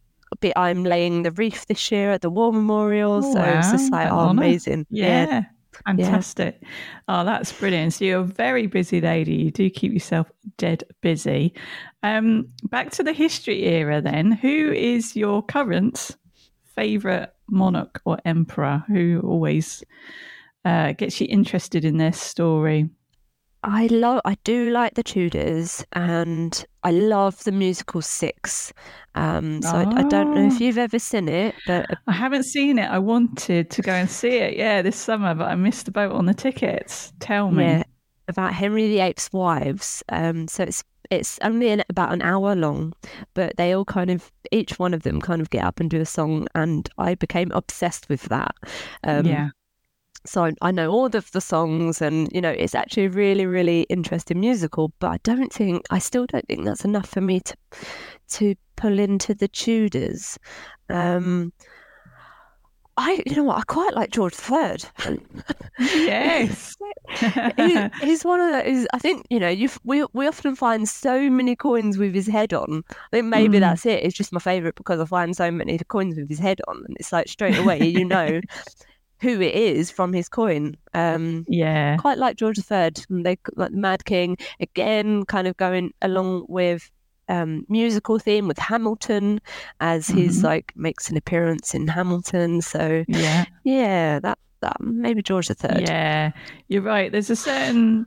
I'm 0.56 0.84
laying 0.84 1.22
the 1.22 1.30
wreath 1.30 1.66
this 1.66 1.90
year 1.90 2.10
at 2.12 2.22
the 2.22 2.30
War 2.30 2.52
Memorial. 2.52 3.20
Oh, 3.24 3.32
so 3.32 3.38
wow. 3.38 3.58
it's 3.58 3.70
just 3.70 3.92
like, 3.92 4.10
oh, 4.10 4.28
amazing. 4.28 4.86
Yeah. 4.90 5.26
yeah. 5.26 5.42
Fantastic. 5.86 6.58
Yeah. 6.60 6.68
Oh, 7.08 7.24
that's 7.24 7.52
brilliant. 7.52 7.94
So 7.94 8.04
you're 8.04 8.20
a 8.20 8.24
very 8.24 8.66
busy 8.66 9.00
lady. 9.00 9.34
You 9.34 9.50
do 9.50 9.70
keep 9.70 9.92
yourself 9.92 10.30
dead 10.56 10.84
busy. 11.00 11.54
Um, 12.02 12.48
back 12.64 12.90
to 12.92 13.02
the 13.02 13.12
history 13.12 13.64
era 13.64 14.00
then. 14.00 14.32
Who 14.32 14.72
is 14.72 15.14
your 15.14 15.42
current 15.42 16.16
favourite 16.74 17.30
monarch 17.48 18.00
or 18.04 18.18
emperor 18.24 18.84
who 18.88 19.20
always 19.24 19.82
uh, 20.64 20.92
gets 20.92 21.20
you 21.20 21.26
interested 21.30 21.84
in 21.84 21.98
their 21.98 22.12
story? 22.12 22.88
I 23.64 23.86
love, 23.88 24.20
I 24.24 24.36
do 24.44 24.70
like 24.70 24.94
the 24.94 25.02
Tudors, 25.02 25.84
and 25.92 26.64
I 26.84 26.92
love 26.92 27.42
the 27.44 27.52
musical 27.52 28.02
Six. 28.02 28.72
Um, 29.14 29.62
so 29.62 29.70
oh. 29.70 29.92
I, 29.96 30.00
I, 30.00 30.02
don't 30.04 30.34
know 30.34 30.46
if 30.46 30.54
ah. 30.54 30.58
you've 30.58 30.78
ever 30.78 30.98
seen 30.98 31.28
it, 31.28 31.54
but 31.66 31.86
I 32.06 32.12
haven't 32.12 32.44
seen 32.44 32.78
it. 32.78 32.88
I 32.88 32.98
wanted 32.98 33.70
to 33.70 33.82
go 33.82 33.92
and 33.92 34.08
see 34.08 34.36
it, 34.36 34.56
yeah, 34.56 34.80
this 34.82 34.96
summer, 34.96 35.34
but 35.34 35.48
I 35.48 35.56
missed 35.56 35.86
the 35.86 35.90
boat 35.90 36.12
on 36.12 36.26
the 36.26 36.34
tickets. 36.34 37.12
Tell 37.18 37.50
me, 37.50 37.64
yeah, 37.64 37.82
about 38.28 38.54
Henry 38.54 38.86
VIII's 38.88 39.28
wives. 39.32 40.04
Um, 40.08 40.46
so 40.46 40.62
it's 40.62 40.84
it's 41.10 41.38
only 41.42 41.70
an, 41.70 41.82
about 41.88 42.12
an 42.12 42.22
hour 42.22 42.54
long, 42.54 42.92
but 43.34 43.56
they 43.56 43.72
all 43.72 43.84
kind 43.84 44.10
of 44.10 44.30
each 44.52 44.78
one 44.78 44.94
of 44.94 45.02
them 45.02 45.20
kind 45.20 45.40
of 45.40 45.50
get 45.50 45.64
up 45.64 45.80
and 45.80 45.90
do 45.90 46.00
a 46.00 46.06
song, 46.06 46.46
and 46.54 46.88
I 46.98 47.16
became 47.16 47.50
obsessed 47.52 48.08
with 48.08 48.22
that. 48.24 48.54
Um, 49.02 49.26
yeah 49.26 49.50
so 50.28 50.44
I, 50.44 50.52
I 50.62 50.70
know 50.70 50.90
all 50.90 51.06
of 51.06 51.30
the 51.32 51.40
songs 51.40 52.02
and 52.02 52.30
you 52.32 52.40
know 52.40 52.50
it's 52.50 52.74
actually 52.74 53.06
a 53.06 53.10
really 53.10 53.46
really 53.46 53.82
interesting 53.82 54.40
musical 54.40 54.92
but 54.98 55.08
i 55.08 55.18
don't 55.22 55.52
think 55.52 55.84
i 55.90 55.98
still 55.98 56.26
don't 56.26 56.46
think 56.46 56.64
that's 56.64 56.84
enough 56.84 57.08
for 57.08 57.20
me 57.20 57.40
to 57.40 57.56
to 58.30 58.54
pull 58.76 58.98
into 58.98 59.34
the 59.34 59.48
tudors 59.48 60.38
um 60.88 61.52
I, 63.00 63.22
you 63.26 63.36
know 63.36 63.44
what, 63.44 63.58
I 63.58 63.62
quite 63.62 63.94
like 63.94 64.10
George 64.10 64.34
III. 64.50 64.78
yes, 65.78 66.74
he, 67.56 67.88
he's 68.00 68.24
one 68.24 68.40
of 68.40 68.50
those. 68.50 68.88
I 68.92 68.98
think 68.98 69.24
you 69.30 69.38
know, 69.38 69.48
you 69.48 69.70
we 69.84 70.04
we 70.14 70.26
often 70.26 70.56
find 70.56 70.88
so 70.88 71.30
many 71.30 71.54
coins 71.54 71.96
with 71.96 72.12
his 72.12 72.26
head 72.26 72.52
on. 72.52 72.82
I 72.90 72.94
think 73.12 73.26
maybe 73.26 73.58
mm. 73.58 73.60
that's 73.60 73.86
it. 73.86 74.02
It's 74.02 74.16
just 74.16 74.32
my 74.32 74.40
favourite 74.40 74.74
because 74.74 74.98
I 74.98 75.04
find 75.04 75.36
so 75.36 75.48
many 75.52 75.78
coins 75.78 76.16
with 76.16 76.28
his 76.28 76.40
head 76.40 76.60
on, 76.66 76.82
and 76.88 76.96
it's 76.98 77.12
like 77.12 77.28
straight 77.28 77.56
away 77.56 77.86
you 77.86 78.04
know 78.04 78.40
who 79.20 79.40
it 79.40 79.54
is 79.54 79.90
from 79.90 80.12
his 80.12 80.28
coin. 80.28 80.76
Um, 80.94 81.44
yeah, 81.48 81.96
quite 81.96 82.18
like 82.18 82.36
George 82.36 82.58
III. 82.58 82.90
They 83.10 83.38
like 83.56 83.70
the 83.70 83.76
Mad 83.76 84.04
King 84.04 84.36
again, 84.60 85.24
kind 85.24 85.46
of 85.46 85.56
going 85.56 85.92
along 86.02 86.46
with 86.48 86.90
um, 87.28 87.64
musical 87.68 88.18
theme 88.18 88.48
with 88.48 88.58
Hamilton 88.58 89.40
as 89.80 90.08
mm-hmm. 90.08 90.18
his 90.18 90.42
like 90.42 90.72
makes 90.76 91.10
an 91.10 91.16
appearance 91.16 91.74
in 91.74 91.88
Hamilton. 91.88 92.62
So 92.62 93.04
yeah, 93.08 93.44
yeah, 93.64 94.20
that 94.20 94.38
that 94.60 94.80
maybe 94.80 95.22
George 95.22 95.50
III. 95.50 95.82
Yeah, 95.82 96.32
you're 96.68 96.82
right. 96.82 97.12
There's 97.12 97.30
a 97.30 97.36
certain 97.36 98.06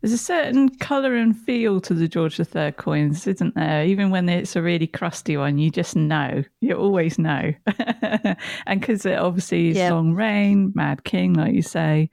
there's 0.00 0.12
a 0.12 0.18
certain 0.18 0.68
colour 0.68 1.14
and 1.14 1.36
feel 1.36 1.80
to 1.80 1.94
the 1.94 2.06
George 2.06 2.38
III 2.38 2.72
coins, 2.72 3.26
isn't 3.26 3.54
there? 3.54 3.84
Even 3.84 4.10
when 4.10 4.28
it's 4.28 4.54
a 4.54 4.62
really 4.62 4.86
crusty 4.86 5.36
one, 5.36 5.58
you 5.58 5.70
just 5.70 5.96
know. 5.96 6.44
You 6.60 6.74
always 6.74 7.18
know. 7.18 7.52
and 8.66 8.80
because 8.80 9.04
it 9.04 9.18
obviously 9.18 9.70
is 9.70 9.76
yeah. 9.76 9.92
Long 9.92 10.14
Reign, 10.14 10.72
Mad 10.74 11.02
King, 11.02 11.34
like 11.34 11.52
you 11.52 11.62
say, 11.62 12.10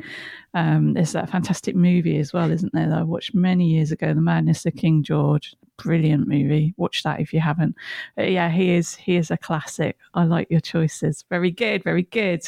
um, 0.55 0.93
there's 0.93 1.11
that 1.11 1.29
fantastic 1.29 1.75
movie 1.75 2.17
as 2.17 2.33
well, 2.33 2.49
isn't 2.49 2.73
there? 2.73 2.89
That 2.89 2.99
I 2.99 3.03
watched 3.03 3.35
many 3.35 3.67
years 3.67 3.91
ago, 3.91 4.13
The 4.13 4.21
Madness 4.21 4.65
of 4.65 4.75
King 4.75 5.03
George. 5.03 5.55
Brilliant 5.77 6.27
movie. 6.27 6.73
Watch 6.77 7.03
that 7.03 7.19
if 7.19 7.33
you 7.33 7.41
haven't. 7.41 7.75
But 8.15 8.31
yeah, 8.31 8.49
he 8.49 8.71
is 8.71 8.95
he 8.95 9.17
is 9.17 9.29
a 9.29 9.37
classic. 9.37 9.97
I 10.13 10.23
like 10.23 10.49
your 10.49 10.61
choices. 10.61 11.25
Very 11.29 11.51
good, 11.51 11.83
very 11.83 12.03
good. 12.03 12.47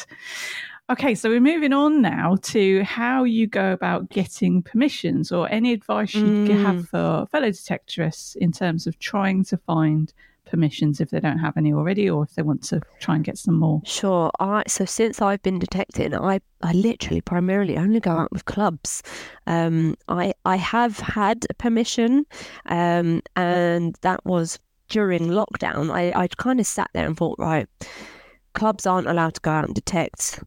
Okay, 0.90 1.14
so 1.14 1.28
we're 1.28 1.38
moving 1.38 1.74
on 1.74 2.00
now 2.00 2.36
to 2.44 2.82
how 2.82 3.24
you 3.24 3.46
go 3.46 3.72
about 3.72 4.08
getting 4.08 4.62
permissions 4.62 5.30
or 5.30 5.46
any 5.50 5.74
advice 5.74 6.14
you 6.14 6.24
mm. 6.24 6.62
have 6.62 6.88
for 6.88 7.26
fellow 7.30 7.50
detectorists 7.50 8.34
in 8.36 8.52
terms 8.52 8.86
of 8.86 8.98
trying 8.98 9.44
to 9.44 9.58
find 9.58 10.14
permissions 10.46 10.98
if 10.98 11.10
they 11.10 11.20
don't 11.20 11.40
have 11.40 11.58
any 11.58 11.74
already 11.74 12.08
or 12.08 12.22
if 12.22 12.34
they 12.36 12.42
want 12.42 12.62
to 12.62 12.80
try 13.00 13.14
and 13.14 13.22
get 13.22 13.36
some 13.36 13.58
more. 13.58 13.82
Sure. 13.84 14.30
I 14.40 14.62
so 14.66 14.86
since 14.86 15.20
I've 15.20 15.42
been 15.42 15.58
detecting, 15.58 16.14
I 16.14 16.40
I 16.62 16.72
literally 16.72 17.20
primarily 17.20 17.76
only 17.76 18.00
go 18.00 18.12
out 18.12 18.32
with 18.32 18.46
clubs. 18.46 19.02
Um, 19.46 19.94
I 20.08 20.32
I 20.46 20.56
have 20.56 20.98
had 21.00 21.46
permission, 21.58 22.24
um, 22.64 23.20
and 23.36 23.94
that 24.00 24.24
was 24.24 24.58
during 24.88 25.28
lockdown. 25.28 25.92
I 25.92 26.18
I 26.18 26.28
kind 26.28 26.60
of 26.60 26.66
sat 26.66 26.88
there 26.94 27.06
and 27.06 27.14
thought, 27.14 27.38
right, 27.38 27.68
clubs 28.54 28.86
aren't 28.86 29.06
allowed 29.06 29.34
to 29.34 29.40
go 29.42 29.50
out 29.50 29.66
and 29.66 29.74
detect 29.74 30.40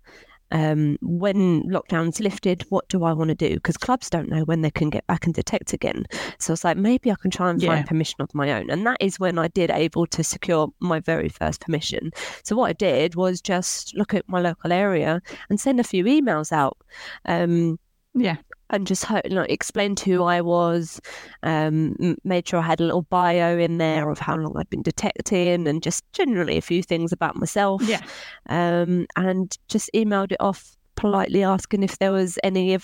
um, 0.52 0.98
when 1.02 1.64
lockdown's 1.64 2.20
lifted, 2.20 2.64
what 2.70 2.88
do 2.90 3.04
I 3.04 3.14
want 3.14 3.30
to 3.30 3.36
do? 3.36 3.56
Because 3.56 3.78
clubs 3.78 4.10
don't 4.10 4.30
know 4.30 4.44
when 4.44 4.62
they 4.62 4.72
can 4.72 4.90
get 4.90 5.08
back 5.08 5.26
and 5.26 5.34
detect 5.34 5.74
again. 5.74 6.06
So 6.40 6.54
it's 6.54 6.64
like 6.64 6.78
maybe 6.78 7.12
I 7.12 7.16
can 7.16 7.32
try 7.32 7.50
and 7.50 7.62
find 7.62 7.80
yeah. 7.80 7.88
permission 7.88 8.22
of 8.22 8.34
my 8.36 8.52
own. 8.52 8.70
And 8.70 8.86
that 8.86 8.98
is 9.00 9.20
when 9.20 9.38
I 9.38 9.48
did 9.48 9.72
able 9.72 10.06
to 10.08 10.24
secure 10.24 10.72
my 10.80 11.00
very 11.00 11.30
first 11.30 11.62
permission. 11.62 12.12
So 12.44 12.56
what 12.56 12.70
I 12.70 12.74
did 12.74 13.16
was 13.16 13.42
just 13.42 13.96
look 13.96 14.14
at 14.14 14.28
my 14.28 14.40
local 14.40 14.72
area 14.72 15.22
and 15.50 15.60
send 15.60 15.80
a 15.80 15.84
few 15.84 16.04
emails 16.06 16.52
out. 16.52 16.78
Um, 17.26 17.80
Yeah. 18.14 18.38
And 18.72 18.88
just 18.88 19.06
you 19.10 19.36
know, 19.36 19.46
explained 19.50 20.00
who 20.00 20.24
I 20.24 20.42
was, 20.42 21.00
um, 21.44 21.96
made 22.24 22.48
sure 22.48 22.60
I 22.60 22.64
had 22.64 22.80
a 22.80 22.86
little 22.86 23.04
bio 23.04 23.58
in 23.58 23.78
there 23.78 24.10
of 24.10 24.18
how 24.18 24.36
long 24.38 24.56
I'd 24.58 24.70
been 24.70 24.82
detecting, 24.82 25.68
and 25.68 25.84
just 25.84 26.04
generally 26.14 26.58
a 26.58 26.62
few 26.62 26.82
things 26.82 27.12
about 27.12 27.36
myself. 27.36 27.84
Yeah. 27.84 28.02
Um, 28.48 29.06
and 29.16 29.56
just 29.68 29.90
emailed 29.94 30.32
it 30.32 30.40
off 30.40 30.76
politely 30.96 31.44
asking 31.44 31.84
if 31.84 32.00
there 32.00 32.12
was 32.12 32.40
any 32.44 32.78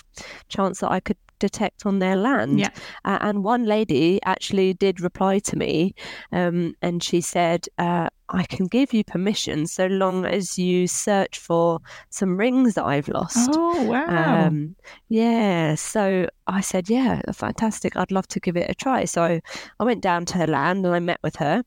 chance 0.50 0.80
that 0.80 0.92
I 0.92 1.00
could 1.00 1.18
detect 1.40 1.86
on 1.86 2.00
their 2.00 2.16
land. 2.16 2.60
Yeah. 2.60 2.70
Uh, 3.06 3.18
and 3.22 3.44
one 3.44 3.66
lady 3.66 4.20
actually 4.26 4.74
did 4.74 5.00
reply 5.00 5.40
to 5.40 5.56
me 5.58 5.94
um, 6.32 6.74
and 6.82 7.04
she 7.04 7.22
said, 7.22 7.68
uh, 7.78 8.10
I 8.30 8.44
can 8.44 8.66
give 8.68 8.94
you 8.94 9.04
permission 9.04 9.68
so 9.68 9.88
long 9.88 10.26
as 10.26 10.60
you 10.60 10.88
search 10.88 11.40
for 11.40 11.80
some 12.10 12.36
rings 12.36 12.74
that 12.74 12.84
I've 12.84 13.08
lost. 13.08 13.52
Oh, 13.54 13.84
wow. 13.84 14.48
Um, 14.48 14.76
yeah. 15.08 15.76
So 15.76 16.28
I 16.46 16.62
said, 16.62 16.90
Yeah, 16.90 17.22
fantastic. 17.34 17.96
I'd 17.96 18.12
love 18.12 18.28
to 18.30 18.40
give 18.40 18.58
it 18.58 18.70
a 18.70 18.76
try. 18.76 19.06
So 19.06 19.40
I 19.80 19.84
went 19.84 20.02
down 20.02 20.26
to 20.26 20.38
her 20.40 20.48
land 20.48 20.86
and 20.86 20.94
I 20.94 21.00
met 21.00 21.20
with 21.24 21.38
her. 21.38 21.64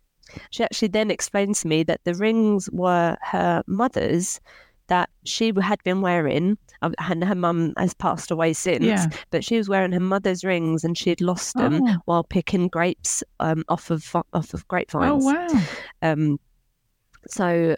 She 0.50 0.62
actually 0.62 0.88
then 0.88 1.10
explained 1.10 1.56
to 1.56 1.68
me 1.68 1.82
that 1.84 2.02
the 2.04 2.14
rings 2.14 2.68
were 2.72 3.16
her 3.22 3.62
mother's 3.66 4.40
that 4.90 5.08
she 5.24 5.52
had 5.62 5.82
been 5.84 6.02
wearing, 6.02 6.58
um, 6.82 6.94
and 6.98 7.24
her 7.24 7.34
mum 7.34 7.72
has 7.78 7.94
passed 7.94 8.30
away 8.30 8.52
since, 8.52 8.84
yeah. 8.84 9.06
but 9.30 9.42
she 9.44 9.56
was 9.56 9.68
wearing 9.68 9.92
her 9.92 10.00
mother's 10.00 10.44
rings 10.44 10.84
and 10.84 10.98
she'd 10.98 11.20
lost 11.20 11.54
them 11.54 11.80
oh. 11.82 11.96
while 12.04 12.24
picking 12.24 12.68
grapes 12.68 13.22
um, 13.38 13.64
off 13.68 13.90
of 13.90 14.14
off 14.34 14.52
of 14.52 14.66
grapevines. 14.68 15.24
Oh 15.24 15.32
wow! 15.32 15.62
Um, 16.02 16.38
so 17.28 17.76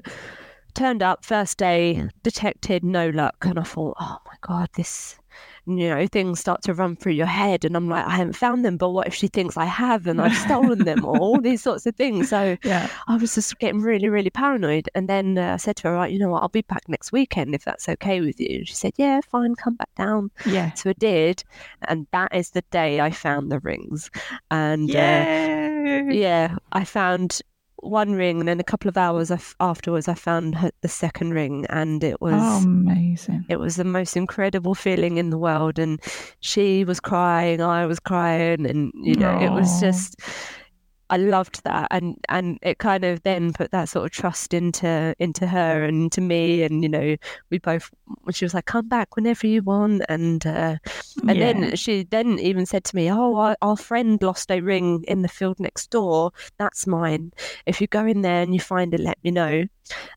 turned 0.74 1.02
up 1.02 1.24
first 1.24 1.58
day, 1.58 2.08
detected 2.22 2.82
no 2.82 3.10
luck, 3.10 3.36
and 3.42 3.58
I 3.58 3.62
thought, 3.62 3.96
oh 4.00 4.18
my 4.26 4.36
god, 4.40 4.70
this 4.74 5.18
you 5.66 5.88
know, 5.88 6.06
things 6.06 6.40
start 6.40 6.62
to 6.62 6.74
run 6.74 6.96
through 6.96 7.12
your 7.12 7.26
head. 7.26 7.64
And 7.64 7.76
I'm 7.76 7.88
like, 7.88 8.04
I 8.04 8.16
haven't 8.16 8.34
found 8.34 8.64
them, 8.64 8.76
but 8.76 8.90
what 8.90 9.06
if 9.06 9.14
she 9.14 9.28
thinks 9.28 9.56
I 9.56 9.64
have 9.64 10.06
and 10.06 10.20
I've 10.20 10.36
stolen 10.36 10.80
them 10.80 11.04
or 11.04 11.16
all 11.20 11.40
these 11.40 11.62
sorts 11.62 11.86
of 11.86 11.94
things? 11.94 12.30
So 12.30 12.56
yeah. 12.64 12.88
I 13.06 13.16
was 13.16 13.34
just 13.34 13.58
getting 13.58 13.80
really, 13.80 14.08
really 14.08 14.30
paranoid. 14.30 14.88
And 14.94 15.08
then 15.08 15.38
uh, 15.38 15.54
I 15.54 15.56
said 15.58 15.76
to 15.76 15.88
her, 15.88 15.94
right, 15.94 16.10
you 16.10 16.18
know 16.18 16.30
what, 16.30 16.42
I'll 16.42 16.48
be 16.48 16.62
back 16.62 16.88
next 16.88 17.12
weekend 17.12 17.54
if 17.54 17.64
that's 17.64 17.88
okay 17.88 18.20
with 18.20 18.40
you. 18.40 18.58
And 18.58 18.68
she 18.68 18.74
said, 18.74 18.92
yeah, 18.96 19.20
fine, 19.30 19.54
come 19.54 19.74
back 19.74 19.94
down. 19.96 20.30
Yeah. 20.46 20.72
So 20.74 20.90
I 20.90 20.94
did. 20.94 21.44
And 21.82 22.06
that 22.12 22.34
is 22.34 22.50
the 22.50 22.62
day 22.70 23.00
I 23.00 23.10
found 23.10 23.52
the 23.52 23.60
rings. 23.60 24.10
And 24.50 24.90
uh, 24.90 26.12
yeah, 26.12 26.56
I 26.72 26.84
found 26.84 27.40
one 27.82 28.12
ring, 28.12 28.38
and 28.38 28.48
then 28.48 28.60
a 28.60 28.64
couple 28.64 28.88
of 28.88 28.96
hours 28.96 29.30
afterwards, 29.60 30.08
I 30.08 30.14
found 30.14 30.54
her, 30.56 30.70
the 30.80 30.88
second 30.88 31.34
ring, 31.34 31.66
and 31.68 32.02
it 32.02 32.20
was 32.20 32.34
oh, 32.36 32.62
amazing. 32.62 33.44
It 33.48 33.58
was 33.58 33.76
the 33.76 33.84
most 33.84 34.16
incredible 34.16 34.74
feeling 34.74 35.18
in 35.18 35.30
the 35.30 35.38
world, 35.38 35.78
and 35.78 36.00
she 36.40 36.84
was 36.84 37.00
crying, 37.00 37.60
I 37.60 37.86
was 37.86 37.98
crying, 37.98 38.66
and 38.66 38.92
you 38.94 39.16
know, 39.16 39.34
Aww. 39.34 39.46
it 39.46 39.50
was 39.50 39.80
just 39.80 40.20
I 41.12 41.18
loved 41.18 41.62
that, 41.64 41.88
and 41.90 42.16
and 42.30 42.58
it 42.62 42.78
kind 42.78 43.04
of 43.04 43.22
then 43.22 43.52
put 43.52 43.70
that 43.72 43.90
sort 43.90 44.06
of 44.06 44.12
trust 44.12 44.54
into 44.54 45.14
into 45.18 45.46
her 45.46 45.84
and 45.84 46.10
to 46.12 46.22
me, 46.22 46.62
and 46.62 46.82
you 46.82 46.88
know, 46.88 47.16
we 47.50 47.58
both. 47.58 47.90
She 48.30 48.46
was 48.46 48.54
like, 48.54 48.64
"Come 48.64 48.88
back 48.88 49.14
whenever 49.14 49.46
you 49.46 49.62
want," 49.62 50.04
and 50.08 50.46
uh, 50.46 50.76
and 51.28 51.36
yeah. 51.36 51.52
then 51.52 51.76
she 51.76 52.04
then 52.04 52.38
even 52.38 52.64
said 52.64 52.84
to 52.84 52.96
me, 52.96 53.12
"Oh, 53.12 53.36
our, 53.36 53.58
our 53.60 53.76
friend 53.76 54.22
lost 54.22 54.50
a 54.50 54.60
ring 54.60 55.04
in 55.06 55.20
the 55.20 55.28
field 55.28 55.60
next 55.60 55.90
door. 55.90 56.32
That's 56.56 56.86
mine. 56.86 57.32
If 57.66 57.82
you 57.82 57.88
go 57.88 58.06
in 58.06 58.22
there 58.22 58.40
and 58.40 58.54
you 58.54 58.60
find 58.60 58.94
it, 58.94 59.00
let 59.00 59.22
me 59.22 59.32
know." 59.32 59.64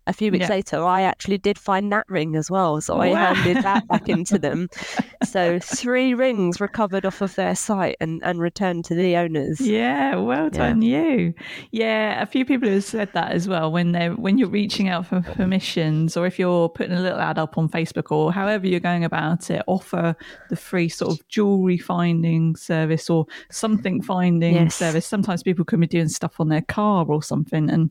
A 0.07 0.13
few 0.13 0.32
weeks 0.32 0.43
yeah. 0.43 0.55
later, 0.55 0.84
I 0.84 1.01
actually 1.01 1.38
did 1.38 1.57
find 1.57 1.91
that 1.91 2.05
ring 2.09 2.36
as 2.36 2.51
well. 2.51 2.80
So 2.82 2.97
I 2.97 3.09
wow. 3.09 3.34
handed 3.34 3.63
that 3.63 3.88
back 3.88 4.07
into 4.07 4.38
them. 4.38 4.70
so 5.24 5.59
three 5.59 6.13
rings 6.13 6.61
recovered 6.61 7.05
off 7.05 7.22
of 7.22 7.36
their 7.36 7.55
site 7.55 7.97
and, 7.99 8.22
and 8.24 8.39
returned 8.39 8.86
to 8.86 8.95
the 8.95 9.16
owners. 9.18 9.59
Yeah, 9.61 10.16
well 10.16 10.49
done 10.49 10.82
yeah. 10.82 11.03
you. 11.03 11.34
Yeah, 11.72 12.22
a 12.22 12.26
few 12.26 12.45
people 12.45 12.70
have 12.70 12.84
said 12.84 13.11
that 13.13 13.32
as 13.32 13.47
well 13.47 13.72
when 13.72 13.91
they're 13.91 14.13
when 14.13 14.38
you're 14.38 14.49
reaching 14.49 14.89
out 14.89 15.07
for 15.07 15.22
permissions 15.22 16.16
or 16.16 16.26
if 16.26 16.38
you're 16.38 16.70
putting 16.70 16.93
a 16.93 17.01
little 17.01 17.20
ad 17.20 17.38
up 17.38 17.57
on 17.57 17.70
Facebook 17.70 18.11
or 18.11 18.32
however 18.32 18.68
you're 18.68 18.80
going 18.80 19.03
about 19.03 19.49
it, 19.49 19.63
offer 19.68 20.16
the 20.49 20.55
free 20.55 20.89
sort 20.89 21.11
of 21.11 21.28
jewelry 21.28 21.78
finding 21.78 22.55
service 22.55 23.09
or 23.09 23.26
something 23.51 24.01
finding 24.01 24.55
yes. 24.55 24.76
service. 24.76 25.05
Sometimes 25.05 25.43
people 25.43 25.66
can 25.66 25.80
be 25.80 25.88
doing 25.88 26.09
stuff 26.09 26.39
on 26.39 26.49
their 26.49 26.61
car 26.61 27.05
or 27.07 27.24
something 27.24 27.70
and 27.70 27.89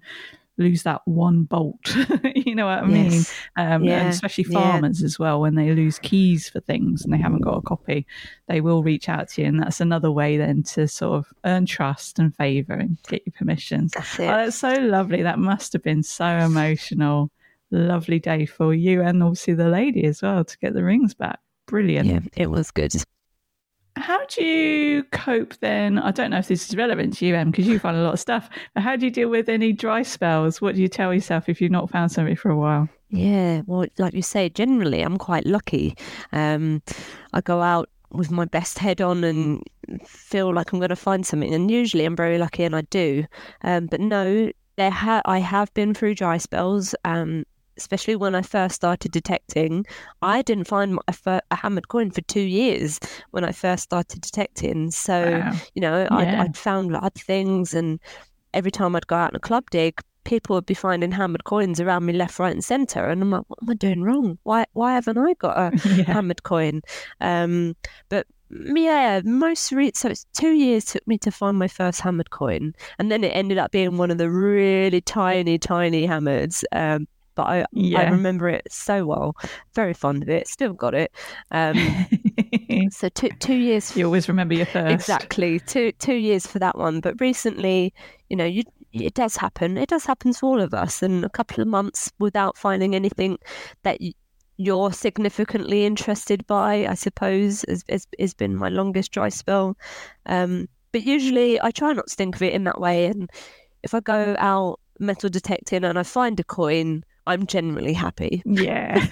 lose 0.57 0.83
that 0.85 1.03
one 1.07 1.45
bolt. 1.45 1.95
you 2.35 2.55
know 2.55 2.67
what 2.67 2.79
I 2.81 2.87
mean? 2.87 3.11
Yes. 3.11 3.35
Um, 3.57 3.85
yeah. 3.85 4.01
And 4.01 4.09
especially 4.09 4.45
farmers 4.45 5.01
yeah. 5.01 5.07
as 5.07 5.19
well, 5.19 5.41
when 5.41 5.55
they 5.55 5.73
lose 5.73 5.99
keys 5.99 6.49
for 6.49 6.61
things 6.61 7.05
and 7.05 7.13
they 7.13 7.19
haven't 7.19 7.43
got 7.43 7.59
a 7.59 7.63
copy, 7.63 8.07
they 8.49 8.61
will 8.61 8.83
reach 8.83 9.09
out 9.09 9.29
to 9.31 9.43
you. 9.43 9.49
And 9.49 9.61
that's 9.61 9.81
another 9.81 10.11
way 10.11 10.37
then 10.37 10.63
to 10.75 10.87
sort 10.87 11.19
of 11.19 11.33
earn 11.45 11.67
trust 11.67 12.19
and 12.19 12.35
favour 12.35 12.75
and 12.75 12.99
get 13.09 13.23
your 13.27 13.33
permissions. 13.37 13.93
That's, 13.93 14.19
it. 14.19 14.25
Oh, 14.25 14.27
that's 14.27 14.57
so 14.57 14.75
lovely. 14.75 15.23
That 15.23 15.39
must 15.39 15.73
have 15.73 15.83
been 15.83 16.03
so 16.03 16.27
emotional. 16.27 17.31
Lovely 17.71 18.21
day 18.21 18.47
for 18.47 18.73
you 18.73 19.03
and 19.03 19.23
obviously 19.23 19.55
the 19.55 19.69
lady 19.69 20.05
as 20.05 20.23
well 20.23 20.45
to 20.45 20.59
get 20.59 20.75
the 20.75 20.85
rings 20.85 21.15
back. 21.15 21.41
Brilliant. 21.67 22.09
Yeah, 22.09 22.21
it 22.37 22.51
was 22.51 22.71
good. 22.71 22.95
How 23.97 24.25
do 24.27 24.45
you 24.45 25.05
cope 25.05 25.55
then? 25.61 25.99
I 25.99 26.11
don't 26.11 26.31
know 26.31 26.39
if 26.39 26.49
this 26.49 26.69
is 26.69 26.77
relevant 26.77 27.17
to 27.19 27.27
you, 27.27 27.37
Em, 27.37 27.51
because 27.51 27.69
you 27.69 27.79
find 27.79 27.97
a 27.97 28.03
lot 28.03 28.15
of 28.15 28.21
stuff. 28.21 28.51
But 28.75 28.83
how 28.83 28.97
do 28.97 29.07
you 29.07 29.11
deal 29.11 29.29
with 29.29 29.49
any 29.49 29.73
dry 29.73 30.03
spells? 30.03 30.61
What 30.61 30.75
do 30.75 30.83
you 30.83 30.89
tell 30.89 31.15
yourself 31.15 31.49
if 31.49 31.61
you've 31.61 31.71
not 31.71 31.91
found 31.91 32.11
something 32.11 32.35
for 32.35 32.51
a 32.51 32.57
while? 32.57 32.89
Yeah, 33.11 33.63
well, 33.67 33.87
like 33.99 34.15
you 34.15 34.23
say, 34.23 34.49
generally 34.49 35.01
I'm 35.01 35.17
quite 35.17 35.47
lucky. 35.47 35.97
Um, 36.33 36.83
I 37.33 37.41
go 37.41 37.63
out 37.63 37.89
with 38.11 38.33
my 38.33 38.45
best 38.45 38.79
head 38.79 39.01
on 39.01 39.23
and 39.23 39.63
feel 40.05 40.53
like 40.53 40.73
I'm 40.73 40.81
going 40.81 40.89
to 40.89 40.97
find 40.97 41.25
something, 41.25 41.55
and 41.55 41.71
usually 41.71 42.05
I'm 42.05 42.17
very 42.17 42.39
lucky, 42.39 42.65
and 42.65 42.75
I 42.75 42.83
do. 42.83 43.25
Um, 43.63 43.87
but 43.87 44.01
no, 44.01 44.51
there 44.77 44.91
ha- 44.91 45.23
I 45.25 45.39
have 45.39 45.73
been 45.75 45.95
through 45.95 46.17
dry 46.17 46.39
spells. 46.39 46.97
Um, 47.05 47.45
especially 47.77 48.17
when 48.17 48.35
I 48.35 48.43
first 48.43 48.75
started 48.75 49.13
detecting, 49.13 49.87
I 50.23 50.43
didn't 50.43 50.67
find 50.67 50.99
a, 51.09 51.41
a 51.51 51.57
hammered 51.57 51.89
coin 51.89 52.11
for 52.11 52.21
two 52.23 52.41
years 52.41 53.01
when 53.31 53.45
I 53.45 53.53
first 53.53 53.85
started 53.85 54.21
detecting. 54.21 54.91
So, 54.91 55.41
wow. 55.41 55.53
you 55.75 55.81
know, 55.81 56.03
yeah. 56.03 56.17
I'd, 56.17 56.35
I'd, 56.35 56.57
found 56.57 56.95
odd 56.97 57.15
things, 57.15 57.75
and 57.75 58.01
every 58.53 58.71
time 58.71 58.97
I'd 58.97 59.07
go 59.07 59.17
out 59.17 59.33
on 59.33 59.37
a 59.37 59.41
club 59.41 59.71
dig, 59.71 60.01
people 60.25 60.57
would 60.57 60.67
be 60.67 60.75
finding 60.75 61.13
hammered 61.13 61.45
coins 61.45 61.81
around 61.81 62.07
me 62.07 62.13
left, 62.13 62.39
right, 62.39 62.53
and 62.53 62.65
centre. 62.65 63.07
And 63.07 63.23
I'm 63.23 63.31
like, 63.31 63.45
what 63.49 63.59
am 63.63 63.71
I 63.71 63.75
doing 63.75 64.03
wrong? 64.03 64.39
Why, 64.43 64.65
why 64.73 64.95
haven't 64.95 65.19
I 65.19 65.35
got 65.35 65.57
a 65.57 65.77
yeah. 65.89 66.05
hammered 66.05 66.43
coin? 66.43 66.83
Um, 67.21 67.77
but 68.09 68.27
yeah, 68.51 69.21
most 69.25 69.73
re- 69.73 69.93
so 69.95 70.09
it's 70.09 70.27
two 70.35 70.53
years 70.53 70.85
took 70.85 71.07
me 71.07 71.19
to 71.19 71.31
find 71.31 71.59
my 71.59 71.69
first 71.69 72.01
hammered 72.01 72.31
coin, 72.31 72.75
and 72.99 73.11
then 73.11 73.25
it 73.25 73.29
ended 73.29 73.59
up 73.59 73.73
being 73.73 73.97
one 73.97 74.11
of 74.11 74.19
the 74.19 74.31
really 74.31 75.01
tiny, 75.01 75.59
tiny 75.59 76.07
hammers. 76.07 76.65
Um, 76.73 77.07
but 77.35 77.45
I 77.45 77.65
yeah. 77.73 78.01
I 78.01 78.11
remember 78.11 78.49
it 78.49 78.67
so 78.71 79.07
well. 79.07 79.37
Very 79.75 79.95
fond 79.95 80.23
of 80.23 80.29
it. 80.29 80.49
Still 80.49 80.73
got 80.73 80.95
it. 80.95 81.13
Um, 81.51 82.07
so 82.91 83.09
two 83.09 83.31
two 83.41 83.55
years. 83.55 83.97
You 83.97 84.07
always 84.07 84.29
remember 84.29 84.55
your 84.55 84.67
first. 84.67 84.93
Exactly. 84.93 85.61
Two 85.61 85.93
two 85.93 86.15
years 86.15 86.47
for 86.47 86.59
that 86.59 86.79
one. 86.79 87.01
But 87.01 87.21
recently, 87.21 87.93
you 88.29 88.37
know, 88.37 88.45
you 88.45 88.63
it 88.93 89.15
does 89.15 89.37
happen. 89.37 89.77
It 89.77 89.89
does 89.89 90.05
happen 90.05 90.33
to 90.33 90.47
all 90.47 90.61
of 90.61 90.73
us. 90.73 91.03
And 91.03 91.25
a 91.25 91.29
couple 91.29 91.61
of 91.61 91.69
months 91.69 92.13
without 92.19 92.57
finding 92.57 92.95
anything 92.95 93.39
that. 93.83 93.99
you're 94.57 94.93
significantly 94.93 95.85
interested 95.85 96.47
by, 96.47 96.87
I 96.87 96.95
suppose, 96.95 97.65
has, 97.67 97.83
has, 97.89 98.07
has 98.21 98.35
been 98.35 98.55
my 98.55 98.69
longest 98.69 99.11
dry 99.11 99.29
spell. 99.29 99.77
Um, 100.27 100.69
but 100.93 101.03
usually 101.03 101.61
I 101.61 101.73
try 101.73 101.93
not 101.93 102.07
to 102.07 102.15
think 102.15 102.37
of 102.37 102.43
it 102.43 102.53
in 102.53 102.63
that 102.63 102.81
way. 102.81 103.07
And 103.07 103.29
if 103.83 103.95
I 103.95 104.01
go 104.01 104.37
out 104.39 104.79
metal 105.01 105.29
detecting 105.29 105.83
and 105.83 105.99
I 105.99 106.05
find 106.05 106.39
a 106.39 106.45
coin, 106.45 107.05
I'm 107.27 107.47
generally 107.47 107.95
happy. 107.95 108.43
Yeah. 108.45 108.99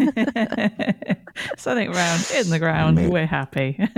Something 1.56 1.92
round 1.92 2.30
in 2.36 2.50
the 2.50 2.58
ground, 2.58 3.10
we're 3.10 3.26
happy. 3.26 3.78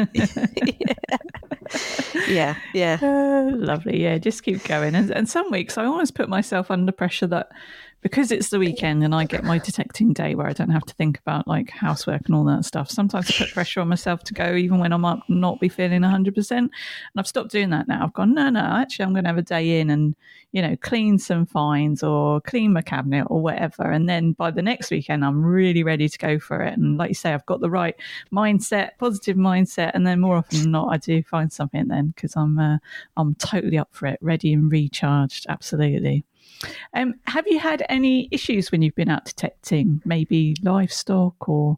yeah, 2.28 2.56
yeah. 2.72 2.98
Uh, 3.02 3.50
lovely. 3.56 4.02
Yeah, 4.02 4.18
just 4.18 4.42
keep 4.42 4.62
going. 4.64 4.94
And, 4.94 5.10
and 5.10 5.28
some 5.28 5.50
weeks 5.50 5.78
I 5.78 5.84
always 5.84 6.10
put 6.10 6.28
myself 6.28 6.70
under 6.70 6.92
pressure 6.92 7.26
that 7.28 7.50
because 8.04 8.30
it's 8.30 8.50
the 8.50 8.58
weekend 8.58 9.02
and 9.02 9.14
I 9.14 9.24
get 9.24 9.44
my 9.44 9.56
detecting 9.56 10.12
day 10.12 10.34
where 10.34 10.46
I 10.46 10.52
don't 10.52 10.68
have 10.68 10.84
to 10.84 10.94
think 10.94 11.18
about 11.20 11.48
like 11.48 11.70
housework 11.70 12.20
and 12.26 12.36
all 12.36 12.44
that 12.44 12.66
stuff. 12.66 12.90
Sometimes 12.90 13.30
I 13.30 13.44
put 13.44 13.54
pressure 13.54 13.80
on 13.80 13.88
myself 13.88 14.22
to 14.24 14.34
go 14.34 14.54
even 14.54 14.78
when 14.78 14.92
I 14.92 14.98
might 14.98 15.20
not 15.30 15.58
be 15.58 15.70
feeling 15.70 16.02
100%. 16.02 16.50
And 16.50 16.70
I've 17.16 17.26
stopped 17.26 17.50
doing 17.50 17.70
that 17.70 17.88
now. 17.88 18.04
I've 18.04 18.12
gone, 18.12 18.34
no, 18.34 18.50
no, 18.50 18.60
actually, 18.60 19.06
I'm 19.06 19.14
going 19.14 19.24
to 19.24 19.30
have 19.30 19.38
a 19.38 19.42
day 19.42 19.80
in 19.80 19.88
and, 19.88 20.14
you 20.52 20.60
know, 20.60 20.76
clean 20.82 21.18
some 21.18 21.46
finds 21.46 22.02
or 22.02 22.42
clean 22.42 22.74
my 22.74 22.82
cabinet 22.82 23.24
or 23.30 23.40
whatever. 23.40 23.90
And 23.90 24.06
then 24.06 24.32
by 24.32 24.50
the 24.50 24.60
next 24.60 24.90
weekend, 24.90 25.24
I'm 25.24 25.42
really 25.42 25.82
ready 25.82 26.06
to 26.06 26.18
go 26.18 26.38
for 26.38 26.60
it. 26.60 26.76
And 26.76 26.98
like 26.98 27.08
you 27.08 27.14
say, 27.14 27.32
I've 27.32 27.46
got 27.46 27.62
the 27.62 27.70
right 27.70 27.96
mindset, 28.30 28.98
positive 28.98 29.38
mindset. 29.38 29.92
And 29.94 30.06
then 30.06 30.20
more 30.20 30.36
often 30.36 30.60
than 30.60 30.72
not, 30.72 30.92
I 30.92 30.98
do 30.98 31.22
find 31.22 31.50
something 31.50 31.88
then 31.88 32.08
because 32.08 32.36
I'm, 32.36 32.58
uh, 32.58 32.76
I'm 33.16 33.34
totally 33.36 33.78
up 33.78 33.88
for 33.92 34.08
it, 34.08 34.18
ready 34.20 34.52
and 34.52 34.70
recharged. 34.70 35.46
Absolutely. 35.48 36.26
Um, 36.94 37.14
have 37.26 37.46
you 37.46 37.58
had 37.58 37.84
any 37.88 38.28
issues 38.30 38.70
when 38.70 38.82
you've 38.82 38.94
been 38.94 39.08
out 39.08 39.24
detecting 39.24 40.00
maybe 40.04 40.56
livestock 40.62 41.48
or 41.48 41.76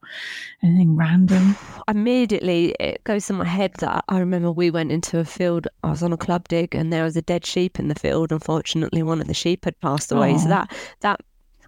anything 0.63 0.97
random? 0.97 1.57
Immediately, 1.89 2.75
it 2.79 3.03
goes 3.05 3.27
to 3.27 3.33
my 3.33 3.45
head 3.45 3.75
that 3.79 4.05
I 4.09 4.19
remember 4.19 4.53
we 4.53 4.71
went 4.71 4.93
into 4.93 5.19
a 5.19 5.25
field. 5.25 5.67
I 5.83 5.91
was 5.91 6.03
on 6.03 6.13
a 6.13 6.17
club 6.17 6.49
dig, 6.49 6.75
and 6.75 6.93
there 6.93 7.05
was 7.05 7.17
a 7.17 7.23
dead 7.23 7.45
sheep 7.45 7.79
in 7.79 7.89
the 7.89 7.95
field. 7.95 8.33
Unfortunately, 8.33 9.03
one 9.03 9.21
of 9.21 9.27
the 9.27 9.35
sheep 9.35 9.65
had 9.65 9.79
passed 9.81 10.13
away. 10.13 10.35
Oh. 10.35 10.39
So 10.39 10.49
that 10.49 10.73
that 11.01 11.21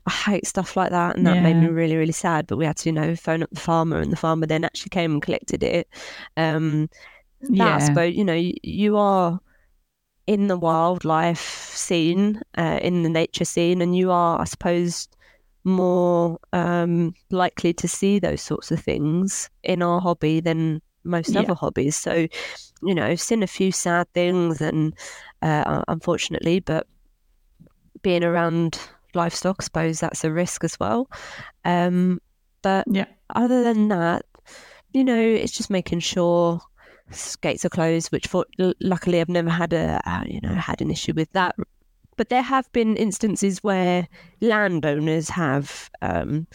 I 0.07 0.11
hate 0.11 0.47
stuff 0.47 0.77
like 0.77 0.91
that, 0.91 1.17
and 1.17 1.27
that 1.27 1.37
yeah. 1.37 1.43
made 1.43 1.57
me 1.57 1.67
really, 1.69 1.97
really 1.97 2.13
sad. 2.13 2.47
But 2.47 2.57
we 2.57 2.65
had 2.65 2.77
to, 2.79 2.89
you 2.89 2.93
know, 2.93 3.15
phone 3.17 3.43
up 3.43 3.51
the 3.51 3.61
farmer, 3.61 3.99
and 3.99 4.13
the 4.13 4.17
farmer 4.17 4.47
then 4.47 4.65
actually 4.65 4.91
came 4.91 5.13
and 5.13 5.23
collected 5.23 5.63
it. 5.63 5.89
Um, 6.37 6.89
yeah. 7.49 7.93
but 7.95 8.15
you 8.15 8.25
know, 8.25 8.35
you, 8.35 8.55
you 8.63 8.97
are 8.97 9.41
in 10.29 10.47
the 10.47 10.59
wildlife 10.59 11.73
scene, 11.75 12.43
uh, 12.59 12.79
in 12.83 13.03
the 13.03 13.09
nature 13.09 13.47
scene, 13.47 13.81
and 13.81 13.97
you 13.97 14.11
are, 14.11 14.39
I 14.39 14.45
suppose, 14.45 15.09
more 15.65 16.39
um, 16.53 17.15
likely 17.31 17.73
to 17.73 17.89
see 17.89 18.19
those 18.19 18.43
sorts 18.43 18.71
of 18.71 18.79
things 18.79 19.49
in 19.63 19.81
our 19.81 20.03
hobby 20.03 20.41
than 20.41 20.83
most 21.03 21.31
yeah. 21.31 21.41
other 21.41 21.55
hobbies. 21.55 21.97
So, 21.97 22.29
you 22.83 22.95
know, 22.95 23.07
I've 23.07 23.23
seen 23.23 23.43
a 23.43 23.47
few 23.47 23.73
sad 23.73 24.07
things, 24.13 24.61
and 24.61 24.93
uh, 25.41 25.83
unfortunately, 25.89 26.61
but 26.61 26.87
being 28.03 28.23
around 28.23 28.79
livestock, 29.15 29.57
I 29.61 29.65
suppose 29.65 29.99
that's 29.99 30.25
a 30.25 30.31
risk 30.31 30.63
as 30.63 30.79
well. 30.79 31.09
Um, 31.65 32.21
but 32.61 32.85
yeah. 32.87 33.07
other 33.35 33.65
than 33.65 33.89
that, 33.89 34.27
you 34.93 35.05
know, 35.05 35.19
it's 35.19 35.57
just 35.57 35.71
making 35.71 36.01
sure 36.01 36.61
gates 37.41 37.65
are 37.65 37.71
closed, 37.71 38.13
which 38.13 38.27
for, 38.27 38.45
luckily 38.81 39.21
I've 39.21 39.29
never 39.29 39.51
had 39.51 39.73
a 39.73 40.01
you 40.27 40.41
know 40.41 40.55
had 40.55 40.81
an 40.81 40.91
issue 40.91 41.13
with 41.15 41.31
that. 41.33 41.57
But 42.17 42.31
there 42.31 42.43
have 42.43 42.71
been 42.73 42.97
instances 42.97 43.63
where 43.63 44.09
landowners 44.41 45.29
have 45.29 45.91
um, 46.03 46.47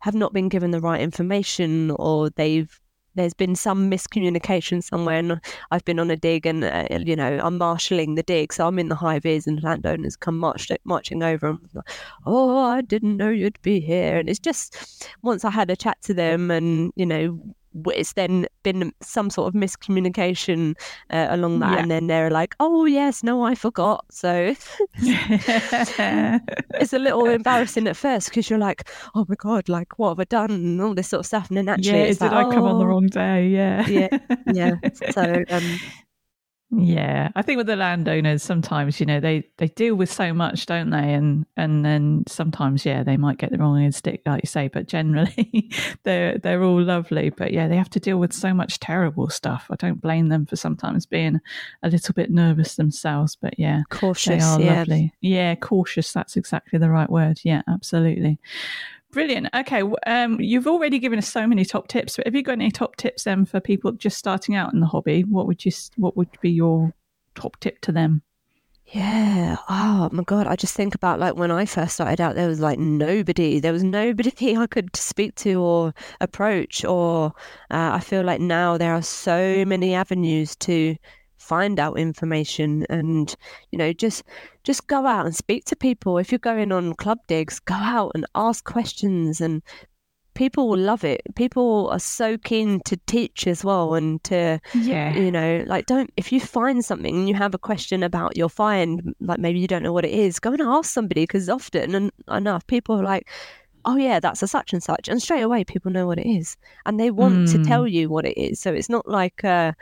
have 0.00 0.14
not 0.14 0.32
been 0.32 0.48
given 0.48 0.70
the 0.70 0.80
right 0.80 1.00
information, 1.00 1.92
or 1.92 2.30
they've 2.30 2.78
there's 3.14 3.34
been 3.34 3.54
some 3.54 3.90
miscommunication 3.90 4.82
somewhere, 4.82 5.18
and 5.18 5.40
I've 5.70 5.84
been 5.84 5.98
on 5.98 6.10
a 6.10 6.16
dig, 6.16 6.46
and 6.46 6.64
uh, 6.64 6.86
you 6.90 7.16
know 7.16 7.40
I'm 7.42 7.58
marshalling 7.58 8.14
the 8.14 8.22
dig, 8.22 8.52
so 8.52 8.66
I'm 8.66 8.78
in 8.78 8.88
the 8.88 8.94
high 8.94 9.18
vis, 9.18 9.46
and 9.46 9.62
landowners 9.62 10.16
come 10.16 10.38
march, 10.38 10.70
marching 10.84 11.22
over, 11.22 11.48
and 11.48 11.58
like, 11.74 11.90
oh, 12.26 12.58
I 12.58 12.80
didn't 12.80 13.16
know 13.16 13.30
you'd 13.30 13.60
be 13.62 13.80
here, 13.80 14.18
and 14.18 14.28
it's 14.28 14.38
just 14.38 15.08
once 15.22 15.44
I 15.44 15.50
had 15.50 15.70
a 15.70 15.76
chat 15.76 16.00
to 16.02 16.14
them, 16.14 16.50
and 16.50 16.92
you 16.96 17.06
know 17.06 17.40
it's 17.86 18.12
then 18.14 18.46
been 18.62 18.92
some 19.00 19.30
sort 19.30 19.48
of 19.48 19.60
miscommunication 19.60 20.74
uh, 21.10 21.28
along 21.30 21.60
that, 21.60 21.72
yeah. 21.72 21.78
and 21.78 21.90
then 21.90 22.06
they're 22.06 22.30
like, 22.30 22.54
"Oh 22.60 22.84
yes, 22.84 23.22
no, 23.22 23.42
I 23.42 23.54
forgot." 23.54 24.04
So 24.10 24.54
it's 24.96 26.92
a 26.92 26.98
little 26.98 27.26
embarrassing 27.26 27.86
at 27.88 27.96
first 27.96 28.28
because 28.28 28.48
you're 28.50 28.58
like, 28.58 28.88
"Oh 29.14 29.24
my 29.28 29.36
god, 29.36 29.68
like 29.68 29.98
what 29.98 30.10
have 30.10 30.20
I 30.20 30.24
done?" 30.24 30.50
and 30.50 30.80
all 30.80 30.94
this 30.94 31.08
sort 31.08 31.20
of 31.20 31.26
stuff, 31.26 31.48
and 31.48 31.56
then 31.56 31.68
actually, 31.68 31.98
yeah, 31.98 32.06
did 32.06 32.20
like, 32.20 32.32
I 32.32 32.54
come 32.54 32.64
on 32.64 32.78
the 32.78 32.84
oh. 32.84 32.88
wrong 32.88 33.06
day? 33.06 33.48
Yeah, 33.48 33.86
yeah, 33.88 34.18
yeah. 34.52 34.74
So 35.10 35.44
um, 35.50 35.78
yeah, 36.74 37.30
I 37.36 37.42
think 37.42 37.58
with 37.58 37.66
the 37.66 37.76
landowners, 37.76 38.42
sometimes 38.42 38.98
you 38.98 39.04
know 39.04 39.20
they 39.20 39.44
they 39.58 39.68
deal 39.68 39.94
with 39.94 40.10
so 40.10 40.32
much, 40.32 40.64
don't 40.64 40.88
they? 40.88 41.12
And 41.12 41.44
and 41.54 41.84
then 41.84 42.24
sometimes, 42.26 42.86
yeah, 42.86 43.02
they 43.02 43.18
might 43.18 43.36
get 43.36 43.50
the 43.52 43.58
wrong 43.58 43.82
end 43.82 43.94
stick, 43.94 44.22
like 44.24 44.42
you 44.42 44.46
say. 44.46 44.68
But 44.68 44.88
generally, 44.88 45.70
they're 46.04 46.38
they're 46.38 46.62
all 46.62 46.82
lovely. 46.82 47.28
But 47.28 47.52
yeah, 47.52 47.68
they 47.68 47.76
have 47.76 47.90
to 47.90 48.00
deal 48.00 48.16
with 48.16 48.32
so 48.32 48.54
much 48.54 48.80
terrible 48.80 49.28
stuff. 49.28 49.66
I 49.70 49.76
don't 49.76 50.00
blame 50.00 50.30
them 50.30 50.46
for 50.46 50.56
sometimes 50.56 51.04
being 51.04 51.40
a 51.82 51.90
little 51.90 52.14
bit 52.14 52.30
nervous 52.30 52.76
themselves. 52.76 53.36
But 53.36 53.58
yeah, 53.58 53.82
cautious. 53.90 54.42
They 54.42 54.48
are 54.48 54.60
yeah. 54.60 54.78
lovely. 54.78 55.12
Yeah, 55.20 55.54
cautious. 55.56 56.10
That's 56.10 56.38
exactly 56.38 56.78
the 56.78 56.88
right 56.88 57.10
word. 57.10 57.40
Yeah, 57.44 57.60
absolutely. 57.68 58.38
Brilliant. 59.12 59.48
Okay. 59.54 59.82
Um, 60.06 60.40
you've 60.40 60.66
already 60.66 60.98
given 60.98 61.18
us 61.18 61.28
so 61.30 61.46
many 61.46 61.66
top 61.66 61.86
tips, 61.88 62.16
but 62.16 62.26
have 62.26 62.34
you 62.34 62.42
got 62.42 62.52
any 62.52 62.70
top 62.70 62.96
tips 62.96 63.24
then 63.24 63.44
for 63.44 63.60
people 63.60 63.92
just 63.92 64.16
starting 64.16 64.56
out 64.56 64.72
in 64.72 64.80
the 64.80 64.86
hobby? 64.86 65.22
What 65.24 65.46
would 65.46 65.64
you 65.64 65.72
What 65.96 66.16
would 66.16 66.28
be 66.40 66.50
your 66.50 66.94
top 67.34 67.60
tip 67.60 67.80
to 67.82 67.92
them? 67.92 68.22
Yeah. 68.86 69.56
Oh 69.68 70.08
my 70.12 70.22
God. 70.22 70.46
I 70.46 70.56
just 70.56 70.74
think 70.74 70.94
about 70.94 71.20
like 71.20 71.36
when 71.36 71.50
I 71.50 71.66
first 71.66 71.94
started 71.94 72.22
out, 72.22 72.36
there 72.36 72.48
was 72.48 72.60
like 72.60 72.78
nobody. 72.78 73.60
There 73.60 73.72
was 73.72 73.84
nobody 73.84 74.56
I 74.56 74.66
could 74.66 74.96
speak 74.96 75.34
to 75.36 75.60
or 75.60 75.94
approach. 76.22 76.82
Or 76.82 77.32
uh, 77.70 77.90
I 77.92 78.00
feel 78.00 78.22
like 78.22 78.40
now 78.40 78.78
there 78.78 78.94
are 78.94 79.02
so 79.02 79.64
many 79.66 79.94
avenues 79.94 80.56
to 80.56 80.96
find 81.42 81.80
out 81.80 81.98
information 81.98 82.86
and 82.88 83.34
you 83.70 83.78
know 83.78 83.92
just 83.92 84.22
just 84.62 84.86
go 84.86 85.06
out 85.06 85.26
and 85.26 85.34
speak 85.34 85.64
to 85.66 85.76
people. 85.76 86.18
If 86.18 86.30
you're 86.30 86.38
going 86.38 86.72
on 86.72 86.94
club 86.94 87.18
digs 87.26 87.58
go 87.58 87.74
out 87.74 88.12
and 88.14 88.24
ask 88.34 88.64
questions 88.64 89.40
and 89.40 89.62
people 90.34 90.68
will 90.68 90.78
love 90.78 91.04
it. 91.04 91.20
People 91.34 91.88
are 91.90 91.98
so 91.98 92.38
keen 92.38 92.80
to 92.86 92.96
teach 93.06 93.46
as 93.46 93.64
well 93.64 93.94
and 93.94 94.22
to 94.24 94.60
yeah. 94.74 95.14
you 95.14 95.30
know 95.30 95.64
like 95.66 95.86
don't 95.86 96.10
if 96.16 96.32
you 96.32 96.40
find 96.40 96.84
something 96.84 97.14
and 97.14 97.28
you 97.28 97.34
have 97.34 97.54
a 97.54 97.58
question 97.58 98.02
about 98.02 98.36
your 98.36 98.48
find 98.48 99.14
like 99.20 99.38
maybe 99.38 99.58
you 99.58 99.66
don't 99.66 99.82
know 99.82 99.92
what 99.92 100.04
it 100.04 100.12
is 100.12 100.38
go 100.38 100.52
and 100.52 100.62
ask 100.62 100.90
somebody 100.90 101.24
because 101.24 101.48
often 101.48 101.94
and 101.94 102.10
enough 102.28 102.66
people 102.66 102.98
are 102.98 103.04
like 103.04 103.28
oh 103.84 103.96
yeah 103.96 104.20
that's 104.20 104.42
a 104.42 104.46
such 104.46 104.72
and 104.72 104.82
such. 104.82 105.08
And 105.08 105.20
straight 105.20 105.42
away 105.42 105.64
people 105.64 105.90
know 105.90 106.06
what 106.06 106.18
it 106.18 106.28
is 106.28 106.56
and 106.86 106.98
they 106.98 107.10
want 107.10 107.48
mm. 107.48 107.52
to 107.52 107.64
tell 107.64 107.86
you 107.86 108.08
what 108.08 108.24
it 108.24 108.38
is. 108.38 108.60
So 108.60 108.72
it's 108.72 108.88
not 108.88 109.08
like 109.08 109.44
uh, 109.44 109.72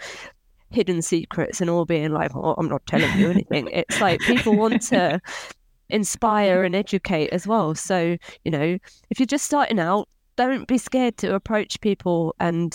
hidden 0.70 1.02
secrets 1.02 1.60
and 1.60 1.68
all 1.68 1.84
being 1.84 2.12
like, 2.12 2.34
oh, 2.34 2.54
I'm 2.56 2.68
not 2.68 2.86
telling 2.86 3.18
you 3.18 3.30
anything. 3.30 3.68
it's 3.72 4.00
like 4.00 4.20
people 4.20 4.56
want 4.56 4.82
to 4.82 5.20
inspire 5.88 6.64
and 6.64 6.74
educate 6.74 7.30
as 7.30 7.46
well. 7.46 7.74
So, 7.74 8.16
you 8.44 8.50
know, 8.50 8.78
if 9.10 9.18
you're 9.18 9.26
just 9.26 9.44
starting 9.44 9.78
out, 9.78 10.08
don't 10.36 10.66
be 10.66 10.78
scared 10.78 11.16
to 11.18 11.34
approach 11.34 11.80
people 11.80 12.34
and 12.40 12.74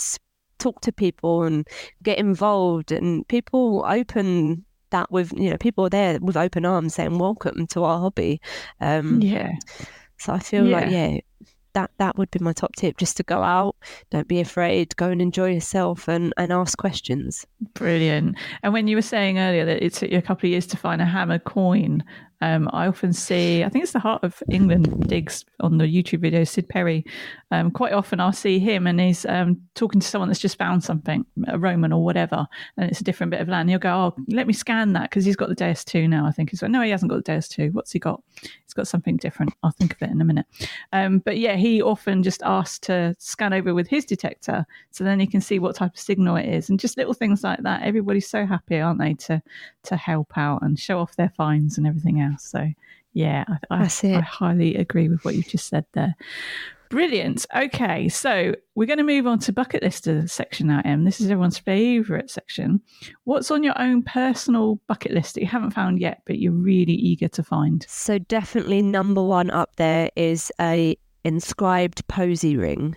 talk 0.58 0.80
to 0.82 0.92
people 0.92 1.42
and 1.42 1.66
get 2.02 2.18
involved. 2.18 2.92
And 2.92 3.26
people 3.28 3.84
open 3.88 4.64
that 4.90 5.10
with, 5.10 5.32
you 5.32 5.50
know, 5.50 5.56
people 5.56 5.86
are 5.86 5.90
there 5.90 6.18
with 6.20 6.36
open 6.36 6.64
arms 6.64 6.94
saying, 6.94 7.18
welcome 7.18 7.66
to 7.68 7.84
our 7.84 7.98
hobby. 7.98 8.40
Um, 8.80 9.20
yeah. 9.20 9.52
So 10.18 10.32
I 10.32 10.38
feel 10.38 10.66
yeah. 10.66 10.76
like, 10.76 10.90
yeah, 10.90 11.18
that 11.76 11.90
that 11.98 12.16
would 12.16 12.30
be 12.30 12.38
my 12.38 12.54
top 12.54 12.74
tip 12.74 12.96
just 12.96 13.16
to 13.18 13.22
go 13.22 13.42
out 13.42 13.76
don't 14.10 14.26
be 14.26 14.40
afraid 14.40 14.96
go 14.96 15.08
and 15.08 15.20
enjoy 15.20 15.52
yourself 15.52 16.08
and 16.08 16.32
and 16.36 16.52
ask 16.52 16.78
questions. 16.78 17.46
Brilliant. 17.74 18.36
And 18.62 18.72
when 18.72 18.88
you 18.88 18.96
were 18.96 19.02
saying 19.02 19.38
earlier 19.38 19.64
that 19.64 19.84
it 19.84 19.92
took 19.92 20.10
you 20.10 20.18
a 20.18 20.22
couple 20.22 20.46
of 20.46 20.50
years 20.50 20.66
to 20.68 20.76
find 20.76 21.02
a 21.02 21.04
hammer 21.04 21.38
coin 21.38 22.02
um, 22.42 22.68
I 22.72 22.86
often 22.86 23.12
see, 23.12 23.64
I 23.64 23.68
think 23.68 23.82
it's 23.82 23.92
the 23.92 23.98
Heart 23.98 24.22
of 24.22 24.42
England 24.50 25.08
digs 25.08 25.44
on 25.60 25.78
the 25.78 25.84
YouTube 25.84 26.20
video, 26.20 26.44
Sid 26.44 26.68
Perry. 26.68 27.04
Um, 27.50 27.70
quite 27.70 27.92
often 27.92 28.20
I'll 28.20 28.32
see 28.32 28.58
him 28.58 28.86
and 28.86 29.00
he's 29.00 29.24
um, 29.26 29.60
talking 29.74 30.00
to 30.00 30.06
someone 30.06 30.28
that's 30.28 30.40
just 30.40 30.58
found 30.58 30.84
something, 30.84 31.24
a 31.48 31.58
Roman 31.58 31.92
or 31.92 32.04
whatever, 32.04 32.46
and 32.76 32.90
it's 32.90 33.00
a 33.00 33.04
different 33.04 33.30
bit 33.30 33.40
of 33.40 33.48
land. 33.48 33.70
He'll 33.70 33.78
go, 33.78 34.14
Oh, 34.16 34.22
let 34.28 34.46
me 34.46 34.52
scan 34.52 34.92
that 34.92 35.10
because 35.10 35.24
he's 35.24 35.36
got 35.36 35.48
the 35.48 35.54
Deus 35.54 35.84
2 35.84 36.08
now, 36.08 36.26
I 36.26 36.32
think. 36.32 36.50
He's 36.50 36.60
like, 36.60 36.70
No, 36.70 36.82
he 36.82 36.90
hasn't 36.90 37.10
got 37.10 37.24
the 37.24 37.32
Deus 37.32 37.48
2. 37.48 37.70
What's 37.72 37.92
he 37.92 37.98
got? 37.98 38.22
He's 38.42 38.74
got 38.74 38.88
something 38.88 39.16
different. 39.16 39.54
I'll 39.62 39.70
think 39.70 39.94
of 39.94 40.02
it 40.02 40.10
in 40.10 40.20
a 40.20 40.24
minute. 40.24 40.46
Um, 40.92 41.20
but 41.20 41.38
yeah, 41.38 41.56
he 41.56 41.80
often 41.80 42.22
just 42.22 42.42
asks 42.42 42.78
to 42.80 43.14
scan 43.18 43.54
over 43.54 43.72
with 43.72 43.88
his 43.88 44.04
detector 44.04 44.66
so 44.90 45.04
then 45.04 45.20
he 45.20 45.26
can 45.26 45.40
see 45.40 45.58
what 45.58 45.76
type 45.76 45.94
of 45.94 46.00
signal 46.00 46.36
it 46.36 46.46
is 46.46 46.68
and 46.68 46.78
just 46.78 46.98
little 46.98 47.14
things 47.14 47.42
like 47.42 47.62
that. 47.62 47.82
Everybody's 47.82 48.28
so 48.28 48.44
happy, 48.44 48.78
aren't 48.78 49.00
they, 49.00 49.14
to, 49.14 49.42
to 49.84 49.96
help 49.96 50.36
out 50.36 50.62
and 50.62 50.78
show 50.78 50.98
off 50.98 51.16
their 51.16 51.30
finds 51.30 51.78
and 51.78 51.86
everything 51.86 52.20
else 52.20 52.25
So, 52.38 52.68
yeah, 53.12 53.44
I, 53.70 53.88
I, 53.88 54.16
I 54.16 54.20
highly 54.20 54.74
agree 54.76 55.08
with 55.08 55.24
what 55.24 55.34
you've 55.34 55.48
just 55.48 55.68
said 55.68 55.86
there. 55.92 56.14
Brilliant. 56.88 57.46
Okay, 57.54 58.08
so 58.08 58.54
we're 58.76 58.86
going 58.86 58.98
to 58.98 59.04
move 59.04 59.26
on 59.26 59.40
to 59.40 59.52
bucket 59.52 59.82
list 59.82 60.08
section 60.26 60.68
now, 60.68 60.82
Em. 60.84 61.04
This 61.04 61.20
is 61.20 61.30
everyone's 61.30 61.58
favourite 61.58 62.30
section. 62.30 62.80
What's 63.24 63.50
on 63.50 63.64
your 63.64 63.80
own 63.80 64.02
personal 64.02 64.80
bucket 64.86 65.12
list 65.12 65.34
that 65.34 65.40
you 65.40 65.48
haven't 65.48 65.72
found 65.72 66.00
yet, 66.00 66.22
but 66.26 66.38
you're 66.38 66.52
really 66.52 66.92
eager 66.92 67.28
to 67.28 67.42
find? 67.42 67.84
So 67.88 68.18
definitely 68.18 68.82
number 68.82 69.22
one 69.22 69.50
up 69.50 69.74
there 69.76 70.10
is 70.14 70.52
a 70.60 70.96
inscribed 71.24 72.06
posy 72.06 72.56
ring. 72.56 72.96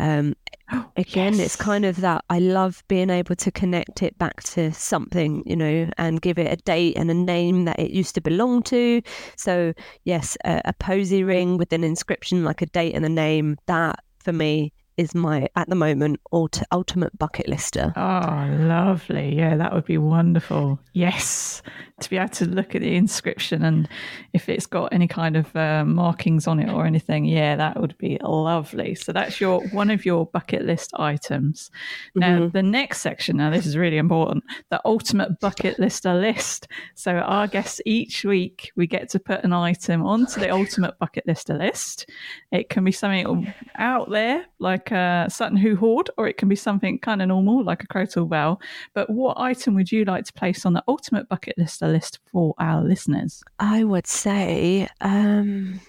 Um, 0.00 0.34
again, 0.96 1.34
yes. 1.34 1.40
it's 1.40 1.56
kind 1.56 1.84
of 1.84 2.00
that 2.00 2.24
I 2.30 2.38
love 2.38 2.82
being 2.88 3.10
able 3.10 3.36
to 3.36 3.50
connect 3.50 4.02
it 4.02 4.18
back 4.18 4.42
to 4.44 4.72
something, 4.72 5.42
you 5.46 5.54
know, 5.54 5.90
and 5.98 6.20
give 6.20 6.38
it 6.38 6.52
a 6.52 6.56
date 6.56 6.96
and 6.96 7.10
a 7.10 7.14
name 7.14 7.66
that 7.66 7.78
it 7.78 7.90
used 7.90 8.14
to 8.16 8.20
belong 8.20 8.62
to. 8.64 9.02
So, 9.36 9.74
yes, 10.04 10.36
a, 10.44 10.62
a 10.64 10.72
posy 10.72 11.22
ring 11.22 11.56
with 11.56 11.72
an 11.72 11.84
inscription 11.84 12.44
like 12.44 12.62
a 12.62 12.66
date 12.66 12.94
and 12.94 13.04
a 13.04 13.08
name, 13.08 13.58
that 13.66 14.00
for 14.18 14.32
me 14.32 14.72
is 15.00 15.14
my 15.14 15.48
at 15.56 15.68
the 15.68 15.74
moment 15.74 16.20
ult- 16.30 16.62
ultimate 16.70 17.18
bucket 17.18 17.48
lister. 17.48 17.92
Oh, 17.96 18.46
lovely! 18.60 19.34
Yeah, 19.34 19.56
that 19.56 19.72
would 19.72 19.86
be 19.86 19.96
wonderful. 19.96 20.78
Yes, 20.92 21.62
to 22.00 22.10
be 22.10 22.18
able 22.18 22.28
to 22.28 22.44
look 22.46 22.74
at 22.74 22.82
the 22.82 22.94
inscription 22.94 23.64
and 23.64 23.88
if 24.32 24.48
it's 24.48 24.66
got 24.66 24.92
any 24.92 25.08
kind 25.08 25.36
of 25.36 25.54
uh, 25.56 25.84
markings 25.84 26.46
on 26.46 26.60
it 26.60 26.70
or 26.70 26.84
anything, 26.84 27.24
yeah, 27.24 27.56
that 27.56 27.80
would 27.80 27.96
be 27.96 28.18
lovely. 28.22 28.94
So 28.94 29.12
that's 29.12 29.40
your 29.40 29.66
one 29.68 29.90
of 29.90 30.04
your 30.04 30.26
bucket 30.26 30.66
list 30.66 30.92
items. 30.96 31.70
Now, 32.14 32.40
mm-hmm. 32.40 32.48
the 32.50 32.62
next 32.62 33.00
section. 33.00 33.38
Now, 33.38 33.50
this 33.50 33.66
is 33.66 33.78
really 33.78 33.96
important. 33.98 34.44
The 34.70 34.80
ultimate 34.84 35.40
bucket 35.40 35.78
lister 35.78 36.14
list. 36.14 36.68
So 36.94 37.12
our 37.12 37.46
guests 37.46 37.80
each 37.86 38.24
week 38.24 38.70
we 38.76 38.86
get 38.86 39.08
to 39.10 39.18
put 39.18 39.44
an 39.44 39.54
item 39.54 40.04
onto 40.04 40.40
the 40.40 40.50
ultimate 40.50 40.98
bucket 40.98 41.26
lister 41.26 41.56
list. 41.56 42.10
It 42.52 42.68
can 42.68 42.84
be 42.84 42.92
something 42.92 43.54
out 43.76 44.10
there 44.10 44.44
like 44.58 44.89
a 44.90 45.26
Sutton 45.28 45.56
Hoo 45.56 45.76
Hoard, 45.76 46.10
or 46.16 46.26
it 46.26 46.36
can 46.36 46.48
be 46.48 46.56
something 46.56 46.98
kind 46.98 47.22
of 47.22 47.28
normal 47.28 47.64
like 47.64 47.82
a 47.82 47.86
Crotal 47.86 48.26
Bell. 48.26 48.60
But 48.94 49.10
what 49.10 49.38
item 49.38 49.74
would 49.74 49.90
you 49.90 50.04
like 50.04 50.24
to 50.26 50.32
place 50.32 50.64
on 50.66 50.72
the 50.72 50.84
ultimate 50.88 51.28
bucket 51.28 51.56
lister 51.58 51.88
list 51.88 52.18
for 52.30 52.54
our 52.58 52.82
listeners? 52.82 53.42
I 53.58 53.84
would 53.84 54.06
say, 54.06 54.88
um, 55.00 55.80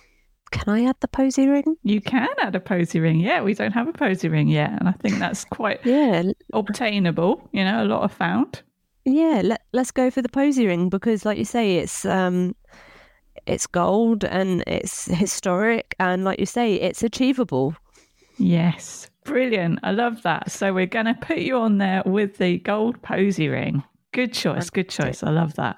can 0.51 0.73
I 0.73 0.85
add 0.85 0.97
the 0.99 1.07
posy 1.07 1.47
ring? 1.47 1.77
You 1.83 2.01
can 2.01 2.27
add 2.41 2.55
a 2.55 2.59
posy 2.59 2.99
ring. 2.99 3.19
Yeah, 3.19 3.41
we 3.41 3.53
don't 3.53 3.71
have 3.71 3.87
a 3.87 3.93
posy 3.93 4.27
ring 4.27 4.47
yet, 4.49 4.71
and 4.71 4.87
I 4.87 4.91
think 4.91 5.17
that's 5.17 5.45
quite 5.45 5.79
yeah 5.85 6.23
obtainable. 6.53 7.47
You 7.53 7.63
know, 7.63 7.83
a 7.83 7.85
lot 7.85 8.03
of 8.03 8.11
found. 8.11 8.61
Yeah, 9.05 9.41
let, 9.43 9.61
let's 9.73 9.91
go 9.91 10.11
for 10.11 10.21
the 10.21 10.29
posy 10.29 10.67
ring 10.67 10.89
because, 10.89 11.25
like 11.25 11.37
you 11.37 11.45
say, 11.45 11.77
it's 11.77 12.05
um, 12.05 12.55
it's 13.45 13.65
gold 13.65 14.23
and 14.25 14.63
it's 14.67 15.05
historic, 15.05 15.95
and 15.99 16.23
like 16.23 16.39
you 16.39 16.45
say, 16.45 16.75
it's 16.75 17.01
achievable. 17.01 17.75
Yes, 18.41 19.09
brilliant. 19.23 19.79
I 19.83 19.91
love 19.91 20.23
that. 20.23 20.51
So 20.51 20.73
we're 20.73 20.87
going 20.87 21.05
to 21.05 21.13
put 21.13 21.37
you 21.37 21.57
on 21.57 21.77
there 21.77 22.01
with 22.05 22.37
the 22.37 22.57
gold 22.57 23.01
posy 23.03 23.47
ring. 23.47 23.83
Good 24.13 24.33
choice. 24.33 24.69
Good 24.69 24.89
choice. 24.89 25.23
I 25.23 25.29
love 25.29 25.53
that. 25.55 25.77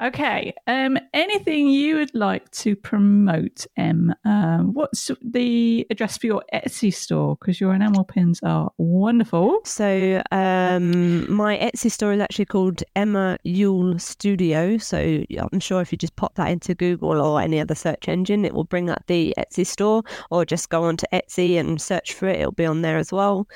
Okay. 0.00 0.54
Um, 0.66 0.98
anything 1.12 1.68
you 1.68 1.96
would 1.96 2.14
like 2.14 2.50
to 2.52 2.74
promote, 2.74 3.66
Em? 3.76 4.14
Um, 4.24 4.72
what's 4.74 5.10
the 5.22 5.86
address 5.90 6.18
for 6.18 6.26
your 6.26 6.42
Etsy 6.52 6.92
store? 6.92 7.36
Because 7.36 7.60
your 7.60 7.74
enamel 7.74 8.04
pins 8.04 8.40
are 8.42 8.70
wonderful. 8.78 9.60
So, 9.64 10.22
um, 10.32 11.32
my 11.32 11.56
Etsy 11.58 11.90
store 11.90 12.12
is 12.12 12.20
actually 12.20 12.46
called 12.46 12.82
Emma 12.96 13.38
Youell 13.44 14.00
Studio. 14.00 14.78
So, 14.78 15.24
I'm 15.38 15.60
sure 15.60 15.80
if 15.80 15.92
you 15.92 15.98
just 15.98 16.16
pop 16.16 16.34
that 16.34 16.50
into 16.50 16.74
Google 16.74 17.20
or 17.20 17.40
any 17.40 17.60
other 17.60 17.74
search 17.74 18.08
engine, 18.08 18.44
it 18.44 18.54
will 18.54 18.64
bring 18.64 18.90
up 18.90 19.04
the 19.06 19.34
Etsy 19.38 19.66
store, 19.66 20.02
or 20.30 20.44
just 20.44 20.68
go 20.68 20.84
onto 20.84 21.06
Etsy 21.12 21.58
and 21.58 21.80
search 21.80 22.14
for 22.14 22.28
it. 22.28 22.40
It'll 22.40 22.52
be 22.52 22.66
on 22.66 22.82
there 22.82 22.98
as 22.98 23.12
well. 23.12 23.46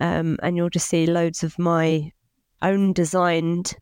Um, 0.00 0.38
and 0.42 0.56
you'll 0.56 0.70
just 0.70 0.88
see 0.88 1.06
loads 1.06 1.42
of 1.42 1.58
my 1.58 2.12
own 2.62 2.92
designed 2.92 3.76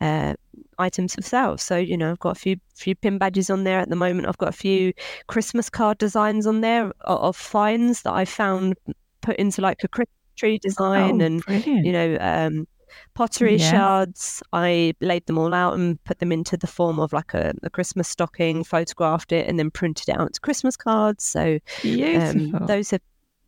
uh, 0.00 0.34
items 0.78 1.14
for 1.14 1.22
sale. 1.22 1.58
So 1.58 1.76
you 1.76 1.96
know, 1.96 2.10
I've 2.10 2.18
got 2.18 2.36
a 2.36 2.40
few 2.40 2.56
few 2.74 2.94
pin 2.94 3.18
badges 3.18 3.50
on 3.50 3.64
there 3.64 3.78
at 3.78 3.88
the 3.88 3.96
moment. 3.96 4.28
I've 4.28 4.38
got 4.38 4.48
a 4.48 4.52
few 4.52 4.92
Christmas 5.28 5.70
card 5.70 5.98
designs 5.98 6.46
on 6.46 6.60
there 6.60 6.86
of, 7.02 7.18
of 7.20 7.36
finds 7.36 8.02
that 8.02 8.12
I 8.12 8.24
found 8.24 8.76
put 9.20 9.36
into 9.36 9.60
like 9.60 9.84
a 9.84 9.88
Christmas 9.88 10.16
tree 10.36 10.58
design, 10.58 11.20
oh, 11.20 11.26
and 11.26 11.44
brilliant. 11.44 11.86
you 11.86 11.92
know. 11.92 12.18
Um, 12.20 12.66
pottery 13.14 13.56
yeah. 13.56 13.70
shards. 13.70 14.42
I 14.52 14.94
laid 15.00 15.26
them 15.26 15.38
all 15.38 15.54
out 15.54 15.74
and 15.74 16.02
put 16.02 16.18
them 16.18 16.32
into 16.32 16.56
the 16.56 16.66
form 16.66 16.98
of 16.98 17.12
like 17.12 17.34
a, 17.34 17.52
a 17.62 17.70
Christmas 17.70 18.08
stocking, 18.08 18.64
photographed 18.64 19.30
it, 19.30 19.46
and 19.48 19.60
then 19.60 19.70
printed 19.70 20.08
it 20.08 20.18
out 20.18 20.26
into 20.26 20.40
Christmas 20.40 20.76
cards. 20.76 21.24
So 21.24 21.58
um, 21.84 22.50
those 22.66 22.92
are 22.92 22.98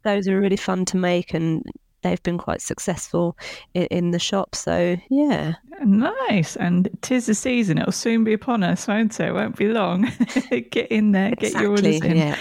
those 0.05 0.29
are 0.29 0.39
really 0.39 0.57
fun 0.57 0.85
to 0.87 0.97
make, 0.97 1.35
and 1.35 1.65
they've 2.03 2.23
been 2.23 2.39
quite 2.39 2.61
successful 2.61 3.37
in, 3.75 3.85
in, 3.87 4.11
the 4.11 4.19
shop. 4.19 4.55
So 4.55 4.97
yeah, 5.11 5.55
nice. 5.83 6.57
And 6.57 6.89
tis 7.03 7.27
the 7.27 7.35
season; 7.35 7.79
it'll 7.79 7.93
soon 7.93 8.25
be 8.25 8.33
upon 8.33 8.63
us, 8.63 8.87
won't 8.87 9.19
it? 9.19 9.29
it 9.29 9.33
won't 9.33 9.57
be 9.57 9.69
long. 9.69 10.03
get 10.71 10.91
in 10.91 11.13
there, 11.13 11.35
get 11.35 11.55
your 11.55 11.71
orders 11.71 12.01
in. 12.03 12.17
Yeah. 12.17 12.37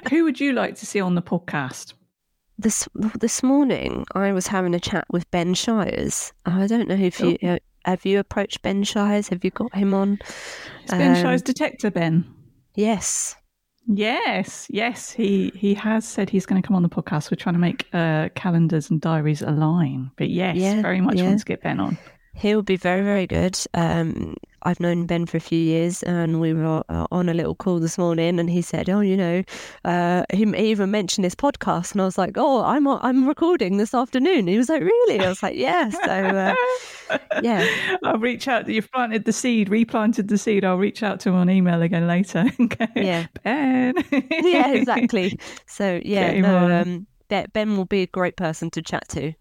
Who 0.10 0.24
would 0.24 0.40
you 0.40 0.52
like 0.52 0.76
to 0.76 0.86
see 0.86 1.00
on 1.00 1.14
the 1.14 1.22
podcast? 1.22 1.94
This 2.58 2.88
this 3.18 3.42
morning, 3.42 4.06
I 4.14 4.32
was 4.32 4.46
having 4.46 4.74
a 4.74 4.80
chat 4.80 5.06
with 5.10 5.30
Ben 5.30 5.54
Shires. 5.54 6.32
I 6.46 6.66
don't 6.66 6.88
know 6.88 6.94
if 6.94 7.18
you 7.18 7.38
oh. 7.42 7.58
have 7.84 8.04
you 8.04 8.18
approached 8.18 8.62
Ben 8.62 8.84
Shires. 8.84 9.28
Have 9.28 9.44
you 9.44 9.50
got 9.50 9.74
him 9.74 9.94
on? 9.94 10.18
It's 10.82 10.92
Ben 10.92 11.16
um, 11.16 11.22
Shires 11.22 11.42
Detector 11.42 11.90
Ben. 11.90 12.24
Yes, 12.74 13.36
Yes, 13.86 14.66
yes, 14.70 15.10
he 15.10 15.52
he 15.54 15.74
has 15.74 16.06
said 16.06 16.30
he's 16.30 16.46
going 16.46 16.62
to 16.62 16.66
come 16.66 16.76
on 16.76 16.82
the 16.82 16.88
podcast. 16.88 17.30
We're 17.30 17.36
trying 17.36 17.54
to 17.54 17.60
make 17.60 17.88
uh, 17.92 18.28
calendars 18.34 18.90
and 18.90 19.00
diaries 19.00 19.42
align, 19.42 20.10
but 20.16 20.30
yes, 20.30 20.56
yeah, 20.56 20.80
very 20.82 21.00
much 21.00 21.16
yeah. 21.16 21.24
want 21.24 21.40
to 21.40 21.44
get 21.44 21.62
Ben 21.62 21.80
on. 21.80 21.98
He'll 22.34 22.62
be 22.62 22.76
very, 22.76 23.02
very 23.02 23.26
good. 23.26 23.58
Um, 23.74 24.36
I've 24.64 24.80
known 24.80 25.06
Ben 25.06 25.26
for 25.26 25.36
a 25.36 25.40
few 25.40 25.58
years, 25.58 26.02
and 26.04 26.40
we 26.40 26.54
were 26.54 26.82
uh, 26.88 27.06
on 27.10 27.28
a 27.28 27.34
little 27.34 27.54
call 27.54 27.80
this 27.80 27.98
morning, 27.98 28.38
and 28.38 28.48
he 28.48 28.62
said, 28.62 28.88
"Oh, 28.88 29.00
you 29.00 29.16
know," 29.16 29.42
uh, 29.84 30.24
he 30.32 30.44
even 30.56 30.90
mentioned 30.90 31.24
this 31.24 31.34
podcast, 31.34 31.92
and 31.92 32.02
I 32.02 32.04
was 32.04 32.18
like, 32.18 32.34
"Oh, 32.36 32.62
I'm 32.62 32.86
I'm 32.86 33.26
recording 33.26 33.76
this 33.76 33.94
afternoon." 33.94 34.46
He 34.46 34.56
was 34.58 34.68
like, 34.68 34.82
"Really?" 34.82 35.20
I 35.20 35.28
was 35.28 35.42
like, 35.42 35.56
"Yeah." 35.56 35.90
So, 35.90 36.10
uh, 36.10 37.18
yeah, 37.42 37.66
I'll 38.04 38.18
reach 38.18 38.48
out. 38.48 38.68
You've 38.68 38.90
planted 38.92 39.24
the 39.24 39.32
seed, 39.32 39.68
replanted 39.68 40.28
the 40.28 40.38
seed. 40.38 40.64
I'll 40.64 40.78
reach 40.78 41.02
out 41.02 41.20
to 41.20 41.30
him 41.30 41.36
on 41.36 41.50
email 41.50 41.82
again 41.82 42.06
later. 42.06 42.44
okay. 42.60 42.88
Yeah, 42.96 43.26
Ben. 43.42 43.94
yeah, 44.30 44.72
exactly. 44.72 45.38
So 45.66 46.00
yeah, 46.04 46.38
no, 46.40 46.80
um, 46.80 47.06
Ben 47.52 47.76
will 47.76 47.86
be 47.86 48.02
a 48.02 48.06
great 48.06 48.36
person 48.36 48.70
to 48.70 48.82
chat 48.82 49.08
to. 49.10 49.32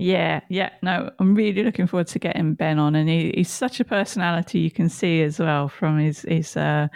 Yeah, 0.00 0.42
yeah. 0.48 0.70
No, 0.80 1.10
I'm 1.18 1.34
really 1.34 1.64
looking 1.64 1.88
forward 1.88 2.06
to 2.08 2.20
getting 2.20 2.54
Ben 2.54 2.78
on, 2.78 2.94
and 2.94 3.08
he, 3.08 3.32
he's 3.34 3.50
such 3.50 3.80
a 3.80 3.84
personality 3.84 4.60
you 4.60 4.70
can 4.70 4.88
see 4.88 5.22
as 5.22 5.40
well 5.40 5.68
from 5.68 5.98
his 5.98 6.20
his 6.22 6.56
uh, 6.56 6.86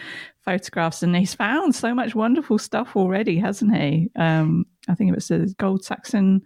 photographs, 0.44 1.03
and 1.03 1.16
he's 1.16 1.34
found 1.34 1.74
so 1.74 1.96
much 1.96 2.14
wonderful 2.14 2.59
stuff 2.59 2.94
already, 2.94 3.40
hasn't 3.40 3.76
he? 3.76 4.09
Um, 4.14 4.66
I 4.88 4.94
think 4.94 5.11
it 5.11 5.16
was 5.16 5.32
a 5.32 5.46
gold 5.59 5.84
Saxon 5.84 6.42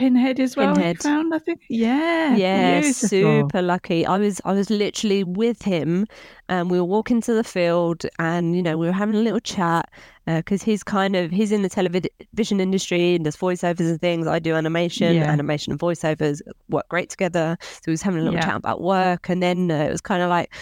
pinhead 0.00 0.40
as 0.40 0.56
well. 0.56 0.74
Pinhead. 0.74 1.02
found, 1.02 1.34
I 1.34 1.38
think. 1.38 1.60
Yeah, 1.68 2.34
yeah, 2.34 2.80
beautiful. 2.80 3.08
super 3.08 3.62
lucky. 3.62 4.06
I 4.06 4.16
was 4.16 4.40
I 4.46 4.52
was 4.52 4.70
literally 4.70 5.24
with 5.24 5.62
him, 5.62 6.06
and 6.48 6.70
we 6.70 6.78
were 6.78 6.84
walking 6.84 7.20
to 7.22 7.34
the 7.34 7.44
field, 7.44 8.06
and 8.18 8.56
you 8.56 8.62
know 8.62 8.78
we 8.78 8.86
were 8.86 8.92
having 8.92 9.16
a 9.16 9.20
little 9.20 9.40
chat 9.40 9.90
because 10.26 10.62
uh, 10.62 10.64
he's 10.64 10.82
kind 10.82 11.16
of 11.16 11.30
he's 11.30 11.52
in 11.52 11.62
the 11.62 11.68
television 11.68 12.60
industry 12.60 13.14
and 13.14 13.24
does 13.24 13.36
voiceovers 13.36 13.90
and 13.90 14.00
things. 14.00 14.26
I 14.26 14.38
do 14.38 14.54
animation, 14.54 15.16
yeah. 15.16 15.30
animation 15.30 15.72
and 15.72 15.80
voiceovers 15.80 16.40
work 16.70 16.88
great 16.88 17.10
together. 17.10 17.58
So 17.60 17.82
we 17.88 17.92
was 17.92 18.02
having 18.02 18.20
a 18.20 18.24
little 18.24 18.38
yeah. 18.38 18.46
chat 18.46 18.56
about 18.56 18.80
work, 18.80 19.28
and 19.28 19.42
then 19.42 19.70
uh, 19.70 19.84
it 19.84 19.90
was 19.90 20.00
kind 20.00 20.22
of 20.22 20.30
like. 20.30 20.52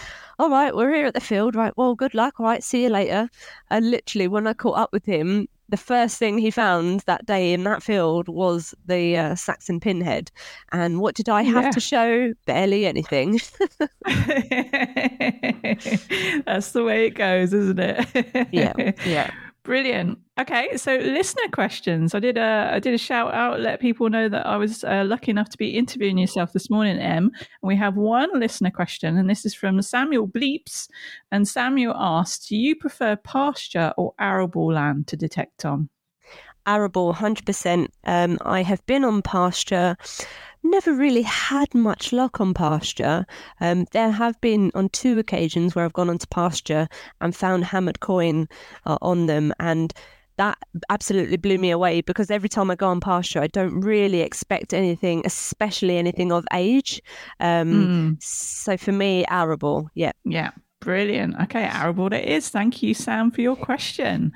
All 0.40 0.50
right, 0.50 0.72
we're 0.72 0.94
here 0.94 1.06
at 1.06 1.14
the 1.14 1.20
field. 1.20 1.56
Right, 1.56 1.76
well, 1.76 1.96
good 1.96 2.14
luck. 2.14 2.38
All 2.38 2.46
right, 2.46 2.62
see 2.62 2.84
you 2.84 2.90
later. 2.90 3.28
And 3.70 3.90
literally, 3.90 4.28
when 4.28 4.46
I 4.46 4.52
caught 4.52 4.78
up 4.78 4.92
with 4.92 5.04
him, 5.04 5.48
the 5.68 5.76
first 5.76 6.18
thing 6.18 6.38
he 6.38 6.50
found 6.50 7.00
that 7.00 7.26
day 7.26 7.52
in 7.52 7.64
that 7.64 7.82
field 7.82 8.28
was 8.28 8.74
the 8.86 9.16
uh, 9.16 9.34
Saxon 9.34 9.80
pinhead. 9.80 10.30
And 10.72 11.00
what 11.00 11.14
did 11.14 11.28
I 11.28 11.42
have 11.42 11.64
yeah. 11.64 11.70
to 11.70 11.80
show? 11.80 12.32
Barely 12.46 12.86
anything. 12.86 13.32
That's 16.46 16.72
the 16.72 16.82
way 16.84 17.06
it 17.06 17.10
goes, 17.10 17.52
isn't 17.52 17.78
it? 17.78 18.48
yeah, 18.52 18.92
yeah. 19.04 19.30
Brilliant. 19.64 20.18
Okay, 20.40 20.76
so 20.76 20.96
listener 20.96 21.50
questions. 21.52 22.14
I 22.14 22.20
did 22.20 22.38
a 22.38 22.70
I 22.72 22.78
did 22.78 22.94
a 22.94 22.98
shout 22.98 23.34
out, 23.34 23.60
let 23.60 23.80
people 23.80 24.08
know 24.08 24.28
that 24.28 24.46
I 24.46 24.56
was 24.56 24.82
uh, 24.84 25.04
lucky 25.06 25.30
enough 25.30 25.50
to 25.50 25.58
be 25.58 25.76
interviewing 25.76 26.16
yourself 26.16 26.52
this 26.52 26.70
morning, 26.70 26.98
Em. 26.98 27.30
And 27.34 27.68
we 27.68 27.76
have 27.76 27.96
one 27.96 28.30
listener 28.38 28.70
question, 28.70 29.18
and 29.18 29.28
this 29.28 29.44
is 29.44 29.54
from 29.54 29.82
Samuel 29.82 30.28
Bleeps. 30.28 30.88
And 31.32 31.46
Samuel 31.46 31.94
asked, 31.96 32.48
"Do 32.48 32.56
you 32.56 32.76
prefer 32.76 33.16
pasture 33.16 33.92
or 33.98 34.14
arable 34.18 34.72
land 34.72 35.06
to 35.08 35.16
detect 35.16 35.64
on?" 35.64 35.90
Arable, 36.66 37.12
hundred 37.12 37.42
um, 37.42 37.46
percent. 37.46 37.90
I 38.04 38.62
have 38.62 38.84
been 38.86 39.04
on 39.04 39.22
pasture 39.22 39.96
never 40.62 40.92
really 40.92 41.22
had 41.22 41.74
much 41.74 42.12
luck 42.12 42.40
on 42.40 42.54
pasture. 42.54 43.26
Um, 43.60 43.86
there 43.92 44.10
have 44.10 44.40
been 44.40 44.70
on 44.74 44.88
two 44.90 45.18
occasions 45.18 45.74
where 45.74 45.84
I've 45.84 45.92
gone 45.92 46.10
onto 46.10 46.26
pasture 46.26 46.88
and 47.20 47.34
found 47.34 47.64
hammered 47.64 48.00
coin 48.00 48.48
uh, 48.86 48.98
on 49.02 49.26
them, 49.26 49.52
and 49.60 49.92
that 50.36 50.56
absolutely 50.88 51.36
blew 51.36 51.58
me 51.58 51.70
away 51.70 52.00
because 52.00 52.30
every 52.30 52.48
time 52.48 52.70
I 52.70 52.76
go 52.76 52.88
on 52.88 53.00
pasture, 53.00 53.40
I 53.40 53.48
don't 53.48 53.80
really 53.80 54.20
expect 54.20 54.72
anything, 54.72 55.22
especially 55.24 55.98
anything 55.98 56.32
of 56.32 56.46
age. 56.52 57.02
Um, 57.40 58.16
mm. 58.18 58.22
So 58.22 58.76
for 58.76 58.92
me, 58.92 59.24
arable, 59.28 59.90
yeah, 59.94 60.12
yeah. 60.24 60.52
Brilliant. 60.80 61.34
Okay, 61.42 61.64
arable 61.64 62.12
it 62.12 62.24
is. 62.24 62.50
Thank 62.50 62.84
you, 62.84 62.94
Sam, 62.94 63.32
for 63.32 63.40
your 63.40 63.56
question. 63.56 64.32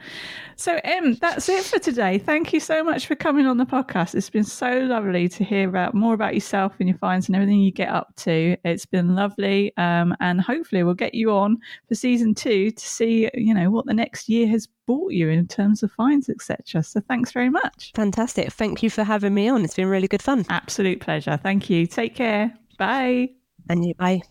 So, 0.56 0.80
Em, 0.82 1.14
that's 1.14 1.48
it 1.48 1.64
for 1.64 1.78
today. 1.78 2.18
Thank 2.18 2.52
you 2.52 2.58
so 2.58 2.82
much 2.82 3.06
for 3.06 3.14
coming 3.14 3.46
on 3.46 3.58
the 3.58 3.64
podcast. 3.64 4.16
It's 4.16 4.28
been 4.28 4.42
so 4.42 4.80
lovely 4.80 5.28
to 5.28 5.44
hear 5.44 5.68
about 5.68 5.94
more 5.94 6.14
about 6.14 6.34
yourself 6.34 6.74
and 6.80 6.88
your 6.88 6.98
finds 6.98 7.28
and 7.28 7.36
everything 7.36 7.60
you 7.60 7.70
get 7.70 7.90
up 7.90 8.14
to. 8.16 8.56
It's 8.64 8.84
been 8.84 9.14
lovely, 9.14 9.72
um, 9.76 10.16
and 10.18 10.40
hopefully, 10.40 10.82
we'll 10.82 10.94
get 10.94 11.14
you 11.14 11.30
on 11.30 11.58
for 11.88 11.94
season 11.94 12.34
two 12.34 12.72
to 12.72 12.86
see, 12.86 13.30
you 13.34 13.54
know, 13.54 13.70
what 13.70 13.86
the 13.86 13.94
next 13.94 14.28
year 14.28 14.48
has 14.48 14.66
brought 14.86 15.12
you 15.12 15.28
in 15.28 15.46
terms 15.46 15.84
of 15.84 15.92
finds, 15.92 16.28
etc. 16.28 16.82
So, 16.82 17.00
thanks 17.00 17.30
very 17.30 17.50
much. 17.50 17.92
Fantastic. 17.94 18.52
Thank 18.52 18.82
you 18.82 18.90
for 18.90 19.04
having 19.04 19.32
me 19.32 19.48
on. 19.48 19.64
It's 19.64 19.76
been 19.76 19.88
really 19.88 20.08
good 20.08 20.22
fun. 20.22 20.44
Absolute 20.48 21.00
pleasure. 21.00 21.38
Thank 21.40 21.70
you. 21.70 21.86
Take 21.86 22.16
care. 22.16 22.52
Bye. 22.78 23.30
And 23.68 23.86
you. 23.86 23.94
Bye. 23.94 24.22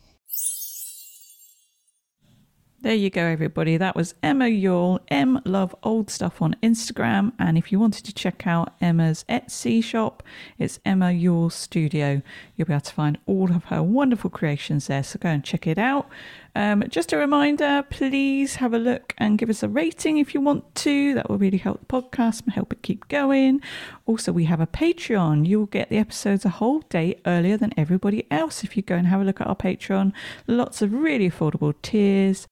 There 2.83 2.95
you 2.95 3.11
go, 3.11 3.23
everybody. 3.23 3.77
That 3.77 3.95
was 3.95 4.15
Emma 4.23 4.45
Youell, 4.45 5.01
Em 5.09 5.39
Love 5.45 5.75
Old 5.83 6.09
Stuff 6.09 6.41
on 6.41 6.55
Instagram. 6.63 7.31
And 7.37 7.55
if 7.55 7.71
you 7.71 7.79
wanted 7.79 8.05
to 8.05 8.13
check 8.13 8.47
out 8.47 8.73
Emma's 8.81 9.23
Etsy 9.29 9.83
shop, 9.83 10.23
it's 10.57 10.79
Emma 10.83 11.11
Youell 11.11 11.51
Studio. 11.51 12.23
You'll 12.55 12.65
be 12.65 12.73
able 12.73 12.81
to 12.81 12.91
find 12.91 13.19
all 13.27 13.51
of 13.51 13.65
her 13.65 13.83
wonderful 13.83 14.31
creations 14.31 14.87
there. 14.87 15.03
So 15.03 15.19
go 15.19 15.29
and 15.29 15.43
check 15.43 15.67
it 15.67 15.77
out. 15.77 16.09
Um, 16.55 16.83
just 16.89 17.13
a 17.13 17.17
reminder 17.17 17.85
please 17.89 18.55
have 18.55 18.73
a 18.73 18.79
look 18.79 19.13
and 19.17 19.37
give 19.37 19.49
us 19.49 19.63
a 19.63 19.69
rating 19.69 20.17
if 20.17 20.33
you 20.33 20.41
want 20.41 20.73
to. 20.75 21.13
That 21.13 21.29
will 21.29 21.37
really 21.37 21.59
help 21.59 21.81
the 21.81 21.85
podcast 21.85 22.43
and 22.45 22.53
help 22.53 22.73
it 22.73 22.81
keep 22.81 23.07
going. 23.09 23.61
Also, 24.07 24.31
we 24.31 24.45
have 24.45 24.59
a 24.59 24.65
Patreon. 24.65 25.47
You'll 25.47 25.67
get 25.67 25.89
the 25.89 25.99
episodes 25.99 26.45
a 26.45 26.49
whole 26.49 26.79
day 26.79 27.21
earlier 27.27 27.57
than 27.57 27.75
everybody 27.77 28.25
else 28.31 28.63
if 28.63 28.75
you 28.75 28.81
go 28.81 28.95
and 28.95 29.05
have 29.05 29.21
a 29.21 29.23
look 29.23 29.39
at 29.39 29.45
our 29.45 29.55
Patreon. 29.55 30.13
Lots 30.47 30.81
of 30.81 30.93
really 30.93 31.29
affordable 31.29 31.75
tiers 31.83 32.47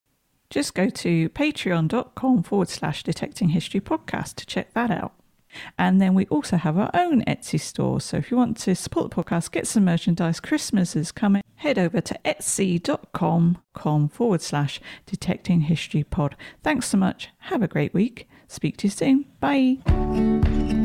just 0.50 0.74
go 0.74 0.90
to 0.90 1.30
patreon.com 1.30 2.44
forward 2.44 2.70
slash 2.70 3.04
detecting 3.04 3.50
history 3.50 3.82
podcast 3.82 4.36
to 4.36 4.46
check 4.46 4.74
that 4.74 4.92
out. 4.92 5.14
And 5.78 6.00
then 6.00 6.14
we 6.14 6.26
also 6.28 6.58
have 6.58 6.78
our 6.78 6.92
own 6.94 7.24
Etsy 7.26 7.60
store. 7.60 8.00
So 8.02 8.18
if 8.18 8.30
you 8.30 8.38
want 8.38 8.58
to 8.58 8.76
support 8.76 9.10
the 9.10 9.16
podcast, 9.16 9.52
get 9.52 9.68
some 9.68 9.86
merchandise, 9.86 10.40
Christmas 10.40 10.96
is 10.96 11.12
coming, 11.12 11.44
head 11.56 11.80
over 11.80 12.02
to 12.02 12.20
etsy.com 12.24 13.58
com 13.74 14.10
forward 14.10 14.42
slash 14.42 14.80
detecting 15.06 15.62
history 15.62 16.04
pod. 16.04 16.36
Thanks 16.64 16.88
so 16.88 16.98
much. 16.98 17.30
Have 17.40 17.64
a 17.64 17.68
great 17.68 17.94
week. 17.94 18.28
Speak 18.48 18.78
to 18.78 18.88
you 18.88 18.92
soon. 18.92 19.26
Bye. 19.40 20.79